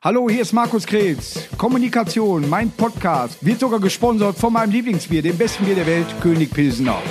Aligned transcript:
Hallo, 0.00 0.30
hier 0.30 0.42
ist 0.42 0.52
Markus 0.52 0.86
Krebs. 0.86 1.48
Kommunikation, 1.58 2.48
mein 2.48 2.70
Podcast, 2.70 3.44
wird 3.44 3.58
sogar 3.58 3.80
gesponsert 3.80 4.38
von 4.38 4.52
meinem 4.52 4.70
Lieblingsbier, 4.70 5.22
dem 5.22 5.36
besten 5.36 5.64
Bier 5.64 5.74
der 5.74 5.88
Welt, 5.88 6.06
König 6.20 6.52
Pilsener. 6.52 7.02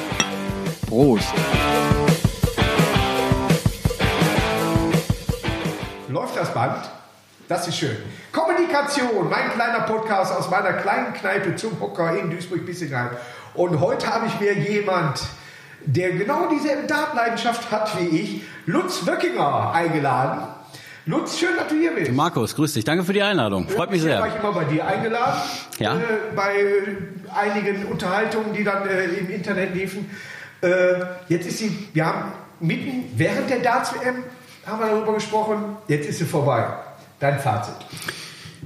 Prost. 0.87 1.27
Läuft 6.08 6.37
das 6.37 6.53
Band? 6.53 6.89
Das 7.50 7.67
ist 7.67 7.75
schön. 7.75 7.97
Kommunikation, 8.31 9.30
mein 9.30 9.52
kleiner 9.52 9.82
Podcast 9.82 10.34
aus 10.34 10.50
meiner 10.50 10.72
kleinen 10.72 11.14
Kneipe 11.14 11.58
zum 11.58 11.78
Hocker 11.82 12.18
in 12.18 12.30
Duisburg-Bissigheim. 12.30 13.10
Und 13.56 13.82
heute 13.82 14.08
habe 14.08 14.28
ich 14.28 14.40
mir 14.40 14.54
jemand, 14.54 15.24
der 15.86 16.14
genau 16.14 16.48
dieselbe 16.48 16.88
Dartleidenschaft 16.88 17.70
hat 17.70 18.00
wie 18.00 18.18
ich, 18.18 18.44
Lutz 18.66 19.06
Wöckinger, 19.06 19.74
eingeladen. 19.74 20.57
Lutz, 21.08 21.39
schön, 21.39 21.55
dass 21.58 21.70
du 21.70 21.76
hier 21.76 21.92
bist. 21.96 22.12
Markus, 22.12 22.54
grüß 22.54 22.73
dich. 22.73 22.84
Danke 22.84 23.05
für 23.05 23.14
die 23.14 23.23
Einladung. 23.23 23.70
Freut 23.70 23.92
mich 23.92 24.02
sehr. 24.02 24.18
Ich 24.26 24.34
war 24.34 24.40
immer 24.40 24.52
bei 24.52 24.66
dir 24.66 24.86
eingeladen. 24.86 25.41
Ja. 25.80 25.95
Äh, 25.95 26.02
bei 26.36 26.86
einigen 27.34 27.86
Unterhaltungen, 27.86 28.54
die 28.54 28.66
dann 28.66 28.86
äh, 28.88 29.05
im 29.05 29.30
Internet 29.30 29.73
liefen. 29.73 30.09
Äh, 30.62 30.67
jetzt 31.30 31.48
ist 31.48 31.59
sie, 31.59 31.88
wir 31.94 32.05
haben 32.05 32.34
mitten 32.59 33.05
während 33.16 33.50
der 33.50 33.59
Darts-WM 33.59 34.23
haben 34.66 34.80
wir 34.81 34.88
darüber 34.88 35.14
gesprochen. 35.14 35.78
Jetzt 35.88 36.09
ist 36.09 36.17
sie 36.20 36.26
vorbei. 36.26 36.66
Dein 37.22 37.39
Fazit. 37.39 37.76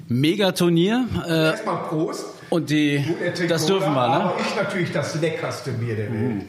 Megaturnier. 0.07 1.05
Äh, 1.27 1.51
Erstmal 1.51 1.77
Prost. 1.83 2.25
und 2.49 2.71
die, 2.71 3.05
das 3.47 3.67
dürfen 3.67 3.93
wir, 3.93 4.07
ne? 4.07 4.15
Aber 4.15 4.35
ich 4.39 4.55
natürlich 4.55 4.91
das 4.91 5.13
leckerste 5.21 5.71
Bier 5.73 5.95
der 5.95 6.11
Welt. 6.11 6.41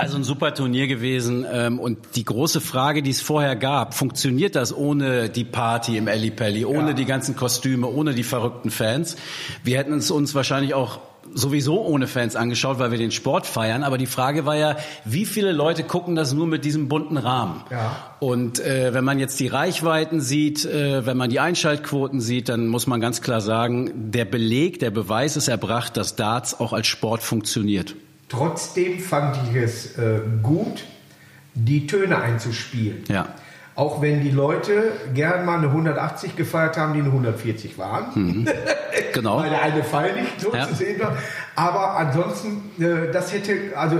Also 0.00 0.16
ein 0.16 0.24
super 0.24 0.54
Turnier 0.54 0.86
gewesen. 0.86 1.46
Ähm, 1.50 1.78
und 1.78 1.98
die 2.16 2.24
große 2.24 2.60
Frage, 2.60 3.02
die 3.02 3.10
es 3.10 3.20
vorher 3.20 3.56
gab, 3.56 3.94
funktioniert 3.94 4.56
das 4.56 4.76
ohne 4.76 5.28
die 5.28 5.44
Party 5.44 5.96
im 5.96 6.08
Ellipelli, 6.08 6.64
ohne 6.64 6.88
Ja. 6.88 6.92
die 6.94 7.04
ganzen 7.04 7.36
Kostüme, 7.36 7.86
ohne 7.86 8.14
die 8.14 8.22
verrückten 8.24 8.70
Fans? 8.70 9.16
Wir 9.62 9.78
hätten 9.78 9.94
es 9.94 10.10
uns 10.10 10.34
wahrscheinlich 10.34 10.74
auch 10.74 11.00
sowieso 11.32 11.80
ohne 11.84 12.08
Fans 12.08 12.34
angeschaut, 12.34 12.78
weil 12.80 12.90
wir 12.90 12.98
den 12.98 13.12
Sport 13.12 13.46
feiern. 13.46 13.84
Aber 13.84 13.98
die 13.98 14.06
Frage 14.06 14.46
war 14.46 14.56
ja, 14.56 14.76
wie 15.04 15.24
viele 15.26 15.52
Leute 15.52 15.84
gucken 15.84 16.16
das 16.16 16.32
nur 16.32 16.46
mit 16.46 16.64
diesem 16.64 16.88
bunten 16.88 17.18
Rahmen? 17.18 17.62
Ja. 17.70 18.14
Und 18.18 18.58
äh, 18.58 18.92
wenn 18.94 19.04
man 19.04 19.18
jetzt 19.20 19.38
die 19.38 19.46
Reichweiten 19.46 20.20
sieht, 20.20 20.64
äh, 20.64 21.06
wenn 21.06 21.16
man 21.16 21.30
die 21.30 21.38
Einschaltquoten 21.38 22.20
sieht, 22.20 22.48
dann 22.48 22.66
muss 22.66 22.86
man 22.88 23.00
ganz 23.00 23.20
klar 23.22 23.40
sagen, 23.40 24.10
der 24.10 24.24
Beleg, 24.24 24.80
der 24.80 24.90
Beweis 24.90 25.36
ist 25.36 25.46
erbracht, 25.46 25.96
dass 25.96 26.16
Darts 26.16 26.58
auch 26.58 26.72
als 26.72 26.88
Sport 26.88 27.22
funktioniert. 27.22 27.94
Trotzdem 28.30 28.98
fand 29.00 29.36
ich 29.50 29.56
es 29.62 29.98
äh, 29.98 30.20
gut, 30.42 30.84
die 31.54 31.86
Töne 31.86 32.18
einzuspielen. 32.18 33.04
Ja. 33.08 33.26
Auch 33.74 34.00
wenn 34.02 34.22
die 34.22 34.30
Leute 34.30 34.92
gern 35.14 35.44
mal 35.44 35.58
eine 35.58 35.66
180 35.68 36.36
gefeiert 36.36 36.76
haben, 36.76 36.94
die 36.94 37.00
eine 37.00 37.08
140 37.08 37.76
waren. 37.78 38.48
Genau. 39.12 39.38
Weil 39.38 39.50
der 39.50 39.62
eine 39.62 39.82
Fall 39.82 40.14
nicht 40.20 40.40
so 40.40 40.54
Ja. 40.54 40.68
zu 40.68 40.74
sehen 40.74 41.00
war. 41.00 41.16
Aber 41.56 41.96
ansonsten, 41.96 42.70
äh, 42.80 43.10
das 43.12 43.32
hätte, 43.32 43.52
also 43.76 43.98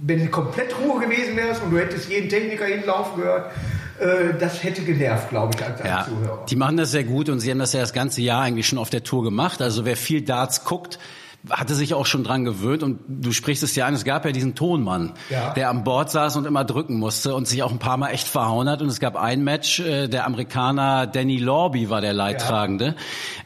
wenn 0.00 0.30
komplett 0.30 0.76
Ruhe 0.78 1.00
gewesen 1.00 1.36
wäre 1.36 1.56
und 1.64 1.70
du 1.72 1.78
hättest 1.78 2.08
jeden 2.08 2.28
Techniker 2.28 2.64
hinlaufen 2.66 3.20
gehört, 3.20 3.50
äh, 3.98 4.38
das 4.38 4.62
hätte 4.62 4.82
genervt, 4.82 5.30
glaube 5.30 5.54
ich, 5.56 5.64
als, 5.64 5.80
als 5.80 5.88
Ja, 5.90 6.04
Zuhörer. 6.04 6.44
die 6.48 6.54
machen 6.56 6.76
das 6.76 6.92
sehr 6.92 7.02
gut 7.04 7.28
und 7.30 7.40
sie 7.40 7.50
haben 7.50 7.58
das 7.58 7.72
ja 7.72 7.80
das 7.80 7.92
ganze 7.92 8.20
Jahr 8.22 8.42
eigentlich 8.42 8.68
schon 8.68 8.78
auf 8.78 8.90
der 8.90 9.02
Tour 9.02 9.24
gemacht. 9.24 9.60
Also 9.60 9.84
wer 9.84 9.96
viel 9.96 10.22
Darts 10.22 10.64
guckt, 10.64 11.00
hatte 11.50 11.74
sich 11.76 11.94
auch 11.94 12.04
schon 12.04 12.24
dran 12.24 12.44
gewöhnt 12.44 12.82
und 12.82 12.98
du 13.06 13.30
sprichst 13.32 13.62
es 13.62 13.74
ja 13.76 13.86
an, 13.86 13.94
es 13.94 14.04
gab 14.04 14.24
ja 14.24 14.32
diesen 14.32 14.54
Tonmann, 14.56 15.12
Ja. 15.30 15.52
der 15.54 15.70
am 15.70 15.84
Bord 15.84 16.10
saß 16.10 16.36
und 16.36 16.46
immer 16.46 16.64
drücken 16.64 16.98
musste 16.98 17.32
und 17.34 17.46
sich 17.46 17.62
auch 17.62 17.70
ein 17.70 17.78
paar 17.78 17.96
Mal 17.96 18.10
echt 18.10 18.26
verhauen 18.26 18.68
hat 18.68 18.82
und 18.82 18.88
es 18.88 18.98
gab 18.98 19.14
ein 19.16 19.44
Match, 19.44 19.78
äh, 19.80 20.08
der 20.08 20.26
Amerikaner 20.26 21.06
Danny 21.06 21.38
Lorby 21.38 21.90
war 21.90 22.00
der 22.00 22.12
Leidtragende, 22.12 22.96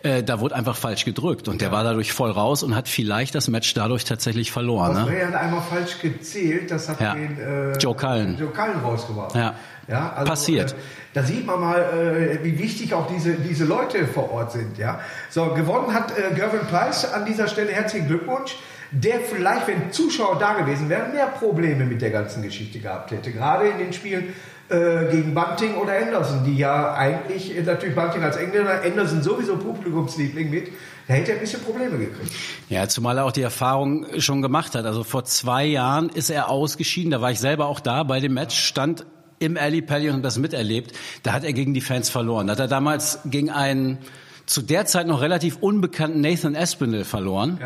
äh, 0.02 0.22
da 0.22 0.40
wurde 0.40 0.54
einfach 0.56 0.74
falsch 0.76 1.04
gedrückt 1.04 1.48
und 1.48 1.60
der 1.60 1.70
war 1.70 1.84
dadurch 1.84 2.12
voll 2.12 2.30
raus 2.30 2.62
und 2.62 2.74
hat 2.74 2.88
vielleicht 2.88 3.34
das 3.34 3.48
Match 3.48 3.74
dadurch 3.74 4.04
tatsächlich 4.04 4.50
verloren. 4.52 4.94
Ne? 4.94 5.06
Ray 5.06 5.20
hat 5.26 5.34
einmal 5.34 5.60
falsch 5.60 5.98
gezählt, 6.00 6.70
das 6.70 6.88
hat 6.88 6.98
Ja. 7.00 7.14
den 7.14 7.38
äh, 7.38 7.76
Joe 7.78 7.94
Cullen. 7.94 8.38
Joe 8.38 8.48
Cullen 8.50 8.80
rausgebracht. 8.80 9.34
Ja. 9.34 9.54
Ja, 9.88 10.12
also, 10.14 10.30
Passiert. 10.30 10.72
Äh, 10.72 10.76
da 11.14 11.22
sieht 11.22 11.46
man 11.46 11.60
mal, 11.60 11.80
äh, 11.80 12.44
wie 12.44 12.58
wichtig 12.58 12.94
auch 12.94 13.06
diese, 13.06 13.34
diese 13.34 13.64
Leute 13.64 14.06
vor 14.06 14.30
Ort 14.30 14.52
sind. 14.52 14.78
Ja? 14.78 15.00
So, 15.30 15.52
gewonnen 15.54 15.92
hat 15.92 16.16
äh, 16.16 16.34
Gervin 16.34 16.66
Price 16.68 17.04
an 17.04 17.24
dieser 17.26 17.48
Stelle. 17.48 17.70
Herzlichen 17.72 18.06
Glückwunsch. 18.06 18.56
Der 18.92 19.20
vielleicht, 19.20 19.68
wenn 19.68 19.90
Zuschauer 19.90 20.38
da 20.38 20.52
gewesen 20.52 20.90
wären, 20.90 21.12
mehr 21.12 21.26
Probleme 21.26 21.86
mit 21.86 22.02
der 22.02 22.10
ganzen 22.10 22.42
Geschichte 22.42 22.78
gehabt 22.78 23.10
hätte. 23.10 23.32
Gerade 23.32 23.68
in 23.68 23.78
den 23.78 23.92
Spielen 23.94 24.34
äh, 24.68 25.10
gegen 25.10 25.34
Bunting 25.34 25.76
oder 25.76 25.92
Anderson, 25.96 26.44
die 26.44 26.56
ja 26.56 26.94
eigentlich, 26.94 27.56
äh, 27.56 27.62
natürlich 27.62 27.94
Bunting 27.94 28.22
als 28.22 28.36
Engländer, 28.36 28.82
Anderson 28.84 29.22
sowieso 29.22 29.56
Publikumsliebling 29.56 30.50
mit, 30.50 30.68
da 31.08 31.14
hätte 31.14 31.32
er 31.32 31.38
ein 31.38 31.40
bisschen 31.40 31.62
Probleme 31.62 31.98
gekriegt. 31.98 32.32
Ja, 32.68 32.86
zumal 32.86 33.18
er 33.18 33.24
auch 33.24 33.32
die 33.32 33.42
Erfahrung 33.42 34.06
schon 34.18 34.40
gemacht 34.40 34.74
hat. 34.74 34.84
Also 34.84 35.04
vor 35.04 35.24
zwei 35.24 35.64
Jahren 35.64 36.08
ist 36.10 36.30
er 36.30 36.48
ausgeschieden. 36.48 37.10
Da 37.10 37.20
war 37.20 37.30
ich 37.30 37.40
selber 37.40 37.66
auch 37.66 37.80
da 37.80 38.02
bei 38.02 38.20
dem 38.20 38.34
Match, 38.34 38.56
stand 38.56 39.06
im 39.42 39.56
Ali 39.56 39.82
Pelli 39.82 40.10
und 40.10 40.22
das 40.22 40.38
miterlebt. 40.38 40.92
Da 41.22 41.32
hat 41.32 41.44
er 41.44 41.52
gegen 41.52 41.74
die 41.74 41.80
Fans 41.80 42.08
verloren. 42.08 42.46
Da 42.46 42.52
hat 42.52 42.60
er 42.60 42.68
damals 42.68 43.18
gegen 43.26 43.50
einen 43.50 43.98
zu 44.46 44.62
der 44.62 44.86
Zeit 44.86 45.06
noch 45.06 45.20
relativ 45.20 45.58
unbekannten 45.60 46.20
Nathan 46.20 46.54
Espinel 46.54 47.04
verloren. 47.04 47.60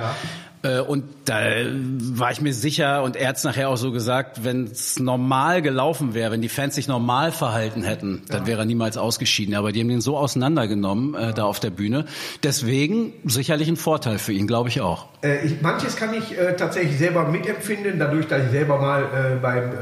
Äh, 0.63 0.81
Und 0.81 1.05
da 1.25 1.41
war 1.41 2.31
ich 2.33 2.41
mir 2.41 2.53
sicher, 2.53 3.03
und 3.03 3.17
er 3.17 3.29
hat 3.29 3.37
es 3.37 3.45
nachher 3.45 3.69
auch 3.69 3.77
so 3.77 3.93
gesagt, 3.93 4.45
wenn 4.45 4.65
es 4.65 4.99
normal 4.99 5.63
gelaufen 5.63 6.15
wäre, 6.15 6.33
wenn 6.33 6.43
die 6.43 6.49
Fans 6.49 6.75
sich 6.75 6.87
normal 6.87 7.33
verhalten 7.33 7.83
hätten, 7.83 8.23
dann 8.29 8.47
wäre 8.47 8.61
er 8.61 8.65
niemals 8.67 8.97
ausgeschieden. 8.97 9.55
Aber 9.55 9.73
die 9.73 9.81
haben 9.81 9.91
ihn 9.91 10.01
so 10.01 10.17
auseinandergenommen 10.17 11.15
äh, 11.15 11.35
da 11.35 11.45
auf 11.45 11.61
der 11.61 11.71
Bühne. 11.71 12.05
Deswegen 12.43 13.13
sicherlich 13.25 13.69
ein 13.69 13.77
Vorteil 13.77 14.19
für 14.19 14.33
ihn, 14.33 14.47
glaube 14.47 14.69
ich 14.69 14.81
auch. 14.81 15.07
Äh, 15.23 15.47
ich, 15.47 15.63
manches 15.63 15.97
kann 15.97 16.13
ich 16.15 16.39
äh, 16.39 16.57
tatsächlich 16.57 16.99
selber 16.99 17.29
mitempfinden, 17.29 17.99
dadurch, 17.99 18.27
dass 18.27 18.45
ich 18.45 18.51
selber 18.51 18.79
mal 18.79 19.03
äh, 19.03 19.37
beim, 19.41 19.73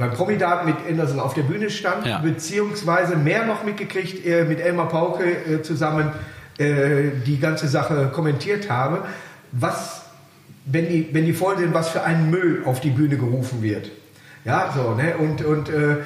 beim 0.00 0.10
Promidat 0.12 0.66
mit 0.66 0.74
Anderson 0.88 1.20
auf 1.20 1.34
der 1.34 1.42
Bühne 1.42 1.70
stand, 1.70 2.06
Ja. 2.06 2.18
beziehungsweise 2.18 3.16
mehr 3.16 3.46
noch 3.46 3.62
mitgekriegt 3.64 4.26
äh, 4.26 4.44
mit 4.44 4.58
Elmar 4.60 4.88
Pauke 4.88 5.24
äh, 5.24 5.62
zusammen 5.62 6.10
äh, 6.58 7.10
die 7.26 7.38
ganze 7.38 7.68
Sache 7.68 8.10
kommentiert 8.12 8.68
habe. 8.68 9.02
Was, 9.52 10.02
wenn 10.64 10.88
die, 10.88 11.08
wenn 11.12 11.24
die 11.26 11.32
voll 11.32 11.56
was 11.72 11.88
für 11.90 12.02
ein 12.02 12.30
Müll 12.30 12.62
auf 12.64 12.80
die 12.80 12.90
Bühne 12.90 13.16
gerufen 13.16 13.62
wird. 13.62 13.90
Ja, 14.44 14.72
so, 14.74 14.94
ne? 14.94 15.16
Und, 15.18 15.44
und 15.44 15.68
äh, 15.68 15.98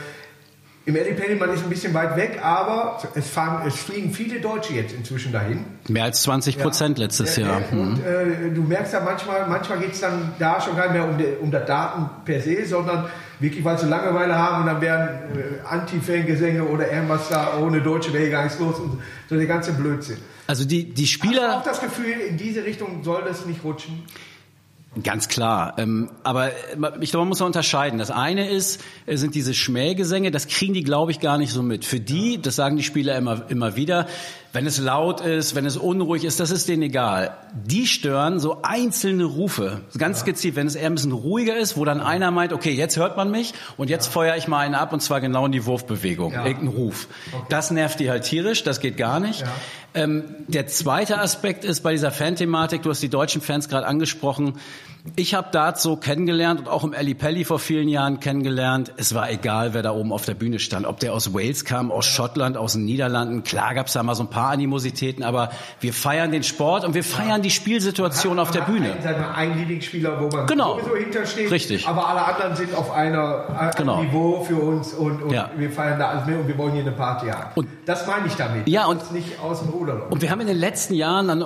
im 0.86 0.96
Eddie 0.96 1.12
Penny, 1.12 1.36
man 1.36 1.48
ist 1.54 1.62
ein 1.62 1.70
bisschen 1.70 1.94
weit 1.94 2.14
weg, 2.16 2.40
aber 2.42 2.98
es, 3.14 3.30
fahren, 3.30 3.62
es 3.66 3.74
fliegen 3.74 4.12
viele 4.12 4.38
Deutsche 4.40 4.74
jetzt 4.74 4.92
inzwischen 4.92 5.32
dahin. 5.32 5.64
Mehr 5.88 6.04
als 6.04 6.20
20 6.24 6.58
Prozent 6.58 6.98
letztes 6.98 7.36
Ja, 7.36 7.46
Jahr. 7.46 7.60
ja, 7.60 7.66
Mhm. 7.74 7.80
Und 7.80 8.04
äh, 8.04 8.50
du 8.54 8.62
merkst 8.62 8.92
ja 8.92 9.00
manchmal, 9.00 9.46
manchmal 9.48 9.78
geht 9.78 9.92
es 9.92 10.00
dann 10.00 10.32
da 10.38 10.60
schon 10.60 10.76
gar 10.76 10.84
nicht 10.84 10.94
mehr 10.94 11.08
um, 11.08 11.16
die, 11.16 11.24
um 11.40 11.50
das 11.50 11.64
Daten 11.66 12.10
per 12.26 12.38
se, 12.40 12.66
sondern 12.66 13.06
wirklich, 13.44 13.64
weil 13.64 13.78
sie 13.78 13.86
Langeweile 13.86 14.34
haben 14.34 14.62
und 14.62 14.66
dann 14.66 14.80
werden 14.80 15.08
äh, 15.36 15.66
Anti-Fangesänge 15.68 16.64
oder 16.64 16.90
irgendwas 16.90 17.28
da 17.28 17.58
ohne 17.58 17.80
Deutsche 17.80 18.12
wäre 18.12 18.30
gar 18.30 18.44
nichts 18.44 18.58
los 18.58 18.80
und 18.80 19.00
so 19.28 19.36
der 19.36 19.46
ganze 19.46 19.72
Blödsinn. 19.72 20.18
Also 20.46 20.64
die, 20.64 20.84
die 20.84 21.04
Hast 21.04 21.12
du 21.12 21.26
Spieler, 21.26 21.58
auch 21.58 21.62
das 21.62 21.80
Gefühl, 21.80 22.06
in 22.28 22.36
diese 22.36 22.64
Richtung 22.64 23.04
soll 23.04 23.22
das 23.24 23.46
nicht 23.46 23.62
rutschen? 23.62 24.02
Ganz 25.02 25.28
klar. 25.28 25.74
Ähm, 25.76 26.10
aber 26.22 26.52
ich 27.00 27.10
glaube, 27.10 27.24
man 27.24 27.28
muss 27.30 27.40
noch 27.40 27.46
unterscheiden. 27.46 27.98
Das 27.98 28.12
eine 28.12 28.48
ist, 28.48 28.80
äh, 29.06 29.16
sind 29.16 29.34
diese 29.34 29.52
Schmähgesänge, 29.52 30.30
das 30.30 30.46
kriegen 30.46 30.72
die, 30.72 30.84
glaube 30.84 31.10
ich, 31.10 31.18
gar 31.20 31.36
nicht 31.36 31.52
so 31.52 31.62
mit. 31.62 31.84
Für 31.84 31.98
die, 31.98 32.40
das 32.40 32.56
sagen 32.56 32.76
die 32.76 32.84
Spieler 32.84 33.16
immer, 33.16 33.44
immer 33.48 33.74
wieder, 33.74 34.06
wenn 34.54 34.66
es 34.66 34.78
laut 34.78 35.20
ist, 35.20 35.56
wenn 35.56 35.66
es 35.66 35.76
unruhig 35.76 36.24
ist, 36.24 36.38
das 36.38 36.52
ist 36.52 36.68
denen 36.68 36.82
egal. 36.84 37.36
Die 37.52 37.88
stören 37.88 38.38
so 38.38 38.62
einzelne 38.62 39.24
Rufe, 39.24 39.80
ganz 39.98 40.24
gezielt, 40.24 40.54
wenn 40.54 40.68
es 40.68 40.76
eher 40.76 40.86
ein 40.86 40.94
bisschen 40.94 41.10
ruhiger 41.12 41.56
ist, 41.56 41.76
wo 41.76 41.84
dann 41.84 42.00
einer 42.00 42.30
meint, 42.30 42.52
okay, 42.52 42.70
jetzt 42.70 42.96
hört 42.96 43.16
man 43.16 43.32
mich 43.32 43.52
und 43.76 43.90
jetzt 43.90 44.06
feuere 44.06 44.36
ich 44.36 44.46
mal 44.46 44.60
einen 44.60 44.76
ab 44.76 44.92
und 44.92 45.00
zwar 45.00 45.20
genau 45.20 45.44
in 45.46 45.52
die 45.52 45.66
Wurfbewegung, 45.66 46.32
Ja. 46.32 46.46
irgendein 46.46 46.68
Ruf. 46.76 47.08
Das 47.48 47.72
nervt 47.72 47.98
die 47.98 48.08
halt 48.10 48.22
tierisch, 48.22 48.62
das 48.62 48.78
geht 48.80 48.96
gar 48.96 49.18
nicht. 49.18 49.40
Ja. 49.40 49.48
Ähm, 49.94 50.24
der 50.46 50.68
zweite 50.68 51.18
Aspekt 51.18 51.64
ist 51.64 51.82
bei 51.82 51.90
dieser 51.92 52.12
Fan-Thematik, 52.12 52.82
du 52.82 52.90
hast 52.90 53.02
die 53.02 53.08
deutschen 53.10 53.42
Fans 53.42 53.68
gerade 53.68 53.86
angesprochen, 53.86 54.54
ich 55.16 55.34
habe 55.34 55.48
Darts 55.52 55.82
so 55.82 55.96
kennengelernt 55.96 56.60
und 56.60 56.68
auch 56.68 56.82
im 56.82 56.94
Ali 56.94 57.12
Pelli 57.14 57.44
vor 57.44 57.58
vielen 57.58 57.88
Jahren 57.88 58.20
kennengelernt. 58.20 58.92
Es 58.96 59.14
war 59.14 59.30
egal, 59.30 59.74
wer 59.74 59.82
da 59.82 59.92
oben 59.92 60.12
auf 60.12 60.24
der 60.24 60.32
Bühne 60.32 60.58
stand. 60.58 60.86
Ob 60.86 60.98
der 60.98 61.12
aus 61.12 61.34
Wales 61.34 61.66
kam, 61.66 61.92
aus 61.92 62.06
Schottland, 62.06 62.56
aus 62.56 62.72
den 62.72 62.86
Niederlanden. 62.86 63.42
Klar 63.44 63.74
gab's 63.74 63.92
da 63.92 64.02
mal 64.02 64.14
so 64.14 64.22
ein 64.22 64.30
paar 64.30 64.50
Animositäten, 64.52 65.22
aber 65.22 65.50
wir 65.80 65.92
feiern 65.92 66.32
den 66.32 66.42
Sport 66.42 66.86
und 66.86 66.94
wir 66.94 67.04
feiern 67.04 67.42
die 67.42 67.50
Spielsituation 67.50 68.38
auf 68.38 68.50
der 68.50 68.62
Bühne. 68.62 68.94
einen 69.34 69.58
Lieblingsspieler, 69.58 70.20
wo 70.22 70.28
man 70.34 70.46
Genau. 70.46 70.78
sowieso 70.80 70.96
hintersteht. 70.96 71.50
Richtig. 71.50 71.86
Aber 71.86 72.08
alle 72.08 72.24
anderen 72.24 72.56
sind 72.56 72.74
auf 72.74 72.90
einer, 72.90 73.58
einem 73.58 73.72
Genau. 73.76 74.02
Niveau 74.02 74.42
für 74.44 74.56
uns 74.56 74.94
und, 74.94 75.22
und 75.22 75.32
Ja. 75.32 75.50
wir 75.56 75.70
feiern 75.70 75.98
da 75.98 76.08
alles 76.08 76.26
mit 76.26 76.38
und 76.38 76.48
wir 76.48 76.56
wollen 76.56 76.72
hier 76.72 76.82
eine 76.82 76.92
Party 76.92 77.26
haben. 77.26 77.50
Und- 77.56 77.68
das 77.84 78.06
meine 78.06 78.26
ich 78.26 78.34
damit. 78.36 78.66
Ja, 78.68 78.86
und- 78.86 79.12
nicht 79.12 79.38
aus 79.40 79.60
dem 79.60 79.68
Ruder. 79.68 80.10
Und 80.10 80.22
wir 80.22 80.30
haben 80.30 80.40
in 80.40 80.46
den 80.46 80.56
letzten 80.58 80.94
Jahren 80.94 81.28
dann 81.28 81.44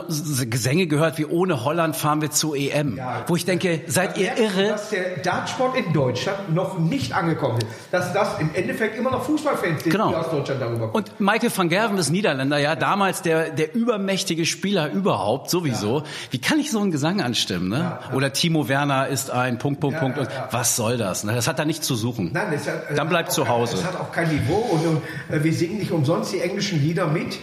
Gesänge 0.49 0.87
gehört, 0.87 1.19
wie 1.19 1.27
ohne 1.27 1.65
Holland 1.65 1.97
fahren 1.97 2.21
wir 2.21 2.31
zur 2.31 2.55
EM. 2.57 2.97
Ja. 2.97 3.25
Wo 3.27 3.35
ich 3.35 3.48
denke, 3.49 3.81
seid 3.89 4.17
ihr 4.19 4.37
irre? 4.37 4.69
Dass 4.69 4.91
der 4.91 5.17
Dartsport 5.19 5.77
in 5.77 5.93
Deutschland 5.93 6.55
noch 6.55 6.79
nicht 6.79 7.13
angekommen 7.13 7.59
ist. 7.59 7.67
Dass 7.91 8.13
das 8.13 8.39
im 8.39 8.51
Endeffekt 8.55 8.97
immer 8.97 9.11
noch 9.11 9.25
Fußballfans 9.25 9.83
sind, 9.83 9.93
Genau. 9.93 10.11
die 10.11 10.15
aus 10.15 10.31
Deutschland 10.31 10.61
darüber 10.63 10.89
kommen. 10.89 10.93
Und 10.95 11.19
Michael 11.21 11.51
van 11.57 11.69
Gerven 11.69 11.99
ist 11.99 12.11
Niederländer, 12.11 12.59
ja, 12.59 12.77
damals 12.77 13.23
der, 13.23 13.51
der 13.51 13.75
übermächtige 13.75 14.47
Spieler 14.47 14.91
überhaupt, 14.93 15.51
sowieso. 15.51 16.03
Wie 16.31 16.39
kann 16.39 16.61
ich 16.61 16.71
so 16.71 16.79
einen 16.79 16.91
Gesang 16.93 17.21
anstimmen, 17.21 17.69
ne? 17.69 17.99
Oder 18.15 18.33
Timo 18.33 18.69
Werner 18.69 19.09
ist 19.09 19.31
ein 19.31 19.59
Punkt, 19.59 19.81
Punkt, 19.81 19.95
Ja, 19.97 20.01
Punkt. 20.01 20.17
ja, 20.19 20.23
Und 20.23 20.31
ja. 20.33 20.49
Was 20.51 20.77
soll 20.77 20.99
das? 20.99 21.25
ne? 21.25 21.35
Das 21.35 21.49
hat 21.49 21.59
da 21.59 21.65
nichts 21.65 21.87
zu 21.87 21.95
suchen. 21.97 22.31
Nein, 22.33 22.49
das 22.53 22.69
hat, 22.69 22.97
Dann 22.97 23.09
bleibt 23.09 23.29
hat 23.29 23.35
zu 23.35 23.49
Hause. 23.49 23.77
Kein, 23.77 23.85
es 23.85 23.93
hat 23.95 24.01
auch 24.01 24.13
kein 24.13 24.29
Niveau 24.29 24.57
und, 24.57 24.87
und 24.87 25.03
äh, 25.35 25.43
wir 25.43 25.53
singen 25.53 25.79
nicht 25.79 25.91
umsonst 25.91 26.33
die 26.33 26.41
englischen 26.41 26.81
Lieder 26.83 27.07
mit, 27.07 27.39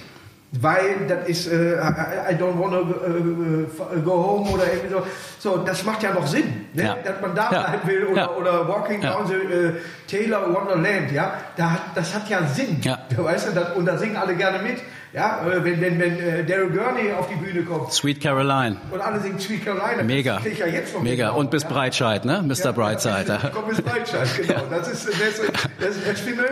weil 0.62 1.08
das 1.08 1.28
ist 1.28 1.48
äh, 1.52 1.74
I 1.76 2.34
I 2.34 2.36
don't 2.36 2.58
wanna 2.60 2.80
äh, 2.80 4.00
go 4.02 4.12
home 4.14 4.50
oder 4.52 4.64
irgendwie 4.72 4.94
so. 4.94 5.04
So, 5.40 5.58
das 5.58 5.84
macht 5.84 6.02
ja 6.04 6.14
noch 6.14 6.26
Sinn, 6.28 6.66
ne? 6.74 6.84
Ja. 6.84 6.96
dass 7.04 7.22
man 7.22 7.36
da 7.36 7.50
Ja. 7.52 7.62
bleiben 7.62 7.88
will 7.88 8.06
oder, 8.06 8.22
Ja. 8.22 8.30
oder 8.32 8.68
Walking 8.68 9.02
down 9.02 9.28
the 9.28 9.34
äh, 9.36 9.74
Taylor 10.08 10.54
Wonderland, 10.54 11.12
ja, 11.12 11.34
da, 11.58 11.72
hat- 11.72 11.82
das 11.96 12.14
hat 12.16 12.28
ja 12.30 12.40
Sinn. 12.48 12.80
Ja. 12.82 13.00
Du 13.16 13.24
weißt 13.24 13.50
du, 13.50 13.52
das, 13.54 13.74
und 13.76 13.86
da 13.86 13.98
singen 13.98 14.18
alle 14.18 14.36
gerne 14.36 14.60
mit. 14.60 14.78
Ja, 15.14 15.46
äh, 15.48 15.64
wenn, 15.64 15.80
wenn, 15.80 15.98
wenn 16.00 16.20
äh, 16.20 16.44
Daryl 16.44 16.70
Gurney 16.72 17.14
auf 17.18 17.30
die 17.30 17.36
Bühne 17.36 17.64
kommt 17.64 17.94
Sweet 17.94 18.22
Caroline. 18.22 18.76
und 18.92 19.00
alle 19.00 19.20
singen 19.22 19.40
Sweet 19.40 19.64
Carolina, 19.64 20.04
Mega. 20.04 20.38
das 20.38 20.46
ich 20.48 20.60
ja 20.60 20.66
jetzt 20.66 20.92
schon 20.92 21.04
Mega. 21.04 21.30
Und 21.30 21.52
bis. 21.52 21.64
Breitscheid, 21.64 22.26
ne? 22.26 22.44
Mr. 22.44 22.74
Brightside. 22.74 23.40
Ja, 23.42 23.50
Komm 23.54 23.70
bis 23.70 23.82
Breitscheid, 23.82 24.28
genau. 24.38 24.62
Das 24.70 24.88
ist, 24.90 25.08
das 25.08 25.16
ist, 25.40 25.42
das 25.80 25.90
ist 25.96 26.06
eine 26.08 26.18
Stimme, 26.18 26.44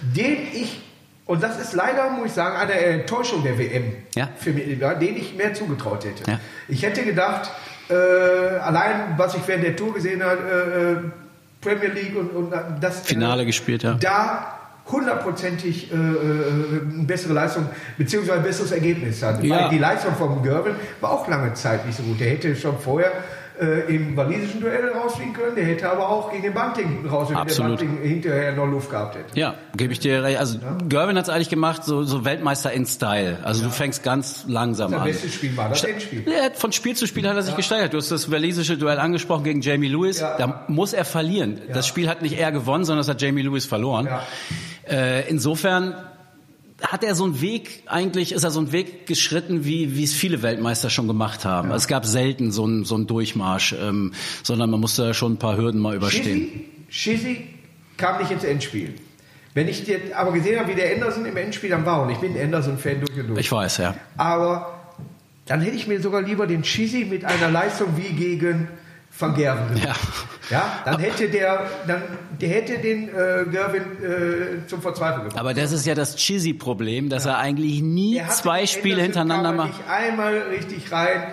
den 0.00 0.38
ich, 0.54 0.80
und 1.26 1.42
das 1.42 1.60
ist 1.60 1.72
leider, 1.74 2.08
muss 2.10 2.26
ich 2.26 2.32
sagen, 2.32 2.56
eine 2.56 2.72
Enttäuschung 2.72 3.42
der 3.42 3.58
WM, 3.58 3.92
Ja. 4.14 4.28
für 4.38 4.52
mich, 4.52 4.64
den 4.78 5.16
ich 5.16 5.34
mehr 5.36 5.52
zugetraut 5.54 6.04
hätte. 6.04 6.30
Ja. 6.30 6.40
Ich 6.68 6.82
hätte 6.82 7.02
gedacht, 7.02 7.50
äh, 7.88 7.94
allein 7.94 9.14
was 9.16 9.34
ich 9.34 9.46
während 9.46 9.64
der 9.64 9.76
Tour 9.76 9.94
gesehen 9.94 10.22
habe, 10.22 11.02
äh, 11.02 11.10
Premier 11.60 11.88
League 11.90 12.16
und, 12.16 12.30
und 12.30 12.54
das 12.80 13.00
Finale 13.00 13.44
gespielt, 13.44 13.82
ja. 13.82 13.94
da 13.94 14.52
hundertprozentig 14.90 15.90
äh, 15.92 15.96
äh, 15.96 15.98
eine 15.98 17.04
bessere 17.04 17.32
Leistung 17.32 17.66
beziehungsweise 17.98 18.38
ein 18.38 18.44
besseres 18.44 18.70
Ergebnis 18.70 19.22
hat. 19.22 19.42
Ja. 19.42 19.64
Weil 19.64 19.70
die 19.70 19.78
Leistung 19.78 20.14
von 20.14 20.42
Gerben 20.42 20.76
war 21.00 21.10
auch 21.10 21.28
lange 21.28 21.54
Zeit 21.54 21.84
nicht 21.86 21.96
so 21.96 22.04
gut. 22.04 22.20
Der 22.20 22.30
hätte 22.30 22.54
schon 22.54 22.78
vorher 22.78 23.10
äh, 23.60 23.94
im 23.94 24.16
walisischen 24.16 24.60
Duell 24.60 24.88
rausfliegen 24.90 25.32
können, 25.32 25.54
der 25.56 25.64
hätte 25.64 25.90
aber 25.90 26.08
auch 26.08 26.30
gegen 26.30 26.42
den 26.42 26.54
Bunting 26.54 27.06
raus, 27.06 27.28
wenn 27.30 27.46
der. 27.46 27.64
Bunting 27.64 27.98
hinterher 28.02 28.52
noch 28.54 28.66
Luft 28.66 28.90
gehabt 28.90 29.16
hätte. 29.16 29.38
Ja, 29.38 29.54
gebe 29.76 29.92
ich 29.92 30.00
dir 30.00 30.22
recht. 30.22 30.38
Also 30.38 30.58
Gervin 30.88 31.16
hat 31.16 31.24
es 31.24 31.30
eigentlich 31.30 31.48
gemacht, 31.48 31.84
so, 31.84 32.02
so 32.02 32.24
Weltmeister 32.24 32.72
in 32.72 32.86
Style. 32.86 33.38
Also 33.42 33.64
du 33.64 33.70
fängst 33.70 34.02
ganz 34.02 34.44
langsam 34.46 34.90
Das 34.90 35.00
an. 35.00 35.06
beste 35.06 35.28
Spiel 35.28 35.56
war 35.56 35.68
das 35.68 35.84
Endspiel. 35.84 36.24
Ja, 36.26 36.50
von 36.54 36.72
Spiel 36.72 36.96
zu 36.96 37.06
Spiel 37.06 37.26
hat 37.28 37.36
er 37.36 37.42
sich 37.42 37.56
gesteigert. 37.56 37.92
Du 37.92 37.98
hast 37.98 38.10
das 38.10 38.30
walisische 38.30 38.76
Duell 38.76 38.98
angesprochen 38.98 39.44
gegen 39.44 39.60
Jamie 39.60 39.88
Lewis. 39.88 40.20
Ja. 40.20 40.36
Da 40.36 40.64
muss 40.68 40.92
er 40.92 41.04
verlieren. 41.04 41.60
Das 41.72 41.86
Spiel 41.86 42.08
hat 42.08 42.22
nicht 42.22 42.38
er 42.38 42.52
gewonnen, 42.52 42.84
sondern 42.84 43.00
es 43.02 43.08
hat 43.08 43.20
Jamie 43.22 43.42
Lewis 43.42 43.66
verloren. 43.66 44.06
Ja. 44.06 44.22
Äh, 44.88 45.28
insofern 45.28 45.94
hat 46.82 47.02
er 47.04 47.14
so 47.14 47.24
einen 47.24 47.40
Weg, 47.40 47.82
eigentlich 47.86 48.32
ist 48.32 48.44
er 48.44 48.50
so 48.50 48.60
einen 48.60 48.72
Weg 48.72 49.06
geschritten, 49.06 49.64
wie, 49.64 49.96
wie 49.96 50.04
es 50.04 50.12
viele 50.12 50.42
Weltmeister 50.42 50.90
schon 50.90 51.06
gemacht 51.06 51.44
haben. 51.44 51.70
Es 51.70 51.88
gab 51.88 52.04
selten 52.04 52.52
so 52.52 52.64
einen, 52.64 52.84
so 52.84 52.94
einen 52.94 53.06
Durchmarsch, 53.06 53.74
ähm, 53.80 54.12
sondern 54.42 54.70
man 54.70 54.80
musste 54.80 55.14
schon 55.14 55.34
ein 55.34 55.38
paar 55.38 55.56
Hürden 55.56 55.80
mal 55.80 55.96
überstehen. 55.96 56.64
Schizzy 56.88 57.46
kam 57.96 58.20
nicht 58.20 58.30
ins 58.30 58.44
Endspiel. 58.44 58.94
Wenn 59.54 59.68
ich 59.68 59.84
dir 59.84 59.98
aber 60.14 60.32
gesehen 60.32 60.60
habe, 60.60 60.70
wie 60.70 60.74
der 60.74 60.92
Anderson 60.92 61.24
im 61.24 61.36
Endspiel 61.36 61.70
dann 61.70 61.86
war, 61.86 62.02
und 62.02 62.10
ich 62.10 62.18
bin 62.18 62.36
ein 62.36 62.44
Anderson-Fan 62.44 63.00
durch 63.00 63.18
und 63.18 63.28
durch. 63.28 63.40
Ich 63.40 63.50
weiß, 63.50 63.78
ja. 63.78 63.94
Aber 64.18 64.92
dann 65.46 65.62
hätte 65.62 65.76
ich 65.76 65.86
mir 65.86 66.00
sogar 66.02 66.20
lieber 66.20 66.46
den 66.46 66.62
Chisi 66.62 67.06
mit 67.06 67.24
einer 67.24 67.50
Leistung 67.50 67.96
wie 67.96 68.12
gegen 68.14 68.68
Van 69.18 69.34
Gerven. 69.34 69.76
Ja. 69.76 69.94
Ja, 70.48 70.80
dann 70.84 71.00
hätte 71.00 71.28
der, 71.28 71.68
dann, 71.88 72.02
der 72.40 72.48
hätte 72.48 72.78
den 72.78 73.08
äh, 73.08 73.46
Gervin 73.50 73.82
äh, 73.82 74.66
zum 74.68 74.80
Verzweifeln 74.80 75.24
gebracht. 75.24 75.40
Aber 75.40 75.54
das 75.54 75.72
ist 75.72 75.86
ja 75.86 75.94
das 75.96 76.14
Cheesy-Problem, 76.14 77.08
dass 77.08 77.26
er 77.26 77.38
eigentlich 77.38 77.82
nie 77.82 78.18
Er 78.18 78.28
zwei 78.28 78.64
Spiele 78.66 79.02
hintereinander 79.02 79.50
er 79.50 79.56
macht. 79.56 79.68
nicht 79.68 79.90
einmal 79.90 80.34
richtig 80.52 80.92
rein 80.92 81.24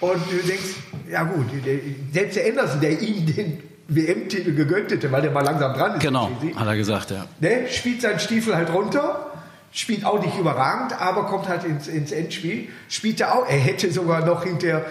und 0.00 0.22
du 0.30 0.36
denkst, 0.46 0.74
ja 1.10 1.24
gut, 1.24 1.46
der, 1.66 1.78
selbst 2.12 2.36
der 2.36 2.46
Anderson, 2.46 2.80
der 2.80 3.00
ihm 3.02 3.26
den 3.26 3.62
WM-Titel 3.88 4.54
gegönnt 4.54 4.90
hätte, 4.90 5.12
weil 5.12 5.20
der 5.20 5.32
mal 5.32 5.44
langsam 5.44 5.74
dran 5.74 5.96
ist. 5.96 6.00
Genau, 6.00 6.30
hat 6.56 6.66
er 6.66 6.76
gesagt, 6.76 7.10
ja. 7.10 7.26
ne, 7.40 7.68
spielt 7.68 8.00
seinen 8.00 8.20
Stiefel 8.20 8.56
halt 8.56 8.72
runter, 8.72 9.32
spielt 9.70 10.06
auch 10.06 10.24
nicht 10.24 10.38
überragend, 10.38 10.98
aber 10.98 11.26
kommt 11.26 11.46
halt 11.46 11.64
ins, 11.64 11.88
ins 11.88 12.10
Endspiel, 12.10 12.68
spielt 12.88 13.20
er 13.20 13.34
auch, 13.34 13.46
er 13.46 13.58
hätte 13.58 13.92
sogar 13.92 14.24
noch 14.24 14.44
hinterher 14.44 14.86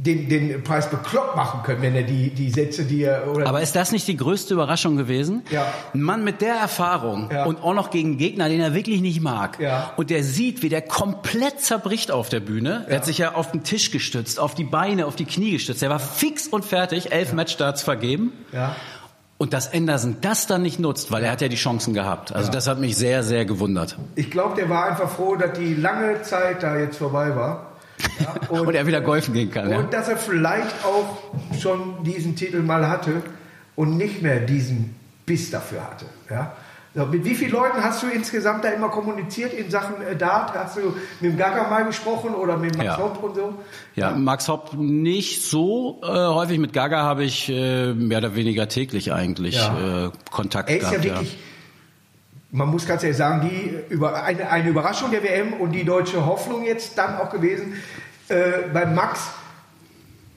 den, 0.00 0.28
den 0.28 0.62
Preis 0.62 0.88
bekloppt 0.88 1.34
machen 1.34 1.62
können, 1.64 1.82
wenn 1.82 1.94
er 1.96 2.04
die, 2.04 2.30
die 2.30 2.50
Sätze, 2.50 2.84
die 2.84 3.02
er, 3.02 3.26
oder 3.28 3.46
Aber 3.48 3.60
ist 3.62 3.74
das 3.74 3.90
nicht 3.90 4.06
die 4.06 4.16
größte 4.16 4.54
Überraschung 4.54 4.96
gewesen? 4.96 5.42
Ja. 5.50 5.66
Ein 5.92 6.02
Mann 6.02 6.22
mit 6.22 6.40
der 6.40 6.54
Erfahrung 6.54 7.28
Ja. 7.32 7.44
und 7.46 7.62
auch 7.64 7.74
noch 7.74 7.90
gegen 7.90 8.10
einen 8.10 8.18
Gegner, 8.18 8.48
den 8.48 8.60
er 8.60 8.74
wirklich 8.74 9.00
nicht 9.00 9.20
mag. 9.20 9.58
Ja. 9.58 9.92
Und 9.96 10.10
der 10.10 10.22
sieht, 10.22 10.62
wie 10.62 10.68
der 10.68 10.82
komplett 10.82 11.60
zerbricht 11.60 12.12
auf 12.12 12.28
der 12.28 12.38
Bühne. 12.40 12.84
Er 12.88 12.96
hat 12.98 13.04
sich 13.06 13.18
ja 13.18 13.34
auf 13.34 13.50
den 13.50 13.64
Tisch 13.64 13.90
gestützt, 13.90 14.38
auf 14.38 14.54
die 14.54 14.64
Beine, 14.64 15.06
auf 15.06 15.16
die 15.16 15.24
Knie 15.24 15.50
gestützt. 15.50 15.82
Er 15.82 15.90
war 15.90 15.98
fix 15.98 16.46
und 16.46 16.64
fertig, 16.64 17.10
elf 17.10 17.32
Matchstarts 17.32 17.82
vergeben. 17.82 18.32
ja. 18.52 18.76
Und 19.40 19.52
dass 19.52 19.72
Anderson 19.72 20.16
das 20.20 20.48
dann 20.48 20.62
nicht 20.62 20.80
nutzt, 20.80 21.12
weil 21.12 21.22
er 21.22 21.30
hat 21.30 21.40
ja 21.40 21.46
die 21.46 21.54
Chancen 21.54 21.94
gehabt. 21.94 22.34
Also 22.34 22.50
das 22.50 22.66
hat 22.66 22.80
mich 22.80 22.96
sehr, 22.96 23.22
sehr 23.22 23.44
gewundert. 23.44 23.96
Ich 24.16 24.32
glaube, 24.32 24.56
der 24.56 24.68
war 24.68 24.86
einfach 24.90 25.08
froh, 25.08 25.36
dass 25.36 25.56
die 25.56 25.74
lange 25.74 26.22
Zeit 26.22 26.64
da 26.64 26.76
jetzt 26.76 26.96
vorbei 26.96 27.36
war. 27.36 27.67
Ja, 28.20 28.48
Und, 28.60 28.74
er 28.74 28.86
wieder 28.86 29.00
golfen 29.00 29.34
gehen 29.34 29.50
kann. 29.50 29.70
Ja. 29.70 29.78
Und 29.78 29.92
dass 29.92 30.08
er 30.08 30.16
vielleicht 30.16 30.84
auch 30.84 31.18
schon 31.60 32.02
diesen 32.04 32.36
Titel 32.36 32.60
mal 32.60 32.88
hatte 32.88 33.22
und 33.76 33.96
nicht 33.96 34.22
mehr 34.22 34.40
diesen 34.40 34.94
Biss 35.26 35.50
dafür 35.50 35.82
hatte. 35.84 36.06
Ja? 36.30 36.52
So, 36.94 37.04
mit 37.06 37.24
wie 37.24 37.34
vielen 37.34 37.52
Leuten 37.52 37.82
hast 37.84 38.02
du 38.02 38.06
insgesamt 38.08 38.64
da 38.64 38.70
immer 38.70 38.88
kommuniziert 38.88 39.52
in 39.52 39.70
Sachen 39.70 40.00
äh, 40.02 40.16
Dart? 40.16 40.54
Hast 40.54 40.78
du 40.78 40.94
mit 41.20 41.32
dem 41.32 41.36
Gaga 41.36 41.68
mal 41.68 41.84
gesprochen 41.84 42.34
oder 42.34 42.56
mit 42.56 42.76
Max 42.76 42.86
Ja. 42.86 42.98
Hopp 42.98 43.22
und 43.22 43.34
so? 43.36 43.54
Ja, 43.94 44.10
Max 44.12 44.48
Hopp 44.48 44.72
nicht 44.74 45.42
so 45.44 46.00
äh, 46.02 46.06
häufig. 46.06 46.58
Mit 46.58 46.72
Gaga 46.72 47.02
habe 47.02 47.24
ich 47.24 47.48
äh, 47.50 47.92
mehr 47.92 48.18
oder 48.18 48.34
weniger 48.34 48.68
täglich 48.68 49.12
eigentlich 49.12 49.56
Ja. 49.56 50.06
äh, 50.06 50.10
Kontakt 50.30 50.70
Er 50.70 50.76
ist 50.78 50.82
gehabt. 50.90 51.04
ja 51.04 51.14
wirklich, 51.16 51.38
man 52.50 52.68
muss 52.68 52.86
ganz 52.86 53.02
ehrlich 53.02 53.18
sagen, 53.18 53.48
die 53.48 53.92
über 53.92 54.22
eine, 54.22 54.50
eine 54.50 54.68
Überraschung 54.70 55.10
der 55.10 55.22
WM 55.22 55.52
und 55.54 55.72
die 55.72 55.84
deutsche 55.84 56.24
Hoffnung 56.24 56.64
jetzt 56.64 56.96
dann 56.96 57.16
auch 57.18 57.30
gewesen. 57.30 57.74
Äh, 58.28 58.68
bei 58.72 58.86
Max, 58.86 59.20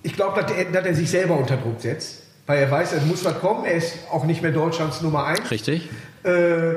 ich 0.03 0.15
glaube, 0.15 0.41
dass, 0.41 0.51
er- 0.51 0.65
dass 0.65 0.85
er 0.85 0.93
sich 0.95 1.09
selber 1.09 1.37
unter 1.37 1.57
Druck 1.57 1.79
setzt, 1.79 2.23
weil 2.47 2.59
er 2.59 2.69
weiß, 2.71 2.93
es 2.93 3.05
muss 3.05 3.23
was 3.23 3.39
kommen. 3.39 3.65
Er 3.65 3.75
ist 3.75 3.95
auch 4.11 4.25
nicht 4.25 4.41
mehr 4.41 4.51
Deutschlands 4.51 5.01
Nummer 5.01 5.25
eins. 5.25 5.49
Richtig? 5.51 5.89
Äh, 6.23 6.73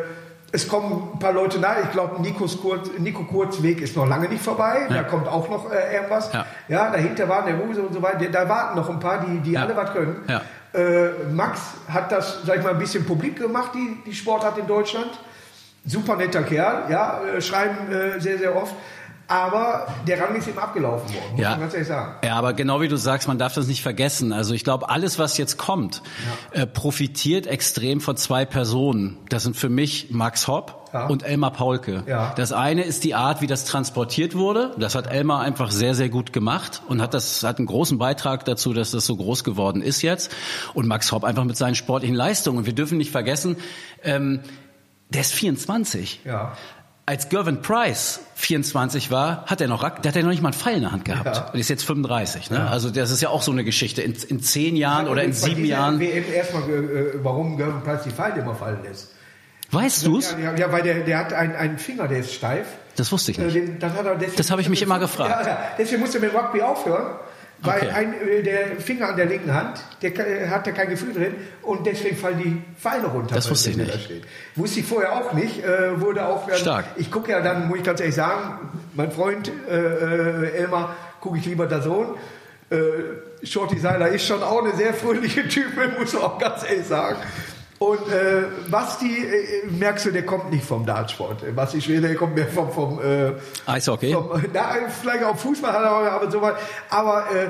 es 0.52 0.69
kommen 0.69 1.10
ein 1.14 1.19
paar 1.19 1.32
Leute 1.32 1.58
nach. 1.58 1.76
Ich 1.82 1.90
glaube, 1.90 2.16
Kurz, 2.62 2.88
Nico 2.98 3.25
Kurz 3.25 3.60
Weg 3.62 3.81
ist 3.81 3.96
noch 3.96 4.06
lange 4.06 4.29
nicht 4.29 4.43
vorbei. 4.43 4.82
Da 4.88 5.03
kommt 5.03 5.26
auch 5.26 5.48
noch 5.50 5.69
äh, 5.72 5.94
irgendwas. 5.96 6.32
Ja. 6.32 6.46
Ja. 6.69 6.91
dahinter 6.93 7.29
waren 7.29 7.46
der 7.46 7.56
Ruse 7.56 7.82
und 7.82 7.93
so 7.93 8.00
weiter. 8.03 8.24
Da 8.31 8.48
warten 8.48 8.76
noch 8.76 8.88
ein 8.88 9.00
paar, 9.00 9.24
die, 9.26 9.41
die 9.41 9.53
Ja. 9.53 9.62
alle 9.62 9.76
was 9.76 9.93
können. 9.93 10.17
Ja. 10.74 10.81
Äh, 10.81 11.10
Max 11.32 11.60
hat 11.88 12.10
das, 12.12 12.38
sag 12.44 12.58
ich 12.58 12.62
mal, 12.64 12.70
ein 12.72 12.78
bisschen 12.78 13.04
publik 13.06 13.38
gemacht, 13.38 13.70
die, 13.74 13.98
die 14.04 14.14
Sportart 14.14 14.58
in 14.58 14.66
Deutschland. 14.66 15.10
Super 15.86 16.16
netter 16.16 16.43
Kerl, 16.43 16.90
ja, 16.90 17.20
äh, 17.22 17.40
schreiben 17.43 17.93
äh, 17.93 18.20
sehr, 18.20 18.38
sehr 18.38 18.56
oft. 18.56 18.74
Aber 19.26 19.86
der 20.06 20.20
Rang 20.20 20.34
ist 20.36 20.46
ihm 20.48 20.58
abgelaufen 20.58 21.08
worden, 21.14 21.32
muss 21.32 21.40
Ja. 21.40 21.50
man 21.52 21.60
ganz 21.60 21.72
ehrlich 21.72 21.88
sagen. 21.88 22.14
Ja, 22.22 22.34
aber 22.36 22.52
genau 22.52 22.82
wie 22.82 22.88
du 22.88 22.96
sagst, 22.96 23.26
man 23.26 23.38
darf 23.38 23.54
das 23.54 23.66
nicht 23.66 23.82
vergessen. 23.82 24.34
Also 24.34 24.52
ich 24.52 24.64
glaube, 24.64 24.90
alles, 24.90 25.19
was 25.19 25.38
jetzt 25.38 25.56
kommt, 25.56 26.02
äh, 26.52 26.66
profitiert 26.66 27.46
extrem 27.46 28.02
von 28.02 28.19
zwei 28.19 28.44
Personen. 28.44 29.16
Das 29.31 29.43
sind 29.43 29.56
für 29.56 29.70
mich 29.70 30.08
Max 30.10 30.46
Hopp 30.46 30.83
Ja. 30.94 31.06
und 31.06 31.24
Elmar 31.24 31.51
Paulke. 31.51 32.05
Ja. 32.06 32.32
Das 32.36 32.53
eine 32.53 32.84
ist 32.84 33.03
die 33.03 33.17
Art, 33.17 33.41
wie 33.43 33.48
das 33.48 33.65
transportiert 33.65 34.36
wurde. 34.36 34.74
Das 34.79 34.94
hat 34.94 35.08
Elmar 35.08 35.41
einfach 35.41 35.72
sehr, 35.72 35.94
sehr 35.96 36.08
gut 36.08 36.32
gemacht 36.32 36.82
und 36.89 37.03
hat 37.03 37.15
das 37.15 37.43
hat 37.43 37.58
einen 37.58 37.67
großen 37.67 37.98
Beitrag 37.98 38.44
dazu, 38.44 38.72
dass 38.72 38.93
das 38.93 39.05
so 39.05 39.17
groß 39.17 39.43
geworden 39.43 39.82
ist 39.82 40.03
jetzt. 40.03 40.32
Und 40.72 40.86
Max 40.86 41.10
Hopp 41.10 41.24
einfach 41.24 41.43
mit 41.43 41.56
seinen 41.56 41.74
sportlichen 41.74 42.15
Leistungen. 42.15 42.58
Und 42.58 42.67
wir 42.67 42.74
dürfen 42.74 42.96
nicht 42.96 43.10
vergessen, 43.10 43.56
ähm, 44.05 44.41
der 45.10 45.22
ist 45.22 45.34
24. 45.34 46.20
Ja. 46.24 46.53
Als 47.06 47.29
Gervin 47.29 47.60
Price 47.60 48.20
24 48.36 49.10
war, 49.10 49.44
hat 49.46 49.60
er 49.60 49.67
noch, 49.67 49.82
hat 49.82 50.06
er 50.06 50.22
noch 50.22 50.31
nicht 50.31 50.43
mal 50.43 50.51
einen 50.51 50.58
Pfeil 50.58 50.77
in 50.77 50.82
der 50.82 50.93
Hand 50.93 51.05
gehabt. 51.05 51.36
Ja. 51.36 51.51
Und 51.53 51.58
ist 51.58 51.69
jetzt 51.69 51.84
35. 51.84 52.51
Ne? 52.51 52.70
Also 52.70 52.89
das 52.91 53.10
ist 53.10 53.20
ja 53.20 53.31
auch 53.31 53.43
so 53.43 53.51
eine 53.51 53.65
Geschichte. 53.65 54.01
In, 54.01 54.15
in 54.29 54.41
zehn 54.41 54.77
Jahren 54.77 55.08
oder 55.08 55.24
in 55.24 55.32
sieben 55.32 55.65
Jahren. 55.65 55.98
WM 55.98 56.24
erstmal, 56.32 56.63
äh, 56.70 57.24
warum 57.24 57.56
Gerben 57.56 57.82
Price 57.82 58.05
die 58.05 58.10
Feinde 58.10 58.41
immer 58.41 58.55
fallen 58.55 58.82
lässt. 58.84 59.10
Weißt 59.71 60.06
du's? 60.06 60.33
Ja, 60.39 60.51
ja, 60.53 60.56
ja, 60.56 60.73
weil 60.73 60.83
der, 60.83 61.01
der 61.01 61.19
hat 61.19 61.33
einen, 61.33 61.56
einen 61.56 61.79
Finger, 61.79 62.06
der 62.09 62.19
ist 62.21 62.33
steif. 62.35 62.67
Das 62.97 63.11
wusste 63.11 63.33
ich 63.33 63.39
Äh, 63.39 63.43
nicht. 63.44 63.56
den- 63.56 63.79
Das, 63.79 63.93
er 63.94 64.51
habe 64.51 64.63
ich 64.63 64.69
mich 64.69 64.83
immer 64.83 64.99
gefragt. 64.99 65.47
Ja, 65.47 65.59
deswegen 65.79 66.01
musste 66.01 66.19
er 66.19 66.25
mit 66.25 66.35
Rugby 66.35 66.63
aufhören, 66.63 67.17
weil 67.61 67.79
Okay. 67.83 67.91
ein, 67.91 68.15
äh, 68.15 68.43
der 68.43 68.77
Finger 68.79 69.09
an 69.09 69.17
der 69.17 69.27
linken 69.27 69.53
Hand, 69.53 69.81
der 70.03 70.15
äh, 70.17 70.49
hat 70.49 70.67
da 70.67 70.71
kein 70.71 70.91
Gefühl 70.91 71.13
drin 71.15 71.35
und 71.63 71.87
deswegen 71.87 72.17
fallen 72.17 72.39
die 72.39 72.63
Pfeile 72.81 73.06
runter. 73.09 73.35
Das 73.35 73.51
wusste 73.51 73.71
ich 73.71 73.77
nicht. 73.77 73.93
da. 73.93 74.61
Wusste 74.61 74.81
ich 74.81 74.87
vorher 74.87 75.13
auch 75.15 75.33
nicht. 75.33 75.65
Äh, 75.65 76.01
wurde 76.01 76.25
auch 76.27 76.47
dann, 76.47 76.56
Stark. 76.59 76.85
Ich 76.97 77.11
gucke 77.11 77.33
ja 77.33 77.41
dann, 77.41 77.67
muss 77.67 77.79
ich 77.79 77.85
ganz 77.85 77.99
ehrlich 78.01 78.15
sagen, 78.15 78.71
mein 78.94 79.11
Freund 79.11 79.51
äh, 79.69 79.75
äh, 79.77 80.56
Elmar, 80.59 80.94
gucke 81.21 81.39
ich 81.39 81.47
lieber 81.47 81.67
der 81.67 81.83
Sohn. 81.83 82.15
Äh, 82.71 82.77
Shorty 83.44 83.79
Seiler 83.79 84.09
ist 84.09 84.25
schon 84.27 84.43
auch 84.43 84.63
eine 84.65 84.75
sehr 84.77 84.94
fröhliche 84.94 85.49
Type, 85.49 85.89
muss 85.99 86.13
man 86.13 86.23
auch 86.23 86.39
ganz 86.39 86.63
ehrlich 86.69 86.87
sagen. 86.87 87.17
Und 87.78 88.08
äh, 88.08 88.44
Basti, 88.70 89.24
äh, 89.24 89.66
merkst 89.66 90.06
du, 90.06 90.10
der 90.10 90.24
kommt 90.24 90.50
nicht 90.50 90.64
vom 90.64 90.86
Dartsport. 90.86 91.43
Äh, 91.43 91.52
Basti 91.52 91.81
Schwede, 91.81 92.02
der 92.08 92.14
kommt 92.14 92.34
mehr 92.34 92.46
vom, 92.46 92.70
vom 92.70 93.00
äh, 93.00 93.32
Eishockey? 93.66 94.12
vom, 94.12 94.43
na, 94.52 94.74
vielleicht 94.88 95.24
auch 95.24 95.36
Fußball 95.36 95.74
er 95.74 96.12
aber 96.12 96.31
so 96.31 96.40
weit. 96.40 96.56
Aber 96.90 97.26
äh, 97.34 97.48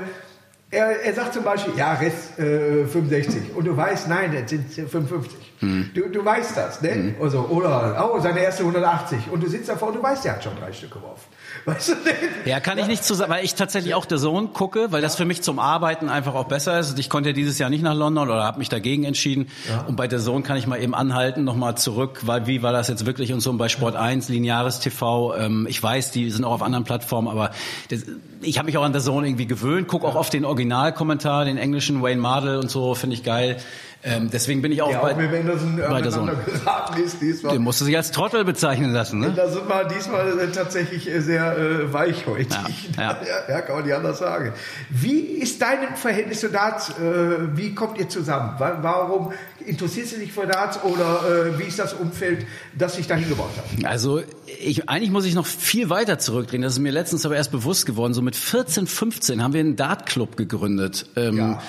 er, 0.74 1.02
er 1.02 1.14
sagt 1.14 1.34
zum 1.34 1.44
Beispiel, 1.44 1.74
ja, 1.76 1.94
Rest 1.94 2.38
äh, 2.38 2.86
65. 2.86 3.54
Und 3.54 3.66
du 3.66 3.76
weißt, 3.76 4.08
nein, 4.08 4.32
das 4.32 4.50
sind 4.50 4.90
55. 4.90 5.38
Hm. 5.60 5.90
Du, 5.94 6.08
du 6.08 6.24
weißt 6.24 6.56
das, 6.56 6.82
ne? 6.82 7.14
Also, 7.20 7.46
oder, 7.48 8.12
oh, 8.12 8.20
seine 8.20 8.40
erste 8.40 8.62
180. 8.62 9.30
Und 9.30 9.42
du 9.42 9.48
sitzt 9.48 9.68
davor 9.68 9.88
und 9.88 9.96
du 9.96 10.02
weißt, 10.02 10.24
der 10.24 10.32
hat 10.32 10.44
schon 10.44 10.52
drei 10.60 10.72
Stück 10.72 10.92
geworfen. 10.92 11.24
Weißt 11.64 11.90
du, 11.90 11.92
ne? 11.92 12.10
Ja, 12.44 12.60
kann 12.60 12.78
ich 12.78 12.88
nicht 12.88 13.04
zusammen, 13.04 13.30
weil 13.30 13.44
ich 13.44 13.54
tatsächlich 13.54 13.94
auch 13.94 14.04
der 14.04 14.18
Sohn 14.18 14.52
gucke, 14.52 14.90
weil 14.90 15.00
das 15.00 15.16
für 15.16 15.24
mich 15.24 15.42
zum 15.42 15.58
Arbeiten 15.58 16.08
einfach 16.08 16.34
auch 16.34 16.44
besser 16.44 16.78
ist. 16.78 16.98
Ich 16.98 17.08
konnte 17.08 17.30
ja 17.30 17.32
dieses 17.32 17.58
Jahr 17.58 17.70
nicht 17.70 17.82
nach 17.82 17.94
London 17.94 18.28
oder 18.28 18.42
habe 18.42 18.58
mich 18.58 18.68
dagegen 18.68 19.04
entschieden. 19.04 19.48
Und 19.86 19.96
bei 19.96 20.08
der 20.08 20.18
Sohn 20.18 20.42
kann 20.42 20.56
ich 20.56 20.66
mal 20.66 20.82
eben 20.82 20.94
anhalten, 20.94 21.44
nochmal 21.44 21.76
zurück, 21.76 22.20
weil 22.22 22.46
wie 22.46 22.62
war 22.62 22.72
das 22.72 22.88
jetzt 22.88 23.06
wirklich 23.06 23.32
und 23.32 23.40
so 23.40 23.50
und 23.50 23.58
bei 23.58 23.68
Sport 23.68 23.96
1, 23.96 24.28
lineares 24.28 24.80
TV. 24.80 25.36
Ähm, 25.36 25.66
ich 25.70 25.82
weiß, 25.82 26.10
die 26.10 26.30
sind 26.30 26.44
auch 26.44 26.52
auf 26.52 26.62
anderen 26.62 26.84
Plattformen, 26.84 27.28
aber 27.28 27.52
das, 27.88 28.02
ich 28.42 28.58
habe 28.58 28.66
mich 28.66 28.76
auch 28.76 28.84
an 28.84 28.92
der 28.92 29.00
Sohn 29.00 29.24
irgendwie 29.24 29.46
gewöhnt, 29.46 29.88
guck 29.88 30.04
auch 30.04 30.16
auf 30.16 30.30
den 30.30 30.44
Originalkommentar, 30.64 31.44
den 31.44 31.58
englischen 31.58 32.00
Wayne 32.00 32.22
Mardell 32.22 32.56
und 32.56 32.70
so, 32.70 32.94
finde 32.94 33.12
ich 33.12 33.22
geil. 33.22 33.58
Ähm, 34.06 34.28
deswegen 34.30 34.60
bin 34.60 34.70
ich 34.70 34.82
auch 34.82 34.90
Der 34.90 34.98
bei, 34.98 35.12
auch 35.12 35.16
mit 35.16 35.32
Anderson 35.32 35.76
bei 35.76 36.02
der 36.02 36.12
Sohn. 36.12 36.28
aneinander 36.28 36.50
geraten 36.52 37.02
ist 37.02 37.22
diesmal. 37.22 37.52
Den 37.54 37.62
musste 37.62 37.84
sich 37.84 37.96
als 37.96 38.10
Trottel 38.10 38.44
bezeichnen 38.44 38.92
lassen, 38.92 39.18
ne? 39.20 39.32
Da 39.34 39.48
sind 39.48 39.66
wir 39.66 39.84
diesmal 39.84 40.38
äh, 40.38 40.48
tatsächlich 40.52 41.08
äh, 41.08 41.20
sehr 41.20 41.56
äh, 41.56 41.92
weichhäutig. 41.92 42.54
Ja, 42.98 43.18
ja. 43.26 43.38
ja, 43.48 43.60
kann 43.62 43.76
man 43.76 43.84
nicht 43.86 43.94
anders 43.94 44.18
sagen. 44.18 44.52
Wie 44.90 45.20
ist 45.20 45.62
dein 45.62 45.96
Verhältnis 45.96 46.40
zu 46.40 46.50
Darts? 46.50 46.90
Äh, 46.90 47.56
wie 47.56 47.74
kommt 47.74 47.98
ihr 47.98 48.08
zusammen? 48.10 48.54
Wa- 48.58 48.78
Warum 48.82 49.32
interessierst 49.64 50.12
du 50.16 50.18
dich 50.18 50.32
für 50.34 50.46
Darts 50.46 50.78
oder 50.84 51.20
äh, 51.46 51.58
wie 51.58 51.62
ist 51.64 51.78
das 51.78 51.94
Umfeld, 51.94 52.44
das 52.76 52.96
dich 52.96 53.06
dahin 53.06 53.26
gebracht 53.30 53.52
hat? 53.56 53.86
Also 53.86 54.20
ich, 54.60 54.86
eigentlich 54.90 55.10
muss 55.12 55.24
ich 55.24 55.34
noch 55.34 55.46
viel 55.46 55.88
weiter 55.88 56.18
zurückdrehen. 56.18 56.60
Das 56.60 56.74
ist 56.74 56.78
mir 56.80 56.92
letztens 56.92 57.24
aber 57.24 57.36
erst 57.36 57.52
bewusst 57.52 57.86
geworden. 57.86 58.12
So 58.12 58.20
mit 58.20 58.36
14, 58.36 58.86
15 58.86 59.42
haben 59.42 59.54
wir 59.54 59.60
einen 59.60 59.76
Dartclub 59.76 60.36
gegründet. 60.36 61.06
Ähm, 61.16 61.38
Ja. 61.38 61.62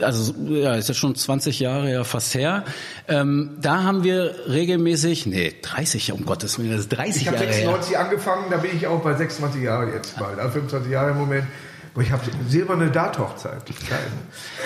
Also 0.00 0.34
ja, 0.48 0.74
ist 0.74 0.88
jetzt 0.88 0.98
schon 0.98 1.14
20 1.14 1.60
Jahre 1.60 1.90
ja 1.92 2.04
fast 2.04 2.34
her. 2.34 2.64
Ähm, 3.08 3.56
da 3.60 3.82
haben 3.82 4.04
wir 4.04 4.34
regelmäßig, 4.48 5.26
nee, 5.26 5.54
30, 5.62 6.12
um 6.12 6.24
Gottes 6.24 6.58
Willen, 6.58 6.70
das 6.70 6.80
ist 6.80 6.88
30 6.90 7.22
Ich 7.22 7.28
habe 7.28 7.36
Jahre 7.36 7.48
her. 7.48 7.54
96 7.54 7.98
angefangen, 7.98 8.44
da 8.50 8.56
bin 8.58 8.76
ich 8.76 8.86
auch 8.86 9.00
bei 9.02 9.14
26 9.14 9.62
Jahren 9.62 9.92
jetzt 9.92 10.18
bald, 10.18 10.38
also 10.38 10.52
25 10.52 10.90
Jahre 10.90 11.10
im 11.10 11.18
Moment. 11.18 11.44
Boah, 11.94 12.02
ich 12.02 12.10
habe 12.10 12.22
silberne 12.48 12.90
Dart-Hochzeit. 12.90 13.62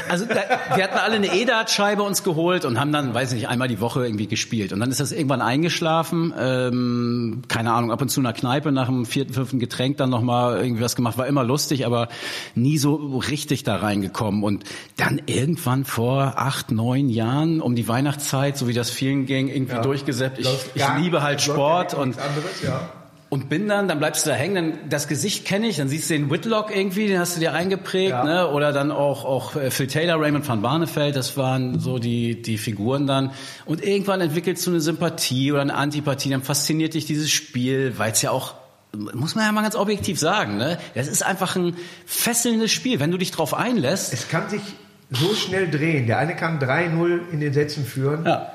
Also 0.08 0.24
da, 0.24 0.34
wir 0.76 0.82
hatten 0.82 0.96
alle 0.96 1.16
eine 1.16 1.26
E-Dart-Scheibe 1.26 2.02
uns 2.02 2.24
geholt 2.24 2.64
und 2.64 2.80
haben 2.80 2.90
dann, 2.90 3.12
weiß 3.12 3.32
nicht, 3.34 3.48
einmal 3.48 3.68
die 3.68 3.80
Woche 3.82 4.02
irgendwie 4.02 4.26
gespielt. 4.26 4.72
Und 4.72 4.80
dann 4.80 4.90
ist 4.90 4.98
das 4.98 5.12
irgendwann 5.12 5.42
eingeschlafen. 5.42 6.32
Ähm, 6.38 7.42
keine 7.48 7.74
Ahnung, 7.74 7.92
ab 7.92 8.00
und 8.00 8.08
zu 8.08 8.20
in 8.20 8.26
einer 8.26 8.32
Kneipe 8.32 8.72
nach 8.72 8.86
dem 8.86 9.04
vierten, 9.04 9.34
fünften 9.34 9.58
Getränk 9.58 9.98
dann 9.98 10.08
nochmal 10.08 10.56
irgendwie 10.58 10.82
was 10.82 10.96
gemacht. 10.96 11.18
War 11.18 11.26
immer 11.26 11.44
lustig, 11.44 11.84
aber 11.84 12.08
nie 12.54 12.78
so 12.78 12.94
richtig 13.18 13.62
da 13.62 13.76
reingekommen. 13.76 14.42
Und 14.42 14.64
dann 14.96 15.20
irgendwann 15.26 15.84
vor 15.84 16.34
acht, 16.36 16.70
neun 16.70 17.10
Jahren 17.10 17.60
um 17.60 17.74
die 17.76 17.88
Weihnachtszeit, 17.88 18.56
so 18.56 18.68
wie 18.68 18.72
das 18.72 18.88
vielen 18.88 19.26
ging, 19.26 19.48
irgendwie 19.48 19.74
Ja. 19.74 19.82
durchgesäppt. 19.82 20.38
Ich, 20.38 20.48
ich 20.74 20.84
liebe 20.96 21.22
halt 21.22 21.42
ja 21.46 21.52
Sport 21.52 21.92
nichts 21.92 21.94
und 21.94 22.18
anderes, 22.18 22.62
ja. 22.62 22.88
Und 23.30 23.48
bin 23.50 23.68
dann, 23.68 23.88
dann 23.88 23.98
bleibst 23.98 24.24
du 24.24 24.30
da 24.30 24.36
hängen, 24.36 24.54
dann 24.54 24.88
das 24.88 25.06
Gesicht 25.06 25.44
kenne 25.44 25.66
ich, 25.68 25.76
dann 25.76 25.88
siehst 25.88 26.08
du 26.08 26.14
den 26.14 26.30
Whitlock 26.30 26.74
irgendwie, 26.74 27.08
den 27.08 27.18
hast 27.18 27.36
du 27.36 27.40
dir 27.40 27.52
eingeprägt, 27.52 28.10
Ja. 28.10 28.24
ne? 28.24 28.48
Oder 28.50 28.72
dann 28.72 28.90
auch 28.90 29.24
auch 29.24 29.54
äh, 29.56 29.70
Phil 29.70 29.86
Taylor, 29.86 30.18
Raymond 30.20 30.48
van 30.48 30.62
Barneveld, 30.62 31.14
das 31.14 31.36
waren 31.36 31.78
so 31.78 31.98
die 31.98 32.40
die 32.40 32.56
Figuren 32.58 33.06
dann. 33.06 33.32
Und 33.66 33.84
irgendwann 33.84 34.20
entwickelst 34.22 34.66
du 34.66 34.70
eine 34.70 34.80
Sympathie 34.80 35.52
oder 35.52 35.60
eine 35.60 35.74
Antipathie, 35.74 36.30
dann 36.30 36.42
fasziniert 36.42 36.94
dich 36.94 37.04
dieses 37.06 37.30
Spiel, 37.30 37.94
weil 37.98 38.12
es 38.12 38.22
ja 38.22 38.30
auch 38.30 38.54
muss 38.96 39.34
man 39.34 39.44
ja 39.44 39.52
mal 39.52 39.60
ganz 39.60 39.76
objektiv 39.76 40.18
sagen, 40.18 40.56
ne? 40.56 40.78
Das 40.94 41.08
ist 41.08 41.22
einfach 41.22 41.54
ein 41.56 41.76
fesselndes 42.06 42.72
Spiel, 42.72 42.98
wenn 43.00 43.10
du 43.10 43.18
dich 43.18 43.30
drauf 43.30 43.52
einlässt. 43.52 44.14
Es 44.14 44.28
kann 44.30 44.48
sich 44.48 44.62
so 45.10 45.34
schnell 45.34 45.70
drehen. 45.70 46.06
Der 46.06 46.16
eine 46.16 46.34
kann 46.34 46.58
3-0 46.58 47.20
in 47.30 47.40
den 47.40 47.52
Sätzen 47.52 47.84
führen. 47.84 48.24
Ja. 48.24 48.50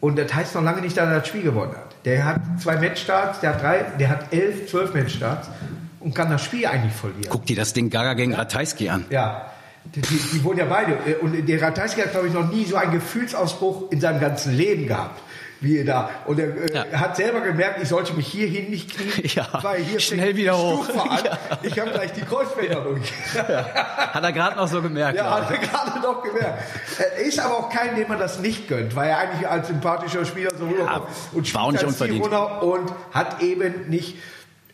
Und 0.00 0.18
das 0.18 0.32
heißt 0.32 0.54
noch 0.54 0.62
lange 0.62 0.80
nicht, 0.80 0.96
dass 0.96 1.06
er 1.10 1.18
das 1.18 1.28
Spiel 1.28 1.42
gewonnen 1.42 1.72
hat. 1.76 1.85
Der 2.06 2.24
hat 2.24 2.40
zwei 2.62 2.76
Matchstarts, 2.76 3.40
der 3.40 3.50
hat 3.54 3.62
drei, 3.62 3.78
der 3.98 4.08
hat 4.08 4.32
elf, 4.32 4.70
zwölf 4.70 4.94
Matchstarts 4.94 5.48
und 6.00 6.14
kann 6.14 6.30
das 6.30 6.42
Spiel 6.44 6.64
eigentlich 6.64 6.92
verlieren. 6.92 7.26
Guck 7.28 7.44
dir 7.46 7.56
das 7.56 7.72
Ding 7.72 7.90
Gaga 7.90 8.14
gegen 8.14 8.32
Ratajski 8.32 8.88
an. 8.88 9.04
Ja. 9.10 9.50
Die, 9.94 10.00
die, 10.00 10.18
die 10.34 10.44
wurden 10.44 10.58
ja 10.60 10.64
beide. 10.66 10.92
äh, 10.92 11.14
Und 11.20 11.46
der 11.48 11.60
Ratajski 11.62 12.00
hat, 12.00 12.12
glaube 12.12 12.28
ich, 12.28 12.32
noch 12.32 12.50
nie 12.50 12.64
so 12.64 12.76
einen 12.76 12.92
Gefühlsausbruch 12.92 13.90
in 13.90 14.00
seinem 14.00 14.20
ganzen 14.20 14.56
Leben 14.56 14.86
gehabt. 14.86 15.20
Wie 15.60 15.78
er 15.78 15.84
da. 15.86 16.10
Und 16.26 16.38
er 16.38 16.48
äh, 16.48 16.74
Ja. 16.92 17.00
hat 17.00 17.16
selber 17.16 17.40
gemerkt, 17.40 17.80
ich 17.82 17.88
sollte 17.88 18.12
mich 18.12 18.26
hierhin 18.26 18.70
nicht 18.70 18.94
knien, 18.94 19.12
Ja, 19.34 19.48
weil 19.62 19.82
hier 19.82 20.00
schnell 20.00 20.36
wieder 20.36 20.56
hoch. 20.56 20.86
Ja. 20.96 21.38
Ich 21.62 21.78
habe 21.78 21.90
gleich 21.92 22.12
die 22.12 22.20
Kreuzbänder 22.22 22.82
durch. 22.82 23.12
Hat 23.34 24.22
er 24.22 24.32
gerade 24.32 24.56
noch 24.56 24.68
so 24.68 24.82
gemerkt. 24.82 25.16
Ja, 25.16 25.30
hat 25.40 25.50
er 25.50 25.58
gerade 25.58 26.00
noch 26.00 26.22
gemerkt. 26.22 26.62
Er 26.98 27.16
ist 27.24 27.38
aber 27.40 27.54
auch 27.58 27.70
kein, 27.70 27.96
dem 27.96 28.06
man 28.08 28.18
das 28.18 28.38
nicht 28.38 28.68
gönnt, 28.68 28.94
weil 28.94 29.08
er 29.08 29.18
eigentlich 29.18 29.48
als 29.48 29.68
sympathischer 29.68 30.24
Spieler 30.26 30.50
so 30.58 30.66
rüberkommt 30.66 31.06
und 31.32 31.56
auch 31.56 31.72
nicht 31.72 31.84
unverdient. 31.84 32.22
runter 32.24 32.62
und 32.62 32.92
hat 33.12 33.40
eben 33.42 33.88
nicht 33.88 34.16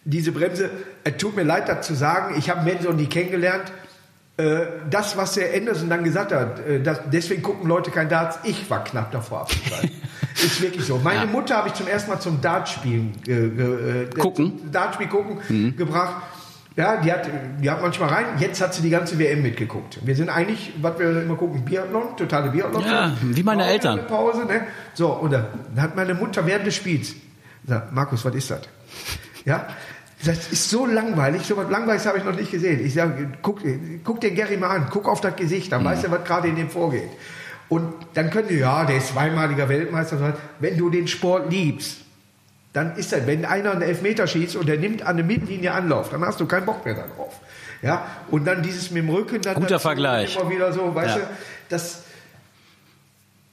diese 0.05 0.33
Bremse. 0.33 0.71
Es 1.05 1.17
tut 1.19 1.37
mir 1.37 1.45
leid, 1.45 1.69
das 1.69 1.87
zu 1.87 1.95
sagen. 1.95 2.35
Ich 2.37 2.51
habe 2.51 2.63
Mendon 2.65 2.97
nie 2.97 3.07
kennengelernt. 3.07 3.73
Äh, 4.37 4.61
Das, 4.91 5.17
was 5.17 5.35
der 5.35 5.55
Anderson 5.55 5.89
dann 5.91 6.03
gesagt 6.05 6.33
hat, 6.33 6.59
äh, 6.67 6.81
das, 6.83 7.01
deswegen 7.13 7.43
gucken 7.43 7.69
Leute 7.69 7.91
kein 7.93 8.09
Darts. 8.09 8.39
Ich 8.43 8.69
war 8.69 8.83
knapp 8.83 9.13
davor 9.13 9.43
abzusteigen. 9.43 9.91
ist 10.35 10.61
wirklich 10.63 10.85
so. 10.85 10.99
Meine 10.99 11.21
Ja. 11.21 11.27
Mutter 11.27 11.57
habe 11.57 11.69
ich 11.69 11.75
zum 11.75 11.87
ersten 11.89 12.11
Mal 12.11 12.21
zum 12.21 12.41
Dartspielen 12.41 13.13
äh, 13.27 13.33
äh, 13.33 14.07
Gucken? 14.19 14.71
Dartspiel 14.73 15.09
gucken 15.09 15.77
gebracht. 15.77 16.23
Ja, 16.75 16.97
die 16.97 17.13
hat, 17.13 17.29
die 17.61 17.69
hat 17.71 17.83
manchmal 17.83 18.09
rein. 18.09 18.25
Jetzt 18.39 18.63
hat 18.63 18.73
sie 18.73 18.81
die 18.81 18.89
ganze 18.89 19.19
WM 19.19 19.43
mitgeguckt. 19.43 19.99
Wir 20.07 20.17
sind 20.17 20.31
eigentlich, 20.31 20.73
was 20.81 20.99
wir 20.99 21.23
immer 21.23 21.35
gucken, 21.37 21.65
Biathlon, 21.67 22.17
totale 22.17 22.51
Biathlon. 22.51 22.83
Ja, 22.83 23.13
wie 23.21 23.43
meine 23.43 23.67
Eltern. 23.67 23.99
eine 23.99 24.09
Pause, 24.09 24.47
ne? 24.47 24.63
So, 24.95 25.09
und 25.13 25.33
dann 25.33 25.45
hat 25.77 25.97
meine 25.97 26.15
Mutter 26.15 26.47
während 26.47 26.67
des 26.67 26.75
Spiels 26.75 27.15
gesagt, 27.63 27.93
Markus, 27.93 28.25
was 28.25 28.35
ist 28.35 28.51
das? 28.51 28.61
Ja, 29.45 29.67
das 30.25 30.51
ist 30.51 30.71
so 30.71 30.87
langweilig, 30.87 31.43
so 31.43 31.57
was 31.59 31.69
Langweiliges 31.69 32.07
habe 32.07 32.19
ich 32.19 32.25
noch 32.25 32.35
nicht 32.37 32.51
gesehen. 32.51 32.83
Ich 32.87 32.95
sage, 32.95 33.29
guck, 33.43 33.61
guck 34.05 34.21
den 34.23 34.35
Gary 34.35 34.57
mal 34.57 34.71
an, 34.71 34.87
guck 34.91 35.09
auf 35.09 35.21
das 35.21 35.37
Gesicht, 35.37 35.73
dann 35.73 35.85
weißt 35.85 36.05
du, 36.05 36.11
was 36.11 36.25
gerade 36.25 36.49
in 36.49 36.57
dem 36.57 36.71
vorgeht. 36.71 37.11
Und 37.73 37.95
dann 38.13 38.29
können 38.29 38.49
die, 38.49 38.57
ja, 38.59 38.85
der 38.85 38.99
ist 38.99 39.09
zweimaliger 39.09 39.67
Weltmeister. 39.67 40.35
Wenn 40.61 40.77
du 40.77 40.91
den 40.91 41.09
Sport 41.09 41.51
liebst, 41.51 41.99
dann 42.75 42.97
ist 42.97 43.13
das, 43.13 43.27
wenn 43.27 43.47
einer 43.47 43.71
einen 43.73 43.81
Elfmeter 43.81 44.27
schießt 44.27 44.57
und 44.57 44.67
der 44.69 44.77
nimmt 44.79 45.01
an 45.07 45.17
der 45.17 45.25
Mittellinie 45.25 45.73
Anlauf, 45.73 46.11
dann 46.11 46.23
hast 46.23 46.39
du 46.39 46.45
keinen 46.47 46.67
Bock 46.67 46.85
mehr 46.85 46.95
darauf. 46.95 47.41
Ja, 47.81 48.07
und 48.31 48.45
dann 48.45 48.63
dieses 48.63 48.91
mit 48.91 49.05
dem 49.05 49.09
Rücken 49.09 49.41
dann 49.41 49.55
Guter 49.55 49.81
Vergleich. 49.81 50.37
immer 50.39 50.51
wieder 50.51 50.71
so, 50.73 50.95
weißt 50.95 51.17
Ja. 51.17 51.23
du, 51.23 51.29
das, 51.71 52.03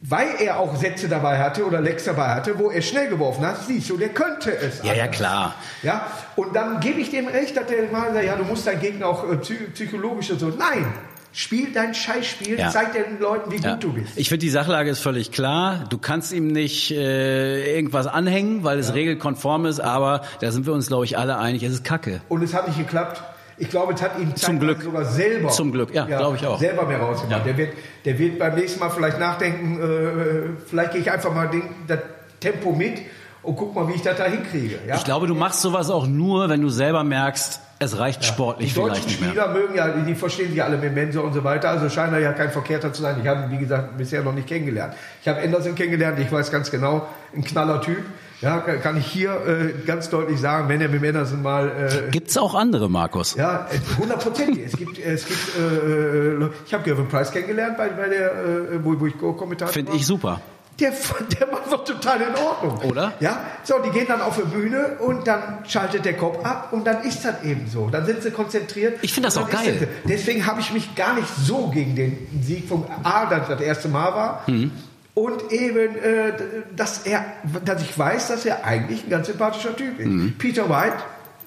weil 0.02 0.28
er 0.40 0.60
auch 0.60 0.76
Sätze 0.76 1.08
dabei 1.08 1.38
hatte 1.40 1.66
oder 1.66 1.80
Lecks 1.82 2.04
dabei 2.04 2.28
hatte, 2.30 2.60
wo 2.60 2.70
er 2.70 2.82
schnell 2.82 3.08
geworfen 3.10 3.46
hat, 3.46 3.58
siehst 3.66 3.90
du, 3.90 3.96
der 3.98 4.10
könnte 4.10 4.52
es. 4.52 4.84
Ja, 4.84 4.94
ja, 4.94 5.04
anders. 5.04 5.18
klar. 5.18 5.56
Ja, 5.82 6.08
und 6.36 6.56
dann 6.56 6.80
gebe 6.82 7.00
ich 7.00 7.10
dem 7.10 7.28
recht, 7.28 7.56
dass 7.56 7.68
der 7.68 7.90
mal 7.92 8.14
sagt, 8.14 8.26
ja, 8.26 8.36
du 8.36 8.44
musst 8.44 8.68
deinen 8.68 8.82
Gegner 8.82 9.08
auch 9.08 9.24
äh, 9.30 9.36
psy- 9.38 9.72
psychologisch 9.74 10.30
und 10.32 10.40
so. 10.40 10.48
Nein, 10.50 10.86
spiel 11.32 11.72
dein 11.74 11.94
Scheißspiel, 11.94 12.58
Ja. 12.60 12.70
zeig 12.70 12.94
den 12.94 13.20
Leuten, 13.20 13.52
wie 13.52 13.58
Ja. 13.58 13.74
gut 13.74 13.84
du 13.84 13.94
bist. 13.94 14.14
Ich 14.18 14.30
finde, 14.30 14.40
die 14.40 14.50
Sachlage 14.50 14.90
ist 14.90 15.00
völlig 15.00 15.32
klar. 15.32 15.86
Du 15.90 15.98
kannst 15.98 16.34
ihm 16.34 16.48
nicht 16.48 16.92
äh, 16.92 17.76
irgendwas 17.76 18.08
anhängen, 18.08 18.64
weil 18.64 18.80
es 18.80 18.94
regelkonform 18.94 19.66
ist, 19.66 19.80
aber 19.80 20.22
da 20.42 20.52
sind 20.52 20.66
wir 20.66 20.74
uns, 20.74 20.88
glaube 20.88 21.06
ich, 21.06 21.18
alle 21.18 21.38
einig, 21.38 21.64
es 21.64 21.74
ist 21.74 21.84
Kacke. 21.84 22.22
Und 22.30 22.42
es 22.44 22.54
hat 22.54 22.68
nicht 22.68 22.80
geklappt. 22.80 23.22
Ich 23.62 23.70
glaube, 23.70 23.92
es 23.94 24.02
hat 24.02 24.18
ihm 24.18 24.34
Zum 24.38 24.58
Glück. 24.60 24.82
sogar 24.82 25.04
selber. 25.04 25.50
Zum 25.50 25.74
Glück, 25.74 25.94
ja, 25.94 26.06
glaube 26.06 26.38
ich 26.38 26.46
auch. 26.48 26.58
Selber 26.60 26.86
mehr 26.86 27.00
rausgemacht. 27.00 27.40
Ja. 27.40 27.44
Der, 27.44 27.58
wird, 27.58 27.74
der 28.06 28.18
wird 28.18 28.40
beim 28.40 28.56
nächsten 28.56 28.80
Mal 28.80 28.90
vielleicht 28.90 29.20
nachdenken, 29.20 29.80
äh, 29.82 30.50
vielleicht 30.70 30.94
gehe 30.94 31.02
ich 31.02 31.12
einfach 31.12 31.34
mal 31.34 31.48
den, 31.50 31.64
das 31.86 32.00
Tempo 32.40 32.72
mit 32.72 33.00
und 33.44 33.56
guck 33.56 33.74
mal, 33.74 33.88
wie 33.88 33.94
ich 33.94 34.02
das 34.02 34.18
da 34.18 34.26
hinkriege. 34.26 34.80
Ja? 34.88 34.96
Ich 34.96 35.04
glaube, 35.04 35.28
du 35.28 35.36
machst 35.36 35.62
sowas 35.62 35.90
auch 35.90 36.08
nur, 36.08 36.50
wenn 36.50 36.62
du 36.62 36.70
selber 36.70 37.04
merkst, 37.04 37.62
es 37.82 37.98
reicht 37.98 38.26
sportlich 38.26 38.74
die 38.74 38.82
vielleicht 38.82 39.08
nicht 39.08 39.22
mehr. 39.22 39.30
Spieler 39.30 39.54
mögen 39.54 39.76
ja, 39.76 39.88
die 39.88 40.14
verstehen 40.14 40.52
sich 40.52 40.62
alle 40.62 40.78
mit 40.78 40.94
Mensa 40.94 41.22
und 41.22 41.34
so 41.34 41.46
weiter, 41.46 41.70
also 41.70 41.90
scheint 41.90 42.12
er 42.12 42.20
ja 42.20 42.34
kein 42.34 42.52
Verkehrter 42.52 42.92
zu 42.92 43.02
sein. 43.02 43.16
Ich 43.22 43.28
habe 43.28 43.46
ihn, 43.46 43.52
wie 43.52 43.58
gesagt, 43.58 43.98
bisher 43.98 44.22
noch 44.22 44.34
nicht 44.34 44.48
kennengelernt. 44.48 44.94
Ich 45.22 45.28
habe 45.30 45.42
Anderson 45.42 45.76
kennengelernt, 45.76 46.20
ich 46.20 46.30
weiß 46.30 46.52
ganz 46.52 46.70
genau, 46.72 47.08
ein 47.34 47.44
knaller 47.44 47.82
Typ. 47.82 48.04
Ja, 48.42 48.60
kann 48.60 48.98
ich 48.98 49.06
hier 49.06 49.32
äh, 49.32 49.86
ganz 49.86 50.10
deutlich 50.10 50.40
sagen, 50.40 50.70
wenn 50.70 50.80
er 50.80 50.88
mit 50.88 51.04
Anderson 51.04 51.42
mal 51.42 51.68
äh, 51.70 52.10
Gibt's 52.10 52.38
auch 52.38 52.56
andere, 52.56 52.90
Markus? 52.90 53.36
ja, 53.36 53.68
hundertprozentig. 53.98 54.66
es 54.66 54.78
gibt, 54.78 54.98
es 54.98 55.26
gibt, 55.26 55.58
äh, 55.58 56.44
äh, 56.44 56.50
ich 56.66 56.74
habe 56.74 56.84
Gervin 56.84 57.08
Price 57.08 57.32
kennengelernt 57.32 57.78
bei, 57.78 57.90
bei 57.90 58.08
der, 58.08 58.32
äh, 58.32 58.84
wo, 58.84 58.98
wo 59.00 59.08
ich 59.08 59.18
Kommentator 59.18 59.74
Finde 59.74 59.94
ich 59.94 60.06
super. 60.06 60.42
Der, 60.80 60.92
der 61.40 61.48
Mann 61.48 61.62
war 61.70 61.84
total 61.84 62.22
in 62.22 62.36
Ordnung. 62.36 62.90
Oder? 62.90 63.14
Ja, 63.20 63.42
so, 63.64 63.76
die 63.86 63.90
gehen 63.90 64.06
dann 64.08 64.22
auf 64.22 64.38
die 64.38 64.44
Bühne 64.48 64.98
und 65.00 65.28
dann 65.28 65.60
schaltet 65.68 66.06
der 66.06 66.16
Kopf 66.16 66.44
ab 66.46 66.70
und 66.72 66.86
dann 66.88 67.04
ist 67.04 67.26
das 67.26 67.44
eben 67.44 67.68
so. 67.68 67.90
Dann 67.90 68.06
sind 68.06 68.24
sie 68.24 68.32
konzentriert. 68.32 68.98
Ich 69.02 69.12
finde 69.14 69.28
das 69.28 69.38
auch 69.38 69.50
geil. 69.50 69.78
das- 69.80 69.90
Deswegen 70.10 70.46
habe 70.46 70.62
ich 70.62 70.72
mich 70.72 70.96
gar 70.96 71.16
nicht 71.16 71.28
so 71.44 71.68
gegen 71.70 71.96
den 71.96 72.28
Sieg 72.42 72.68
vom 72.70 72.86
A, 73.04 73.26
das 73.26 73.48
das 73.50 73.60
erste 73.62 73.90
Mal 73.90 74.14
war. 74.14 74.44
Mhm. 74.48 74.72
Und 75.16 75.52
eben, 75.52 75.96
äh, 75.98 76.32
dass 76.76 77.06
er, 77.06 77.26
dass 77.66 77.82
ich 77.82 77.98
weiß, 78.00 78.30
dass 78.30 78.46
er 78.46 78.64
eigentlich 78.64 79.04
ein 79.04 79.10
ganz 79.10 79.28
sympathischer 79.28 79.76
Typ 79.76 80.00
ist. 80.00 80.08
Mhm. 80.08 80.36
Peter 80.38 80.70
White, 80.70 80.96